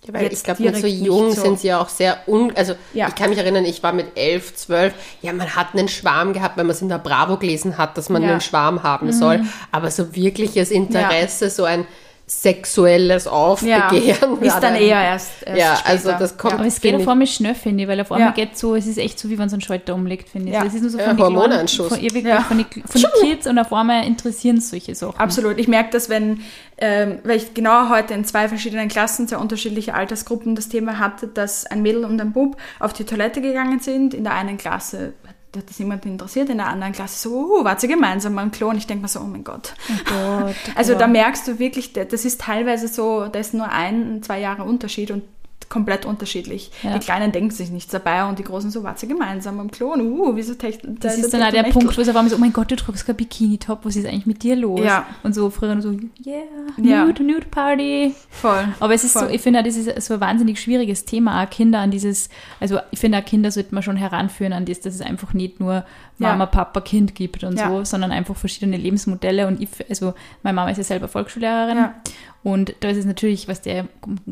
ja, 0.06 0.12
weil 0.12 0.32
ich 0.32 0.42
glaube, 0.42 0.62
mit 0.62 0.76
so 0.76 0.86
jung 0.86 1.32
so. 1.32 1.40
sind 1.40 1.60
sie 1.60 1.68
ja 1.68 1.80
auch 1.80 1.88
sehr 1.88 2.18
un... 2.28 2.52
Also 2.54 2.74
ja. 2.92 3.08
ich 3.08 3.14
kann 3.14 3.30
mich 3.30 3.38
erinnern, 3.38 3.64
ich 3.64 3.82
war 3.82 3.92
mit 3.92 4.16
elf, 4.16 4.54
zwölf, 4.54 4.92
ja, 5.22 5.32
man 5.32 5.56
hat 5.56 5.68
einen 5.72 5.88
Schwarm 5.88 6.34
gehabt, 6.34 6.58
weil 6.58 6.64
man 6.64 6.72
es 6.72 6.82
in 6.82 6.90
der 6.90 6.98
Bravo 6.98 7.38
gelesen 7.38 7.78
hat, 7.78 7.96
dass 7.96 8.10
man 8.10 8.22
ja. 8.22 8.32
einen 8.32 8.40
Schwarm 8.42 8.82
haben 8.82 9.06
mhm. 9.06 9.12
soll. 9.12 9.44
Aber 9.72 9.90
so 9.90 10.14
wirkliches 10.14 10.70
Interesse, 10.70 11.48
so 11.48 11.64
ein 11.64 11.86
sexuelles 12.26 13.26
Aufbegehren. 13.26 14.38
Ja, 14.40 14.54
ist 14.54 14.60
dann 14.60 14.74
eher 14.76 15.02
erst, 15.02 15.42
erst 15.44 15.58
Ja, 15.58 15.76
später. 15.76 15.90
also 15.90 16.12
das 16.12 16.38
kommt. 16.38 16.52
Ja. 16.52 16.58
Aber 16.58 16.66
es 16.66 16.80
geht 16.80 16.94
auf 16.94 17.06
einmal 17.06 17.26
schnell, 17.26 17.54
finde 17.54 17.82
ich, 17.82 17.88
weil 17.88 18.00
auf 18.00 18.10
einmal 18.10 18.28
ja. 18.28 18.34
geht 18.34 18.56
so, 18.56 18.74
es 18.74 18.86
ist 18.86 18.96
echt 18.96 19.18
so, 19.18 19.28
wie 19.28 19.38
wenn 19.38 19.50
so 19.50 19.56
ein 19.56 19.60
Schalter 19.60 19.94
umlegt, 19.94 20.30
finde 20.30 20.48
ich. 20.48 20.54
Ja. 20.54 20.64
Es 20.64 20.72
ist 20.72 20.80
nur 20.80 20.90
so 20.90 20.98
von 20.98 21.18
ja, 21.18 21.22
Hormoneinschuss. 21.22 21.88
Von, 21.88 22.00
ja. 22.00 22.40
von, 22.40 22.58
die, 22.58 22.64
von 22.64 23.00
den 23.00 23.10
Kids 23.20 23.46
und 23.46 23.58
auf 23.58 23.72
einmal 23.72 24.06
interessieren 24.06 24.60
solche 24.60 24.94
Sachen. 24.94 25.18
Absolut. 25.18 25.58
Ich 25.58 25.68
merke 25.68 25.90
das, 25.90 26.08
wenn, 26.08 26.40
ähm, 26.78 27.18
weil 27.24 27.36
ich 27.36 27.52
genau 27.52 27.90
heute 27.90 28.14
in 28.14 28.24
zwei 28.24 28.48
verschiedenen 28.48 28.88
Klassen, 28.88 29.28
sehr 29.28 29.38
unterschiedliche 29.38 29.92
Altersgruppen 29.92 30.54
das 30.54 30.70
Thema 30.70 30.98
hatte, 30.98 31.26
dass 31.26 31.66
ein 31.66 31.82
Mädel 31.82 32.06
und 32.06 32.18
ein 32.20 32.32
Bub 32.32 32.56
auf 32.80 32.94
die 32.94 33.04
Toilette 33.04 33.42
gegangen 33.42 33.80
sind. 33.80 34.14
In 34.14 34.24
der 34.24 34.34
einen 34.34 34.56
Klasse 34.56 35.12
hat 35.56 35.68
das 35.68 35.78
niemand 35.78 36.06
interessiert. 36.06 36.48
In 36.48 36.58
der 36.58 36.68
anderen 36.68 36.92
Klasse 36.92 37.28
so, 37.28 37.60
uh, 37.60 37.64
wart 37.64 37.82
ihr 37.82 37.88
gemeinsam 37.88 38.38
am 38.38 38.50
Klo? 38.50 38.68
Und 38.68 38.76
ich 38.76 38.86
denke 38.86 39.02
mir 39.02 39.08
so, 39.08 39.20
oh 39.20 39.24
mein 39.24 39.44
Gott. 39.44 39.74
Oh 40.10 40.44
Gott 40.44 40.54
also 40.74 40.94
da 40.94 41.06
merkst 41.06 41.46
du 41.48 41.58
wirklich, 41.58 41.92
das 41.92 42.24
ist 42.24 42.40
teilweise 42.40 42.88
so, 42.88 43.26
da 43.26 43.38
ist 43.38 43.54
nur 43.54 43.68
ein, 43.68 44.22
zwei 44.22 44.40
Jahre 44.40 44.64
Unterschied 44.64 45.10
und 45.10 45.22
komplett 45.68 46.04
unterschiedlich. 46.06 46.70
Ja. 46.82 46.94
Die 46.94 47.00
Kleinen 47.00 47.32
denken 47.32 47.50
sich 47.50 47.70
nichts 47.70 47.90
dabei 47.92 48.24
und 48.24 48.38
die 48.38 48.44
Großen 48.44 48.70
so, 48.70 48.82
wart 48.82 49.02
ihr 49.02 49.08
gemeinsam 49.08 49.60
am 49.60 49.70
Klo? 49.70 49.92
Und, 49.92 50.00
uh, 50.02 50.36
wieso 50.36 50.54
technisch? 50.54 50.96
Das 51.00 51.18
ist 51.18 51.32
dann 51.32 51.42
auch 51.42 51.50
der 51.50 51.64
Punkt, 51.64 51.96
wo 51.96 52.00
es 52.00 52.08
auf 52.08 52.16
einmal 52.16 52.30
so, 52.30 52.36
oh 52.36 52.40
mein 52.40 52.52
Gott, 52.52 52.70
du 52.70 52.76
tragst 52.76 53.06
kein 53.06 53.16
Bikini-Top, 53.16 53.84
was 53.84 53.96
ist 53.96 54.06
eigentlich 54.06 54.26
mit 54.26 54.42
dir 54.42 54.56
los? 54.56 54.80
Ja. 54.80 55.06
Und 55.22 55.34
so 55.34 55.50
früher 55.50 55.80
so, 55.80 55.90
yeah, 56.24 56.42
nude, 56.76 56.88
ja. 56.88 57.04
nude 57.04 57.46
Party. 57.50 58.14
Voll. 58.30 58.68
Aber 58.80 58.94
es 58.94 59.04
ist 59.04 59.12
Voll. 59.12 59.28
so, 59.28 59.34
ich 59.34 59.40
finde 59.40 59.62
das 59.62 59.76
ist 59.76 60.06
so 60.06 60.14
ein 60.14 60.20
wahnsinnig 60.20 60.60
schwieriges 60.60 61.04
Thema, 61.04 61.42
auch 61.42 61.50
Kinder 61.50 61.80
an 61.80 61.90
dieses, 61.90 62.28
also 62.60 62.78
ich 62.90 62.98
finde 62.98 63.18
auch 63.18 63.24
Kinder 63.24 63.50
sollte 63.50 63.74
man 63.74 63.82
schon 63.82 63.96
heranführen 63.96 64.52
an 64.52 64.64
das, 64.64 64.80
dass 64.80 64.94
es 64.94 65.00
einfach 65.00 65.32
nicht 65.34 65.60
nur 65.60 65.84
Mama. 66.18 66.46
Papa, 66.46 66.80
Kind 66.80 67.14
gibt 67.14 67.42
und 67.44 67.58
so, 67.58 67.84
sondern 67.84 68.12
einfach 68.12 68.36
verschiedene 68.36 68.76
Lebensmodelle 68.76 69.46
und 69.46 69.60
ich, 69.60 69.68
also 69.88 70.14
meine 70.42 70.54
Mama 70.54 70.70
ist 70.70 70.78
ja 70.78 70.84
selber 70.84 71.08
Volksschullehrerin. 71.08 71.88
Und 72.44 72.74
da 72.80 72.90
ist 72.90 72.98
es 72.98 73.06
natürlich, 73.06 73.48
was 73.48 73.62
der 73.62 73.88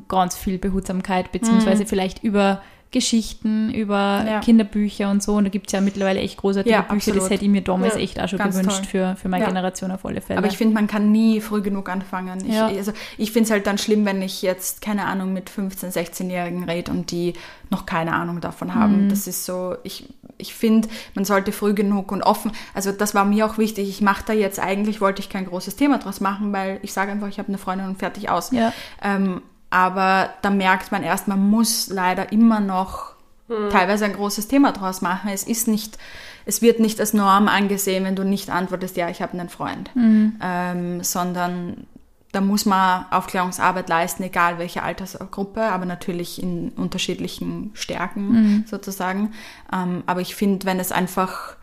ganz 0.06 0.36
viel 0.36 0.58
Behutsamkeit, 0.58 1.32
beziehungsweise 1.32 1.82
mhm. 1.82 1.88
vielleicht 1.88 2.22
über 2.22 2.62
Geschichten, 2.92 3.72
über 3.72 4.22
ja. 4.26 4.40
Kinderbücher 4.40 5.10
und 5.10 5.22
so. 5.22 5.34
Und 5.34 5.44
da 5.44 5.50
gibt 5.50 5.68
es 5.68 5.72
ja 5.72 5.80
mittlerweile 5.80 6.20
echt 6.20 6.36
großartige 6.36 6.74
ja, 6.74 6.82
Bücher. 6.82 6.92
Absolut. 6.92 7.22
Das 7.22 7.30
hätte 7.30 7.44
ich 7.44 7.50
mir 7.50 7.62
damals 7.62 7.94
ja, 7.94 8.00
echt 8.00 8.20
auch 8.20 8.28
schon 8.28 8.38
gewünscht 8.38 8.84
für, 8.84 9.16
für 9.16 9.30
meine 9.30 9.46
Generation 9.46 9.90
auf 9.90 10.04
alle 10.04 10.20
Fälle. 10.20 10.38
Aber 10.38 10.46
ich 10.46 10.58
finde, 10.58 10.74
man 10.74 10.86
kann 10.86 11.10
nie 11.10 11.40
früh 11.40 11.62
genug 11.62 11.88
anfangen. 11.88 12.46
Ich, 12.46 12.54
also, 12.54 12.92
ich 13.16 13.32
finde 13.32 13.46
es 13.46 13.50
halt 13.50 13.66
dann 13.66 13.78
schlimm, 13.78 14.04
wenn 14.04 14.20
ich 14.20 14.42
jetzt, 14.42 14.82
keine 14.82 15.06
Ahnung, 15.06 15.32
mit 15.32 15.50
15-, 15.50 15.90
16-Jährigen 15.90 16.68
rede 16.68 16.92
und 16.92 17.10
die 17.10 17.32
noch 17.70 17.86
keine 17.86 18.12
Ahnung 18.12 18.42
davon 18.42 18.74
haben. 18.74 19.04
Mhm. 19.04 19.08
Das 19.08 19.26
ist 19.26 19.46
so, 19.46 19.74
ich, 19.84 20.04
ich 20.42 20.54
finde, 20.54 20.88
man 21.14 21.24
sollte 21.24 21.52
früh 21.52 21.72
genug 21.72 22.12
und 22.12 22.22
offen, 22.22 22.52
also 22.74 22.92
das 22.92 23.14
war 23.14 23.24
mir 23.24 23.46
auch 23.46 23.56
wichtig. 23.56 23.88
Ich 23.88 24.00
mache 24.02 24.24
da 24.26 24.32
jetzt 24.32 24.58
eigentlich, 24.58 25.00
wollte 25.00 25.20
ich 25.20 25.30
kein 25.30 25.46
großes 25.46 25.76
Thema 25.76 25.98
draus 25.98 26.20
machen, 26.20 26.52
weil 26.52 26.78
ich 26.82 26.92
sage 26.92 27.12
einfach, 27.12 27.28
ich 27.28 27.38
habe 27.38 27.48
eine 27.48 27.58
Freundin 27.58 27.88
und 27.88 27.98
fertig 27.98 28.28
aus. 28.28 28.50
Ähm, 29.02 29.42
aber 29.70 30.30
da 30.42 30.50
merkt 30.50 30.92
man 30.92 31.02
erst, 31.02 31.28
man 31.28 31.48
muss 31.48 31.88
leider 31.88 32.30
immer 32.30 32.60
noch 32.60 33.14
hm. 33.48 33.70
teilweise 33.70 34.04
ein 34.04 34.12
großes 34.12 34.48
Thema 34.48 34.72
draus 34.72 35.00
machen. 35.00 35.30
Es 35.32 35.44
ist 35.44 35.66
nicht, 35.66 35.96
es 36.44 36.60
wird 36.60 36.78
nicht 36.78 37.00
als 37.00 37.14
Norm 37.14 37.48
angesehen, 37.48 38.04
wenn 38.04 38.16
du 38.16 38.24
nicht 38.24 38.50
antwortest, 38.50 38.96
ja, 38.96 39.08
ich 39.08 39.22
habe 39.22 39.32
einen 39.32 39.48
Freund, 39.48 39.94
mhm. 39.94 40.36
ähm, 40.42 41.02
sondern 41.02 41.86
da 42.32 42.40
muss 42.40 42.64
man 42.64 43.04
Aufklärungsarbeit 43.10 43.88
leisten, 43.88 44.22
egal 44.22 44.58
welche 44.58 44.82
Altersgruppe, 44.82 45.62
aber 45.62 45.84
natürlich 45.84 46.42
in 46.42 46.70
unterschiedlichen 46.70 47.70
Stärken 47.74 48.28
mhm. 48.28 48.64
sozusagen. 48.66 49.32
Ähm, 49.72 50.02
aber 50.06 50.22
ich 50.22 50.34
finde, 50.34 50.64
wenn 50.66 50.80
es 50.80 50.92
einfach 50.92 51.56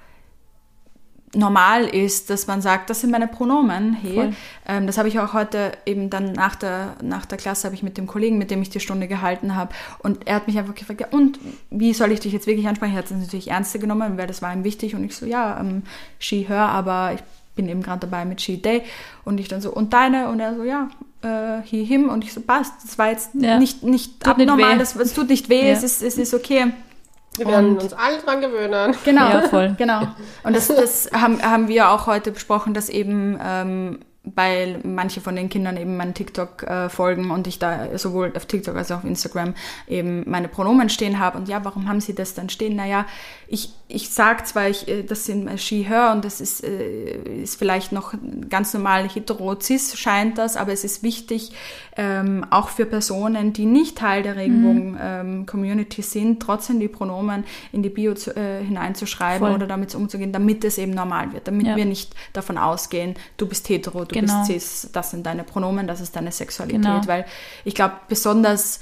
normal 1.36 1.86
ist, 1.86 2.30
dass 2.30 2.48
man 2.48 2.62
sagt, 2.62 2.90
das 2.90 3.02
sind 3.02 3.12
meine 3.12 3.28
Pronomen. 3.28 3.94
Hey, 3.94 4.34
ähm, 4.68 4.88
das 4.88 4.98
habe 4.98 5.08
ich 5.08 5.20
auch 5.20 5.34
heute 5.34 5.74
eben 5.86 6.10
dann 6.10 6.34
nach 6.34 6.56
der, 6.56 6.96
nach 7.04 7.26
der 7.26 7.38
Klasse 7.38 7.68
habe 7.68 7.76
ich 7.76 7.84
mit 7.84 7.98
dem 7.98 8.08
Kollegen, 8.08 8.38
mit 8.38 8.52
dem 8.52 8.62
ich 8.62 8.70
die 8.70 8.80
Stunde 8.80 9.08
gehalten 9.08 9.56
habe, 9.56 9.74
und 10.00 10.28
er 10.28 10.36
hat 10.36 10.48
mich 10.48 10.58
einfach 10.58 10.76
gefragt, 10.76 11.02
ja, 11.02 11.08
und 11.12 11.40
wie 11.70 11.94
soll 11.94 12.12
ich 12.12 12.20
dich 12.20 12.34
jetzt 12.34 12.48
wirklich 12.48 12.68
ansprechen? 12.68 12.94
Er 12.94 13.00
hat 13.00 13.06
es 13.06 13.12
natürlich 13.12 13.50
ernster 13.50 13.80
genommen, 13.80 14.18
weil 14.18 14.28
das 14.28 14.42
war 14.42 14.54
ihm 14.54 14.64
wichtig 14.64 14.96
und 14.96 15.04
ich 15.04 15.16
so, 15.16 15.26
ja, 15.26 15.60
ähm, 15.60 15.84
she, 16.18 16.48
her, 16.48 16.70
aber 16.70 17.14
ich 17.14 17.22
bin 17.60 17.68
eben 17.68 17.84
gerade 17.84 18.00
dabei 18.00 18.24
mit 18.24 18.40
she, 18.40 18.62
they 18.62 18.84
und 19.26 19.38
ich 19.40 19.50
dann 19.50 19.60
so, 19.60 19.72
und 19.72 19.92
deine? 19.92 20.30
Und 20.30 20.40
er 20.40 20.56
so, 20.56 20.64
ja, 20.64 20.88
äh, 21.22 21.62
he, 21.66 21.84
him 21.84 22.08
und 22.08 22.24
ich 22.24 22.34
so, 22.34 22.40
passt, 22.40 22.72
das 22.84 22.98
war 22.98 23.10
jetzt 23.10 23.32
ja. 23.34 23.60
nicht, 23.60 23.84
nicht 23.84 24.26
abnormal, 24.26 24.78
nicht 24.78 24.82
das, 24.82 24.96
es 24.96 25.14
tut 25.14 25.30
nicht 25.30 25.50
weh, 25.50 25.68
ja. 25.68 25.74
es, 25.74 25.84
ist, 25.84 26.02
es 26.02 26.18
ist 26.18 26.34
okay. 26.34 26.72
Wir 27.36 27.48
werden 27.48 27.72
und 27.72 27.84
uns 27.84 27.94
alle 27.94 28.18
dran 28.20 28.40
gewöhnen. 28.40 28.96
Genau, 29.04 29.30
ja, 29.30 29.42
voll. 29.42 29.76
genau. 29.78 30.08
Und 30.44 30.56
das, 30.56 30.68
das 30.68 31.10
haben, 31.14 31.42
haben 31.42 31.68
wir 31.68 31.90
auch 31.90 32.08
heute 32.08 32.32
besprochen, 32.32 32.74
dass 32.74 32.90
eben 32.90 33.38
ähm, 33.42 34.00
weil 34.24 34.80
manche 34.84 35.22
von 35.22 35.36
den 35.36 35.50
Kindern 35.50 35.78
eben 35.78 35.98
meinen 35.98 36.14
TikTok 36.14 36.64
äh, 36.64 36.90
folgen 36.90 37.32
und 37.32 37.48
ich 37.48 37.60
da 37.60 37.98
sowohl 37.98 38.34
auf 38.36 38.46
TikTok 38.46 38.76
als 38.76 38.92
auch 38.92 38.98
auf 38.98 39.04
Instagram 39.06 39.54
eben 39.88 40.30
meine 40.30 40.48
Pronomen 40.48 40.90
stehen 40.90 41.20
habe. 41.20 41.38
Und 41.38 41.48
ja, 41.48 41.64
warum 41.64 41.88
haben 41.88 42.02
sie 42.02 42.14
das 42.14 42.34
dann 42.34 42.50
stehen? 42.50 42.76
Naja, 42.76 43.06
ich, 43.48 43.74
ich 43.92 44.10
sage 44.10 44.44
zwar, 44.44 44.70
ich, 44.70 44.88
äh, 44.88 45.02
das 45.02 45.26
sind 45.26 45.60
she, 45.60 45.82
her 45.82 46.12
und 46.16 46.24
das 46.24 46.40
ist, 46.42 46.64
äh, 46.64 47.42
ist 47.42 47.58
vielleicht 47.58 47.92
noch 47.92 48.14
ganz 48.48 48.72
normal 48.76 49.10
hetero, 49.10 49.60
cis 49.60 49.98
scheint 49.98 50.38
das, 50.38 50.58
aber 50.58 50.72
es 50.72 50.84
ist 50.84 51.02
wichtig, 51.02 51.52
ähm, 51.98 52.46
auch 52.52 52.70
für 52.70 52.86
Personen, 52.86 53.52
die 53.52 53.66
nicht 53.66 53.98
Teil 53.98 54.22
der 54.22 54.36
Regenbogen-Community 54.36 56.02
mhm. 56.02 56.06
ähm, 56.06 56.10
sind, 56.10 56.40
trotzdem 56.40 56.80
die 56.80 56.88
Pronomen 56.88 57.46
in 57.72 57.82
die 57.82 57.90
Bio 57.90 58.14
zu, 58.14 58.36
äh, 58.36 58.64
hineinzuschreiben 58.64 59.48
Voll. 59.48 59.56
oder 59.56 59.66
damit 59.66 59.94
umzugehen, 59.96 60.32
damit 60.32 60.64
es 60.64 60.78
eben 60.78 60.94
normal 60.94 61.34
wird, 61.34 61.48
damit 61.48 61.66
ja. 61.66 61.76
wir 61.76 61.86
nicht 61.86 62.14
davon 62.34 62.60
ausgehen, 62.60 63.16
du 63.38 63.48
bist 63.48 63.68
hetero, 63.70 64.06
du 64.06 64.14
genau. 64.14 64.46
bist 64.46 64.52
cis, 64.52 64.90
das 64.94 65.10
sind 65.10 65.26
deine 65.26 65.44
Pronomen, 65.44 65.88
das 65.88 66.00
ist 66.00 66.16
deine 66.16 66.32
Sexualität, 66.32 66.84
genau. 66.84 67.08
weil 67.08 67.26
ich 67.66 67.74
glaube, 67.74 67.96
besonders 68.08 68.82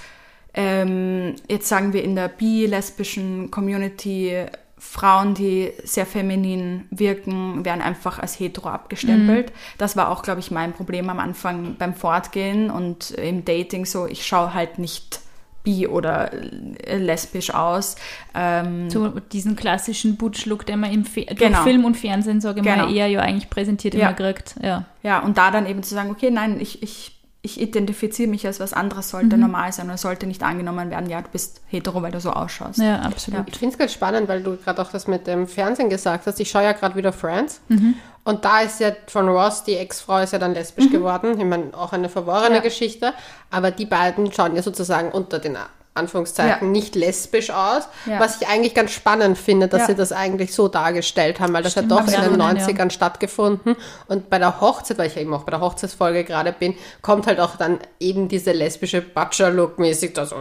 ähm, 0.54 1.36
jetzt 1.48 1.70
sagen 1.70 1.94
wir 1.94 2.04
in 2.04 2.16
der 2.16 2.28
bi-lesbischen 2.28 3.52
Community 3.52 4.48
Frauen, 4.90 5.34
die 5.34 5.74
sehr 5.84 6.06
feminin 6.06 6.86
wirken, 6.92 7.66
werden 7.66 7.82
einfach 7.82 8.20
als 8.20 8.40
hetero 8.40 8.70
abgestempelt. 8.70 9.50
Mhm. 9.50 9.54
Das 9.78 9.98
war 9.98 10.10
auch, 10.10 10.24
glaube 10.24 10.40
ich, 10.40 10.50
mein 10.50 10.72
Problem 10.72 11.10
am 11.10 11.20
Anfang 11.20 11.76
beim 11.78 11.94
Fortgehen 11.94 12.72
und 12.72 13.12
im 13.12 13.44
Dating 13.44 13.86
so, 13.86 14.08
ich 14.08 14.26
schaue 14.26 14.54
halt 14.54 14.80
nicht 14.80 15.20
bi 15.64 15.88
oder 15.88 16.32
äh, 16.34 16.98
lesbisch 16.98 17.54
aus. 17.54 17.98
Ähm, 18.34 18.90
so 18.90 19.10
diesen 19.10 19.58
klassischen 19.58 20.16
Butch-Look, 20.16 20.66
den 20.66 20.80
man 20.80 20.94
im 20.94 21.04
Fe 21.04 21.26
genau. 21.26 21.64
Film 21.64 21.84
und 21.84 21.98
Fernsehen, 21.98 22.40
sage 22.40 22.62
ich 22.62 22.66
genau. 22.66 22.86
mal, 22.86 22.96
eher 22.96 23.08
ja 23.08 23.20
eigentlich 23.20 23.50
präsentiert 23.50 23.94
ja. 23.94 24.08
immer 24.08 24.14
kriegt. 24.14 24.56
Ja. 24.64 24.86
ja, 25.04 25.20
und 25.20 25.38
da 25.38 25.52
dann 25.52 25.66
eben 25.66 25.84
zu 25.84 25.94
sagen, 25.94 26.10
okay, 26.10 26.32
nein, 26.32 26.62
ich, 26.62 26.82
ich 26.82 27.17
ich 27.48 27.62
identifiziere 27.62 28.30
mich 28.30 28.46
als 28.46 28.60
was 28.60 28.74
anderes, 28.74 29.10
sollte 29.10 29.38
mhm. 29.38 29.44
normal 29.44 29.72
sein 29.72 29.88
oder 29.88 29.98
sollte 29.98 30.28
nicht 30.28 30.44
angenommen 30.44 30.92
werden, 30.92 31.10
ja, 31.10 31.22
du 31.22 31.30
bist 31.30 31.62
hetero, 31.68 32.02
weil 32.02 32.12
du 32.12 32.20
so 32.20 32.32
ausschaust. 32.32 32.80
Ja, 32.80 33.00
absolut. 33.00 33.40
Ja. 33.40 33.46
Ich 33.48 33.58
finde 33.58 33.74
es 33.74 33.80
ganz 33.80 33.94
spannend, 33.94 34.28
weil 34.28 34.44
du 34.44 34.58
gerade 34.58 34.82
auch 34.82 34.92
das 34.92 35.08
mit 35.08 35.28
dem 35.28 35.48
Fernsehen 35.48 35.90
gesagt 35.90 36.28
hast. 36.28 36.40
Ich 36.42 36.50
schaue 36.50 36.64
ja 36.64 36.74
gerade 36.74 36.96
wieder 36.96 37.14
Friends 37.14 37.62
mhm. 37.70 37.96
und 38.26 38.44
da 38.44 38.60
ist 38.60 38.82
ja 38.82 38.92
John 39.08 39.30
Ross, 39.30 39.64
die 39.64 39.78
Ex-Frau, 39.78 40.20
ist 40.20 40.34
ja 40.34 40.40
dann 40.40 40.54
lesbisch 40.54 40.88
mhm. 40.88 40.92
geworden. 40.92 41.40
Ich 41.40 41.46
meine, 41.46 41.74
auch 41.74 41.94
eine 41.94 42.10
verworrene 42.10 42.56
ja. 42.56 42.62
Geschichte, 42.62 43.14
aber 43.50 43.72
die 43.72 43.86
beiden 43.86 44.32
schauen 44.34 44.56
ja 44.56 44.62
sozusagen 44.62 45.12
unter 45.12 45.40
den 45.40 45.58
Anführungszeichen, 45.98 46.68
ja. 46.68 46.72
nicht 46.72 46.96
lesbisch 46.96 47.50
aus. 47.50 47.84
Ja. 48.06 48.20
Was 48.20 48.42
ich 48.42 48.48
eigentlich 48.48 48.74
ganz 48.74 48.92
spannend 48.92 49.38
finde, 49.38 49.68
dass 49.68 49.82
ja. 49.82 49.88
sie 49.88 49.96
das 49.96 50.12
eigentlich 50.12 50.54
so 50.54 50.68
dargestellt 50.68 51.40
haben, 51.40 51.54
weil 51.54 51.64
das 51.64 51.74
Stimmt, 51.74 51.92
hat 51.92 52.08
doch 52.08 52.14
in 52.14 52.32
den 52.32 52.42
90ern 52.42 52.90
stattgefunden. 52.90 53.76
Und 54.08 54.30
bei 54.30 54.40
der 54.40 54.62
Hochzeit, 54.62 54.98
weil 54.98 55.08
ich 55.08 55.16
ja 55.16 55.22
eben 55.22 55.34
auch 55.34 55.44
bei 55.44 55.52
der 55.52 55.62
Hochzeitsfolge 55.62 56.24
gerade 56.24 56.54
bin, 56.54 56.76
kommt 57.02 57.28
halt 57.28 57.40
auch 57.40 57.58
dann 57.58 57.80
eben 58.00 58.28
diese 58.30 58.52
lesbische 58.52 59.02
Butcher-Look-mäßig 59.02 60.14
das 60.14 60.34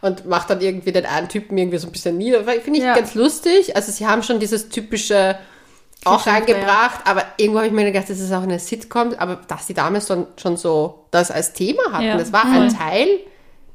und 0.00 0.26
macht 0.26 0.50
dann 0.50 0.60
irgendwie 0.60 0.92
den 0.92 1.06
einen 1.06 1.28
Typen 1.28 1.58
irgendwie 1.58 1.78
so 1.78 1.88
ein 1.88 1.92
bisschen 1.92 2.16
nieder. 2.16 2.44
Finde 2.44 2.78
ich 2.78 2.84
ganz 2.84 3.14
lustig. 3.14 3.76
Also 3.76 3.92
sie 3.92 4.06
haben 4.06 4.22
schon 4.22 4.40
dieses 4.40 4.68
typische 4.68 5.36
auch 6.04 6.26
reingebracht, 6.26 7.00
aber 7.04 7.24
irgendwo 7.36 7.58
habe 7.58 7.68
ich 7.68 7.72
mir 7.72 7.84
gedacht, 7.84 8.08
das 8.08 8.20
ist 8.20 8.32
auch 8.32 8.42
eine 8.42 8.58
Sitcom, 8.58 9.14
aber 9.18 9.40
dass 9.48 9.66
die 9.66 9.74
damals 9.74 10.06
schon, 10.08 10.26
schon 10.36 10.56
so 10.56 11.04
das 11.10 11.30
als 11.30 11.52
Thema 11.52 11.92
hatten, 11.92 12.18
das 12.18 12.32
war 12.32 12.44
ein 12.44 12.74
Teil 12.74 13.20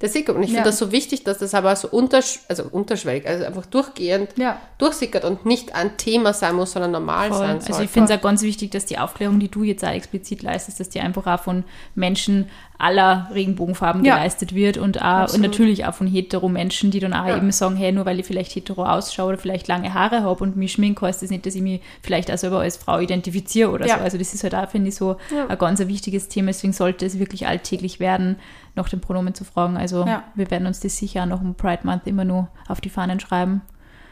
der 0.02 0.10
sickert. 0.10 0.36
Und 0.36 0.44
ich 0.44 0.50
ja. 0.50 0.56
finde 0.56 0.70
das 0.70 0.78
so 0.78 0.92
wichtig, 0.92 1.24
dass 1.24 1.38
das 1.38 1.54
aber 1.54 1.76
so 1.76 1.88
untersch 1.88 2.40
also 2.48 2.64
unterschwellig, 2.70 3.28
also 3.28 3.46
einfach 3.46 3.66
durchgehend 3.66 4.30
ja. 4.38 4.60
durchsickert 4.78 5.24
und 5.24 5.46
nicht 5.46 5.74
ein 5.74 5.98
Thema 5.98 6.34
sein 6.34 6.56
muss, 6.56 6.74
sondern 6.74 6.92
normal 6.92 7.30
Voll. 7.30 7.40
sein 7.40 7.62
soll. 7.62 7.72
Also 7.72 7.84
ich 7.84 7.90
finde 7.90 8.14
es 8.14 8.20
auch 8.20 8.24
ganz 8.24 8.42
wichtig, 8.42 8.72
dass 8.72 8.86
die 8.86 8.98
Aufklärung, 8.98 9.40
die 9.40 9.50
du 9.50 9.64
jetzt 9.64 9.84
auch 9.84 9.90
explizit 9.90 10.44
leistest, 10.44 10.80
dass 10.80 10.90
die 10.90 11.00
einfach 11.00 11.26
auch 11.28 11.44
von 11.44 11.64
Menschen 11.96 12.50
aller 12.78 13.30
Regenbogenfarben 13.34 14.04
ja. 14.04 14.16
geleistet 14.16 14.54
wird 14.54 14.78
und, 14.78 15.02
auch, 15.02 15.34
und 15.34 15.42
natürlich 15.42 15.86
auch 15.86 15.94
von 15.94 16.08
hetero 16.08 16.50
Menschen, 16.50 16.92
die 16.92 17.00
dann 17.00 17.14
auch 17.14 17.28
ja. 17.28 17.38
eben 17.38 17.52
sagen, 17.52 17.76
hey, 17.76 17.92
nur 17.92 18.06
weil 18.06 18.20
ich 18.20 18.26
vielleicht 18.26 18.54
hetero 18.54 18.86
ausschaue 18.86 19.30
oder 19.30 19.38
vielleicht 19.38 19.68
lange 19.68 19.94
Haare 19.94 20.24
habe 20.24 20.44
und 20.44 20.58
mich 20.58 20.74
schminke, 20.74 21.06
heißt 21.06 21.22
das 21.22 21.30
nicht, 21.30 21.46
dass 21.46 21.56
ich 21.56 21.62
mich 21.62 21.82
vielleicht 22.02 22.32
auch 22.32 22.38
selber 22.38 22.60
als 22.60 22.78
Frau 22.78 23.00
identifiziere 23.00 23.72
oder 23.72 23.88
ja. 23.88 23.98
so. 23.98 24.04
Also 24.04 24.18
das 24.18 24.34
ist 24.34 24.44
halt 24.44 24.56
auch, 24.56 24.70
finde 24.70 24.90
ich, 24.90 24.96
so 24.96 25.18
ein 25.48 25.58
ganz 25.58 25.80
ein 25.80 25.88
wichtiges 25.88 26.28
Thema. 26.28 26.48
Deswegen 26.48 26.74
sollte 26.74 27.06
es 27.06 27.18
wirklich 27.18 27.48
alltäglich 27.48 28.00
werden, 28.00 28.36
nach 28.76 28.90
den 28.90 29.00
Pronomen 29.00 29.34
zu 29.34 29.46
fragen. 29.46 29.78
Also 29.78 30.06
wir 30.36 30.52
werden 30.52 30.68
uns 30.68 30.82
das 30.82 30.98
sicher 30.98 31.26
noch 31.26 31.42
im 31.42 31.56
Pride 31.56 31.82
Month 31.84 32.08
immer 32.08 32.26
nur 32.26 32.50
auf 32.68 32.82
die 32.82 32.90
Fahnen 32.90 33.20
schreiben. 33.20 33.62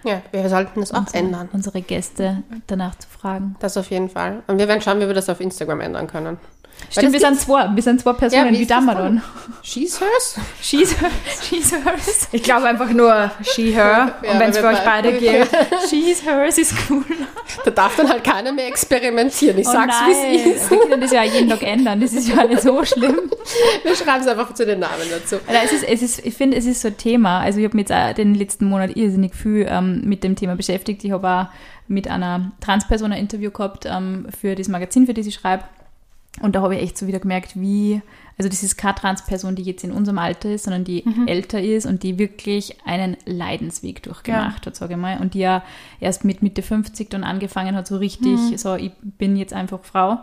Ja, 0.05 0.21
wir 0.31 0.49
sollten 0.49 0.81
das 0.81 0.93
auch 0.93 0.99
unsere, 0.99 1.17
ändern. 1.17 1.49
Unsere 1.53 1.81
Gäste 1.81 2.43
danach 2.67 2.95
zu 2.95 3.07
fragen. 3.07 3.55
Das 3.59 3.77
auf 3.77 3.89
jeden 3.89 4.09
Fall. 4.09 4.43
Und 4.47 4.57
wir 4.57 4.67
werden 4.67 4.81
schauen, 4.81 4.99
wie 4.99 5.07
wir 5.07 5.13
das 5.13 5.29
auf 5.29 5.39
Instagram 5.39 5.79
ändern 5.79 6.07
können. 6.07 6.37
Stimmt, 6.93 7.13
wir 7.13 7.19
sind 7.19 7.39
zwei, 7.39 7.69
wir 7.73 7.81
sind 7.81 8.01
zwei 8.01 8.13
Personen, 8.13 8.53
ja, 8.53 8.59
wie 8.59 8.65
Damadon. 8.67 9.21
She's 9.63 9.99
hers? 9.99 10.37
She's, 10.61 11.01
her, 11.01 11.09
she's 11.41 11.71
hers. 11.71 12.27
Ich 12.31 12.43
glaube 12.43 12.67
einfach 12.67 12.91
nur 12.91 13.31
she, 13.41 13.71
her. 13.71 14.13
Ja, 14.21 14.31
und 14.31 14.39
wenn 14.39 14.51
es 14.51 14.59
für 14.59 14.67
euch 14.67 14.83
beide 14.83 15.13
geht, 15.13 15.47
she's 15.89 16.23
hers 16.23 16.57
ist 16.59 16.75
cool. 16.89 17.03
Da 17.65 17.71
darf 17.71 17.95
dann 17.95 18.09
halt 18.09 18.23
keiner 18.23 18.51
mehr 18.51 18.67
experimentieren. 18.67 19.57
Ich 19.57 19.67
oh 19.67 19.71
sag's, 19.71 19.95
wie 20.05 20.35
es 20.35 20.45
ist. 20.45 20.71
Wir 20.71 20.79
können 20.79 21.01
das 21.01 21.11
ja 21.11 21.23
jeden 21.23 21.49
Tag 21.49 21.63
ändern. 21.63 21.99
Das 21.99 22.13
ist 22.13 22.27
ja 22.27 22.45
nicht 22.45 22.61
so 22.61 22.83
schlimm. 22.85 23.31
Wir 23.83 23.95
schreiben 23.95 24.21
es 24.21 24.27
einfach 24.27 24.53
zu 24.53 24.65
den 24.65 24.79
Namen 24.79 25.07
dazu. 25.09 25.37
es 25.47 25.71
ist, 25.71 25.83
es 25.83 26.01
ist, 26.01 26.25
ich 26.25 26.35
finde, 26.35 26.57
es 26.57 26.65
ist 26.65 26.81
so 26.81 26.89
ein 26.89 26.97
Thema. 26.97 27.39
Also 27.39 27.59
ich 27.59 27.65
habe 27.65 27.75
mich 27.75 27.89
jetzt 27.89 27.97
auch 27.97 28.13
den 28.13 28.35
letzten 28.35 28.65
Monat 28.65 28.95
irrsinnig 28.95 29.33
viel 29.33 29.65
ähm, 29.67 30.01
mit 30.03 30.23
dem 30.23 30.35
Thema 30.35 30.55
beschäftigt. 30.55 31.03
Ich 31.03 31.11
habe 31.11 31.27
auch 31.27 31.45
mit 31.87 32.07
einer 32.07 32.51
Transperson 32.61 33.13
ein 33.13 33.19
Interview 33.19 33.49
gehabt 33.49 33.85
ähm, 33.85 34.27
für 34.39 34.55
das 34.55 34.67
Magazin, 34.67 35.07
für 35.07 35.13
das 35.13 35.25
ich 35.25 35.35
schreibe. 35.35 35.63
Und 36.41 36.55
da 36.55 36.61
habe 36.61 36.75
ich 36.75 36.81
echt 36.81 36.97
so 36.97 37.07
wieder 37.07 37.19
gemerkt, 37.19 37.59
wie, 37.59 38.01
also 38.37 38.49
das 38.49 38.63
ist 38.63 38.75
keine 38.75 38.95
Transperson, 38.95 39.55
die 39.55 39.63
jetzt 39.63 39.83
in 39.83 39.91
unserem 39.91 40.17
Alter 40.17 40.51
ist, 40.51 40.63
sondern 40.63 40.83
die 40.83 41.03
mhm. 41.05 41.27
älter 41.27 41.61
ist 41.61 41.85
und 41.85 42.01
die 42.01 42.17
wirklich 42.17 42.77
einen 42.85 43.17
Leidensweg 43.25 44.01
durchgemacht 44.01 44.65
ja. 44.65 44.65
hat, 44.65 44.75
sage 44.75 44.93
ich 44.93 44.99
mal. 44.99 45.19
Und 45.21 45.35
die 45.35 45.39
ja 45.39 45.63
erst 45.99 46.25
mit 46.25 46.41
Mitte 46.41 46.63
50 46.63 47.09
dann 47.09 47.23
angefangen 47.23 47.75
hat, 47.75 47.87
so 47.87 47.97
richtig, 47.97 48.37
mhm. 48.39 48.57
so 48.57 48.75
ich 48.75 48.91
bin 49.01 49.35
jetzt 49.35 49.53
einfach 49.53 49.79
Frau. 49.83 50.19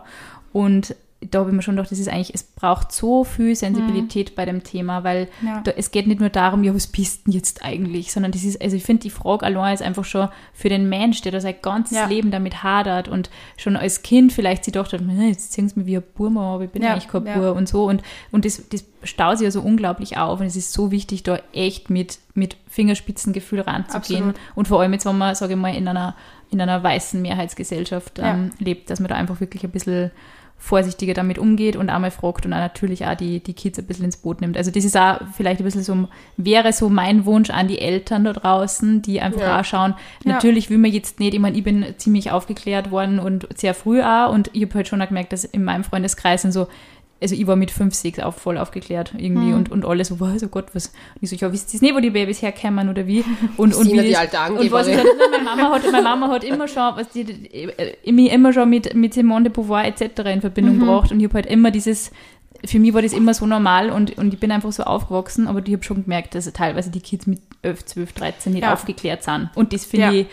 Und 0.51 0.95
da 1.29 1.39
habe 1.39 1.51
ich 1.51 1.55
mir 1.55 1.61
schon 1.61 1.75
gedacht, 1.75 1.91
das 1.91 1.99
ist 1.99 2.09
eigentlich, 2.09 2.33
es 2.33 2.41
braucht 2.41 2.91
so 2.91 3.23
viel 3.23 3.55
Sensibilität 3.55 4.31
mhm. 4.31 4.35
bei 4.35 4.45
dem 4.45 4.63
Thema, 4.63 5.03
weil 5.03 5.27
ja. 5.45 5.61
da, 5.61 5.71
es 5.71 5.91
geht 5.91 6.07
nicht 6.07 6.19
nur 6.19 6.29
darum, 6.29 6.63
ja, 6.63 6.73
was 6.73 6.87
bist 6.87 7.27
denn 7.27 7.33
jetzt 7.33 7.63
eigentlich, 7.63 8.11
sondern 8.11 8.31
das 8.31 8.43
ist, 8.43 8.59
also 8.59 8.75
ich 8.75 8.83
finde, 8.83 9.03
die 9.03 9.11
Frage 9.11 9.45
allein 9.45 9.75
ist 9.75 9.83
einfach 9.83 10.03
schon 10.03 10.29
für 10.53 10.69
den 10.69 10.89
Mensch, 10.89 11.21
der 11.21 11.31
da 11.31 11.39
sein 11.39 11.55
ganzes 11.61 11.97
ja. 11.97 12.07
Leben 12.07 12.31
damit 12.31 12.63
hadert 12.63 13.07
und 13.07 13.29
schon 13.55 13.75
als 13.75 14.01
Kind 14.01 14.33
vielleicht 14.33 14.65
sich 14.65 14.73
gedacht 14.73 14.93
hat, 14.93 15.01
jetzt 15.01 15.51
ziehen 15.53 15.69
sie 15.69 15.79
mir 15.79 15.85
wie 15.85 15.97
ein 15.97 16.03
Burma, 16.15 16.55
aber 16.55 16.63
ich 16.63 16.71
bin 16.71 16.81
ja. 16.81 16.93
eigentlich 16.93 17.07
kein 17.07 17.23
Bur 17.23 17.55
und 17.55 17.69
so 17.69 17.85
und, 17.85 18.01
und 18.31 18.45
das, 18.45 18.67
das 18.69 18.83
staut 19.03 19.37
sich 19.37 19.45
ja 19.45 19.51
so 19.51 19.61
unglaublich 19.61 20.17
auf 20.17 20.39
und 20.39 20.47
es 20.47 20.55
ist 20.55 20.73
so 20.73 20.89
wichtig, 20.89 21.21
da 21.21 21.39
echt 21.53 21.91
mit, 21.91 22.17
mit 22.33 22.57
Fingerspitzengefühl 22.67 23.61
ranzugehen 23.61 24.29
Absolut. 24.29 24.35
und 24.55 24.67
vor 24.67 24.81
allem 24.81 24.93
jetzt, 24.93 25.05
wenn 25.05 25.17
man, 25.17 25.35
sage 25.35 25.53
ich 25.53 25.59
mal, 25.59 25.75
in 25.75 25.87
einer, 25.87 26.15
in 26.49 26.59
einer 26.59 26.81
weißen 26.81 27.21
Mehrheitsgesellschaft 27.21 28.19
ähm, 28.19 28.51
lebt, 28.57 28.89
dass 28.89 28.99
man 28.99 29.09
da 29.09 29.15
einfach 29.15 29.39
wirklich 29.39 29.63
ein 29.63 29.71
bisschen 29.71 30.11
vorsichtiger 30.61 31.15
damit 31.15 31.39
umgeht 31.39 31.75
und 31.75 31.89
einmal 31.89 32.11
fragt 32.11 32.45
und 32.45 32.53
auch 32.53 32.59
natürlich 32.59 33.07
auch 33.07 33.15
die, 33.15 33.39
die 33.39 33.53
Kids 33.53 33.79
ein 33.79 33.87
bisschen 33.87 34.05
ins 34.05 34.17
Boot 34.17 34.41
nimmt. 34.41 34.55
Also 34.55 34.69
das 34.69 34.85
ist 34.85 34.95
auch 34.95 35.19
vielleicht 35.35 35.59
ein 35.59 35.63
bisschen 35.63 35.81
so, 35.81 36.07
wäre 36.37 36.71
so 36.71 36.87
mein 36.87 37.25
Wunsch 37.25 37.49
an 37.49 37.67
die 37.67 37.79
Eltern 37.79 38.23
da 38.23 38.33
draußen, 38.33 39.01
die 39.01 39.21
einfach 39.21 39.41
ja. 39.41 39.59
auch 39.59 39.65
schauen, 39.65 39.95
natürlich 40.23 40.69
will 40.69 40.77
man 40.77 40.91
jetzt 40.91 41.19
nicht, 41.19 41.33
ich 41.33 41.39
meine, 41.39 41.57
ich 41.57 41.63
bin 41.63 41.83
ziemlich 41.97 42.29
aufgeklärt 42.31 42.91
worden 42.91 43.17
und 43.17 43.47
sehr 43.57 43.73
früh 43.73 44.03
auch 44.03 44.31
und 44.31 44.51
ich 44.53 44.61
habe 44.61 44.75
halt 44.75 44.87
schon 44.87 44.99
gemerkt, 44.99 45.33
dass 45.33 45.45
in 45.45 45.63
meinem 45.63 45.83
Freundeskreis 45.83 46.43
sind 46.43 46.51
so 46.51 46.67
also 47.21 47.35
ich 47.35 47.45
war 47.45 47.55
mit 47.55 47.69
5, 47.69 47.93
6 47.93 48.19
auch 48.19 48.33
voll 48.33 48.57
aufgeklärt 48.57 49.13
irgendwie 49.15 49.49
mhm. 49.49 49.55
und, 49.55 49.71
und 49.71 49.85
alle 49.85 50.03
so, 50.03 50.19
was, 50.19 50.43
oh 50.43 50.47
Gott, 50.47 50.73
was. 50.73 50.87
Und 50.87 51.21
ich 51.21 51.29
so, 51.29 51.35
ja, 51.35 51.51
wisst 51.51 51.73
ihr 51.73 51.81
nicht, 51.81 51.95
wo 51.95 51.99
die 51.99 52.09
Babys 52.09 52.41
herkommen 52.41 52.89
oder 52.89 53.05
wie? 53.05 53.23
Und, 53.57 53.75
und, 53.75 53.91
wie 53.91 53.99
die 53.99 54.17
alte 54.17 54.37
und 54.51 54.71
was 54.71 54.87
ich 54.87 54.97
dann, 54.97 55.05
meine, 55.31 55.43
Mama 55.43 55.75
hat, 55.75 55.91
meine 55.91 56.03
Mama 56.03 56.27
hat 56.29 56.43
immer 56.43 56.67
schon, 56.67 56.95
was 56.95 57.09
die, 57.09 57.21
äh, 57.21 58.11
mich 58.11 58.31
immer 58.31 58.53
schon 58.53 58.69
mit, 58.69 58.93
mit 58.95 59.13
Simone 59.13 59.43
de 59.43 59.53
Beauvoir 59.53 59.85
etc. 59.85 60.21
in 60.33 60.41
Verbindung 60.41 60.77
mhm. 60.77 60.79
gebracht 60.79 61.11
und 61.11 61.19
ich 61.19 61.25
habe 61.25 61.35
halt 61.35 61.45
immer 61.45 61.69
dieses, 61.69 62.11
für 62.65 62.79
mich 62.79 62.93
war 62.93 63.01
das 63.01 63.13
immer 63.13 63.33
so 63.33 63.45
normal 63.45 63.89
und, 63.91 64.17
und 64.17 64.33
ich 64.33 64.39
bin 64.39 64.51
einfach 64.51 64.71
so 64.71 64.83
aufgewachsen, 64.83 65.47
aber 65.47 65.61
ich 65.65 65.73
habe 65.73 65.83
schon 65.83 66.03
gemerkt, 66.03 66.33
dass 66.35 66.51
teilweise 66.53 66.89
die 66.89 67.01
Kids 67.01 67.27
mit 67.27 67.41
11, 67.61 67.85
12, 67.85 68.13
13 68.13 68.53
nicht 68.53 68.63
ja. 68.63 68.73
aufgeklärt 68.73 69.23
sind. 69.23 69.49
Und 69.55 69.73
das 69.73 69.85
finde 69.85 70.05
ja. 70.05 70.11
ich 70.11 70.27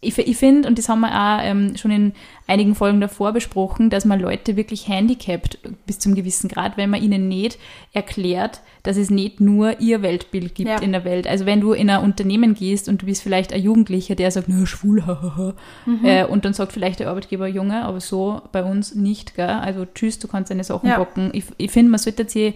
ich, 0.00 0.16
ich 0.16 0.36
finde, 0.36 0.68
und 0.68 0.78
das 0.78 0.88
haben 0.88 1.00
wir 1.00 1.12
auch 1.12 1.40
ähm, 1.42 1.76
schon 1.76 1.90
in 1.90 2.12
einigen 2.46 2.76
Folgen 2.76 3.00
davor 3.00 3.32
besprochen, 3.32 3.90
dass 3.90 4.04
man 4.04 4.20
Leute 4.20 4.56
wirklich 4.56 4.86
handicapt 4.86 5.58
bis 5.86 5.98
zum 5.98 6.14
gewissen 6.14 6.48
Grad, 6.48 6.76
wenn 6.76 6.90
man 6.90 7.02
ihnen 7.02 7.26
nicht 7.26 7.58
erklärt, 7.92 8.60
dass 8.84 8.96
es 8.96 9.10
nicht 9.10 9.40
nur 9.40 9.80
ihr 9.80 10.00
Weltbild 10.00 10.54
gibt 10.54 10.70
ja. 10.70 10.78
in 10.78 10.92
der 10.92 11.04
Welt. 11.04 11.26
Also 11.26 11.46
wenn 11.46 11.60
du 11.60 11.72
in 11.72 11.90
ein 11.90 12.04
Unternehmen 12.04 12.54
gehst 12.54 12.88
und 12.88 13.02
du 13.02 13.06
bist 13.06 13.22
vielleicht 13.22 13.52
ein 13.52 13.60
Jugendlicher, 13.60 14.14
der 14.14 14.30
sagt, 14.30 14.48
na, 14.48 14.66
schwul, 14.66 15.04
hahaha, 15.06 15.54
mhm. 15.84 16.04
äh, 16.04 16.24
und 16.24 16.44
dann 16.44 16.54
sagt 16.54 16.72
vielleicht 16.72 17.00
der 17.00 17.10
Arbeitgeber, 17.10 17.48
Junge, 17.48 17.82
aber 17.82 18.00
so 18.00 18.40
bei 18.52 18.62
uns 18.62 18.94
nicht, 18.94 19.34
gell? 19.34 19.48
Also 19.48 19.84
tschüss, 19.84 20.20
du 20.20 20.28
kannst 20.28 20.52
deine 20.52 20.62
Sachen 20.62 20.88
ja. 20.88 20.98
bocken. 20.98 21.30
Ich, 21.32 21.46
ich 21.56 21.72
finde, 21.72 21.90
man 21.90 21.98
sollte 21.98 22.28
sich 22.28 22.54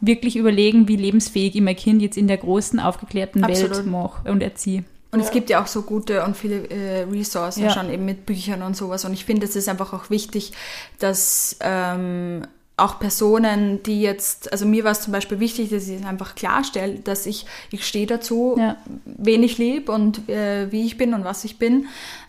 wirklich 0.00 0.36
überlegen, 0.36 0.88
wie 0.88 0.96
lebensfähig 0.96 1.54
ich 1.54 1.60
mein 1.60 1.76
Kind 1.76 2.00
jetzt 2.00 2.16
in 2.16 2.28
der 2.28 2.38
großen, 2.38 2.80
aufgeklärten 2.80 3.44
Absolut. 3.44 3.76
Welt 3.76 3.86
mache 3.86 4.30
und 4.30 4.42
erziehe. 4.42 4.84
Und 5.10 5.20
ja. 5.20 5.24
es 5.24 5.30
gibt 5.30 5.48
ja 5.48 5.62
auch 5.62 5.66
so 5.66 5.82
gute 5.82 6.22
und 6.24 6.36
viele 6.36 6.68
äh, 6.68 7.02
Ressourcen 7.04 7.64
ja. 7.64 7.70
schon 7.70 7.90
eben 7.90 8.04
mit 8.04 8.26
Büchern 8.26 8.62
und 8.62 8.76
sowas. 8.76 9.04
Und 9.04 9.14
ich 9.14 9.24
finde, 9.24 9.46
es 9.46 9.56
ist 9.56 9.68
einfach 9.68 9.92
auch 9.94 10.10
wichtig, 10.10 10.52
dass 10.98 11.56
ähm, 11.60 12.42
auch 12.78 12.98
Personen, 12.98 13.82
die 13.82 14.00
jetzt, 14.00 14.52
also 14.52 14.64
mir 14.64 14.84
war 14.84 14.92
es 14.92 15.00
zum 15.00 15.12
Beispiel 15.12 15.40
wichtig, 15.40 15.70
dass 15.70 15.88
ich 15.88 16.00
es 16.00 16.06
einfach 16.06 16.34
klarstelle, 16.34 17.00
dass 17.00 17.26
ich, 17.26 17.46
ich 17.70 17.86
stehe 17.86 18.06
dazu, 18.06 18.56
ja. 18.58 18.76
wen 19.04 19.42
ich 19.42 19.58
liebe 19.58 19.90
und 19.90 20.28
äh, 20.28 20.70
wie 20.70 20.86
ich 20.86 20.96
bin 20.96 21.14
und 21.14 21.24
was 21.24 21.44
ich 21.44 21.58
bin. 21.58 21.86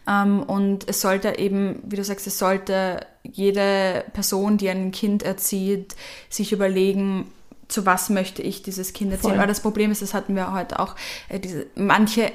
Ähm, 0.08 0.42
und 0.44 0.90
es 0.90 1.02
sollte 1.02 1.38
eben, 1.38 1.82
wie 1.84 1.98
du 1.98 2.04
sagst, 2.04 2.28
es 2.28 2.40
sollte 2.40 3.06
jede 3.24 4.04
Person, 4.14 4.58
die 4.58 4.70
ein 4.70 4.92
Kind 4.92 5.24
erzieht, 5.24 5.96
sich 6.30 6.52
überlegen, 6.52 7.32
zu 7.68 7.86
was 7.86 8.10
möchte 8.10 8.42
ich 8.42 8.64
dieses 8.64 8.94
Kind 8.94 9.12
erziehen. 9.12 9.32
Voll. 9.32 9.38
Aber 9.38 9.48
das 9.48 9.60
Problem 9.60 9.92
ist, 9.92 10.02
das 10.02 10.14
hatten 10.16 10.36
wir 10.36 10.52
heute 10.54 10.80
auch, 10.80 10.96
äh, 11.28 11.40
diese, 11.40 11.68
manche 11.76 12.32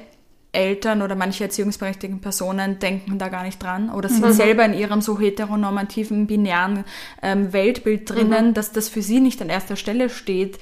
Eltern 0.54 1.02
oder 1.02 1.14
manche 1.14 1.44
erziehungsberechtigten 1.44 2.20
Personen 2.20 2.78
denken 2.78 3.18
da 3.18 3.28
gar 3.28 3.44
nicht 3.44 3.62
dran 3.62 3.90
oder 3.90 4.08
sind 4.08 4.24
mhm. 4.24 4.32
selber 4.32 4.64
in 4.64 4.74
ihrem 4.74 5.00
so 5.00 5.18
heteronormativen, 5.18 6.26
binären 6.26 6.84
ähm, 7.22 7.52
Weltbild 7.52 8.08
drinnen, 8.08 8.48
mhm. 8.48 8.54
dass 8.54 8.72
das 8.72 8.88
für 8.88 9.02
sie 9.02 9.20
nicht 9.20 9.42
an 9.42 9.48
erster 9.48 9.76
Stelle 9.76 10.08
steht, 10.08 10.58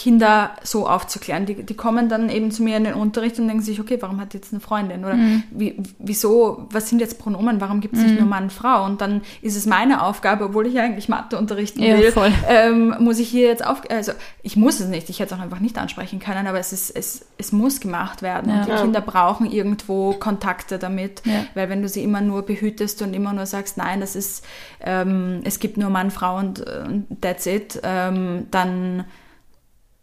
Kinder 0.00 0.52
so 0.62 0.88
aufzuklären. 0.88 1.44
Die, 1.44 1.62
die 1.62 1.74
kommen 1.74 2.08
dann 2.08 2.30
eben 2.30 2.50
zu 2.50 2.62
mir 2.62 2.78
in 2.78 2.84
den 2.84 2.94
Unterricht 2.94 3.38
und 3.38 3.48
denken 3.48 3.62
sich, 3.62 3.80
okay, 3.80 3.98
warum 4.00 4.18
hat 4.18 4.32
jetzt 4.32 4.50
eine 4.50 4.60
Freundin? 4.60 5.04
Oder 5.04 5.12
mhm. 5.12 5.42
wie, 5.50 5.76
wieso, 5.98 6.66
was 6.70 6.88
sind 6.88 7.00
jetzt 7.00 7.18
Pronomen? 7.18 7.60
Warum 7.60 7.82
gibt 7.82 7.94
es 7.94 8.00
nicht 8.00 8.12
mhm. 8.12 8.20
nur 8.20 8.26
Mann, 8.26 8.48
Frau? 8.48 8.86
Und 8.86 9.02
dann 9.02 9.20
ist 9.42 9.58
es 9.58 9.66
meine 9.66 10.02
Aufgabe, 10.02 10.46
obwohl 10.46 10.66
ich 10.66 10.80
eigentlich 10.80 11.10
Mathe 11.10 11.36
unterrichten 11.36 11.82
ja, 11.82 11.98
will, 11.98 12.14
ähm, 12.48 12.94
muss 12.98 13.18
ich 13.18 13.28
hier 13.28 13.48
jetzt 13.48 13.62
auf, 13.62 13.82
also 13.90 14.12
ich 14.42 14.56
muss 14.56 14.80
es 14.80 14.88
nicht, 14.88 15.10
ich 15.10 15.20
hätte 15.20 15.34
es 15.34 15.38
auch 15.38 15.44
einfach 15.44 15.60
nicht 15.60 15.76
ansprechen 15.76 16.18
können, 16.18 16.46
aber 16.46 16.58
es 16.58 16.72
ist, 16.72 16.96
es, 16.96 17.26
es 17.36 17.52
muss 17.52 17.80
gemacht 17.80 18.22
werden. 18.22 18.50
Ja. 18.50 18.60
Und 18.60 18.68
die 18.68 18.82
Kinder 18.82 19.02
brauchen 19.02 19.52
irgendwo 19.52 20.14
Kontakte 20.14 20.78
damit, 20.78 21.20
ja. 21.26 21.44
weil 21.52 21.68
wenn 21.68 21.82
du 21.82 21.90
sie 21.90 22.02
immer 22.02 22.22
nur 22.22 22.40
behütest 22.40 23.02
und 23.02 23.12
immer 23.12 23.34
nur 23.34 23.44
sagst, 23.44 23.76
nein, 23.76 24.00
das 24.00 24.16
ist, 24.16 24.46
ähm, 24.80 25.40
es 25.44 25.58
gibt 25.58 25.76
nur 25.76 25.90
Mann, 25.90 26.10
Frau 26.10 26.38
und, 26.38 26.60
und 26.60 27.20
that's 27.20 27.44
it, 27.44 27.78
ähm, 27.82 28.46
dann 28.50 29.04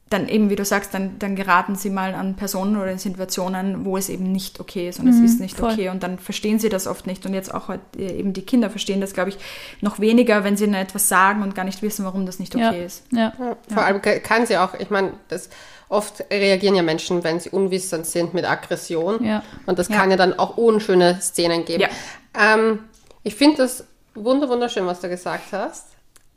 dann 0.10 0.30
eben, 0.30 0.50
wie 0.50 0.56
du 0.56 0.64
sagst, 0.64 0.94
dann, 0.94 1.20
dann 1.20 1.36
geraten 1.36 1.76
sie 1.76 1.90
mal 1.90 2.16
an 2.16 2.36
Personen 2.36 2.78
oder 2.78 2.92
in 2.92 2.98
Situationen, 2.98 3.84
wo 3.84 3.98
es 3.98 4.08
eben 4.08 4.32
nicht 4.32 4.60
okay 4.60 4.88
ist 4.88 5.00
und 5.00 5.06
mhm, 5.06 5.12
es 5.12 5.32
ist 5.32 5.40
nicht 5.42 5.58
voll. 5.58 5.74
okay 5.74 5.90
und 5.90 6.02
dann 6.02 6.18
verstehen 6.18 6.60
sie 6.60 6.70
das 6.70 6.88
oft 6.88 7.08
nicht 7.08 7.26
und 7.26 7.34
jetzt 7.34 7.54
auch 7.54 7.70
äh, 7.70 7.78
eben 7.98 8.32
die 8.32 8.44
Kinder 8.44 8.70
verstehen 8.70 9.02
das, 9.02 9.14
glaube 9.14 9.32
ich, 9.32 9.38
noch 9.82 10.00
weniger, 10.00 10.44
wenn 10.46 10.56
sie 10.56 10.64
ihnen 10.64 10.76
etwas 10.76 11.10
sagen 11.10 11.44
und 11.44 11.56
gar 11.56 11.66
nicht 11.66 11.82
wissen, 11.82 12.06
warum 12.06 12.26
das 12.26 12.40
nicht 12.40 12.56
okay 12.56 12.64
ja. 12.64 12.86
ist. 12.86 13.04
Ja. 13.12 13.34
ja. 13.38 13.58
Vor 13.74 13.84
allem 13.84 14.02
kann 14.02 14.46
sie 14.46 14.58
auch, 14.58 14.74
ich 14.76 14.90
meine, 14.90 15.14
das 15.28 15.50
oft 15.90 16.24
reagieren 16.32 16.76
ja 16.76 16.84
Menschen, 16.84 17.24
wenn 17.26 17.40
sie 17.40 17.50
unwissend 17.50 18.06
sind, 18.06 18.34
mit 18.34 18.46
Aggression 18.46 19.24
ja. 19.24 19.44
und 19.66 19.78
das 19.78 19.90
kann 19.90 20.10
ja 20.10 20.16
dann 20.18 20.40
auch 20.40 20.58
unschöne 20.58 21.20
Szenen 21.22 21.66
geben. 21.66 21.86
Ähm, 22.34 22.80
ich 23.24 23.36
finde 23.36 23.58
das 23.58 23.84
wunderschön, 24.14 24.86
was 24.86 25.02
du 25.02 25.10
gesagt 25.10 25.52
hast. 25.52 25.88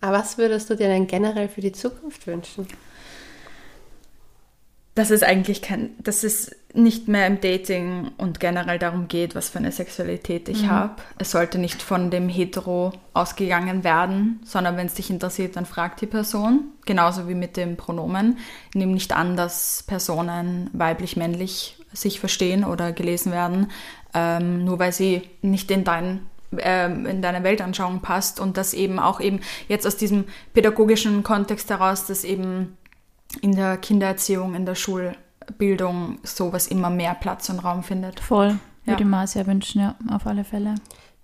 Aber 0.01 0.19
was 0.19 0.39
würdest 0.39 0.71
du 0.71 0.77
dir 0.77 0.89
denn 0.89 1.07
generell 1.07 1.49
für 1.49 1.61
die 1.61 1.73
Zukunft 1.73 2.27
wünschen? 2.27 2.67
Dass 4.95 5.11
es 5.11 5.23
eigentlich 5.23 5.63
kein, 5.63 5.91
dass 5.99 6.25
es 6.25 6.51
nicht 6.73 7.09
mehr 7.09 7.27
im 7.27 7.41
Dating 7.41 8.11
und 8.17 8.39
generell 8.39 8.79
darum 8.79 9.09
geht, 9.09 9.35
was 9.35 9.49
für 9.49 9.59
eine 9.59 9.73
Sexualität 9.73 10.49
ich 10.49 10.63
mhm. 10.63 10.71
habe. 10.71 11.03
Es 11.19 11.31
sollte 11.31 11.59
nicht 11.59 11.83
von 11.83 12.11
dem 12.11 12.29
Hetero 12.29 12.93
ausgegangen 13.13 13.83
werden, 13.83 14.41
sondern 14.45 14.77
wenn 14.77 14.87
es 14.87 14.95
dich 14.95 15.11
interessiert, 15.11 15.57
dann 15.57 15.67
frag 15.67 15.97
die 15.97 16.07
Person. 16.07 16.73
Genauso 16.87 17.29
wie 17.29 17.35
mit 17.35 17.57
dem 17.57 17.77
Pronomen. 17.77 18.39
Nimm 18.75 18.93
nicht 18.93 19.13
an, 19.13 19.37
dass 19.37 19.85
Personen 19.87 20.71
weiblich-männlich 20.73 21.77
sich 21.93 22.21
verstehen 22.21 22.65
oder 22.65 22.93
gelesen 22.93 23.33
werden, 23.33 23.71
ähm, 24.15 24.65
nur 24.65 24.79
weil 24.79 24.93
sie 24.93 25.23
nicht 25.43 25.71
in 25.71 25.83
dein 25.85 26.21
ähm, 26.59 27.07
in 27.07 27.23
deine 27.23 27.45
Weltanschauung 27.45 28.01
passt 28.01 28.41
und 28.41 28.57
das 28.57 28.75
eben 28.75 28.99
auch 28.99 29.21
eben 29.21 29.41
jetzt 29.69 29.87
aus 29.87 29.97
diesem 29.97 30.25
pädagogischen 30.53 31.23
Kontext 31.23 31.71
heraus, 31.71 32.07
dass 32.07 32.25
eben 32.25 32.77
in 33.41 33.55
der 33.55 33.77
Kindererziehung, 33.77 34.55
in 34.55 34.67
der 34.67 34.75
Schulbildung 34.75 36.19
sowas 36.23 36.67
immer 36.67 36.91
mehr 36.91 37.15
Platz 37.15 37.49
und 37.49 37.61
Raum 37.61 37.83
findet. 37.83 38.21
Voll. 38.21 38.59
Ja. 38.85 38.93
Würde 38.93 39.03
ich 39.03 39.09
mir 39.09 39.27
sehr 39.27 39.47
wünschen, 39.47 39.81
ja, 39.81 39.95
auf 40.11 40.27
alle 40.27 40.45
Fälle. 40.45 40.75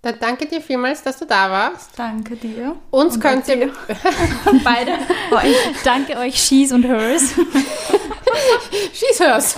Dann 0.03 0.15
danke 0.21 0.47
dir 0.47 0.61
vielmals, 0.61 1.03
dass 1.03 1.19
du 1.19 1.25
da 1.25 1.51
warst. 1.51 1.91
Danke 1.97 2.37
dir. 2.37 2.77
Uns 2.91 3.15
und 3.15 3.21
könnt 3.21 3.49
ihr 3.49 3.73
beide 4.65 4.93
euch. 5.33 5.57
Danke 5.83 6.17
euch, 6.17 6.39
She's 6.39 6.71
und 6.71 6.85
Hers. 6.85 7.35
She's 8.93 9.19
Hers. 9.19 9.57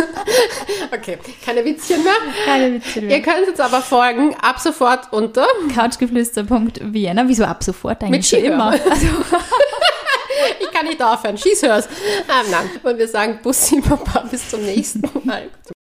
Okay, 0.90 1.18
keine 1.44 1.64
Witzchen 1.64 2.02
mehr. 2.02 2.14
Keine 2.46 2.74
Witzchen 2.74 3.06
mehr. 3.06 3.16
Ihr 3.18 3.22
könnt 3.22 3.46
uns 3.46 3.60
aber 3.60 3.82
folgen 3.82 4.34
ab 4.40 4.58
sofort 4.58 5.12
unter 5.12 5.46
couchgeflüster.vienna. 5.74 7.28
Wieso 7.28 7.44
ab 7.44 7.62
sofort 7.62 8.02
eigentlich? 8.02 8.32
Mit 8.32 8.42
immer. 8.44 8.70
Also 8.70 8.80
ich 10.60 10.70
kann 10.70 10.86
nicht 10.86 11.02
aufhören. 11.02 11.38
Schieß 11.38 11.62
hör's. 11.62 11.88
Ah, 12.28 12.42
nein. 12.50 12.70
Und 12.82 12.98
wir 12.98 13.08
sagen 13.08 13.40
Bussi, 13.42 13.80
Papa, 13.80 14.20
bis 14.30 14.48
zum 14.48 14.62
nächsten 14.62 15.02
Mal. 15.24 15.50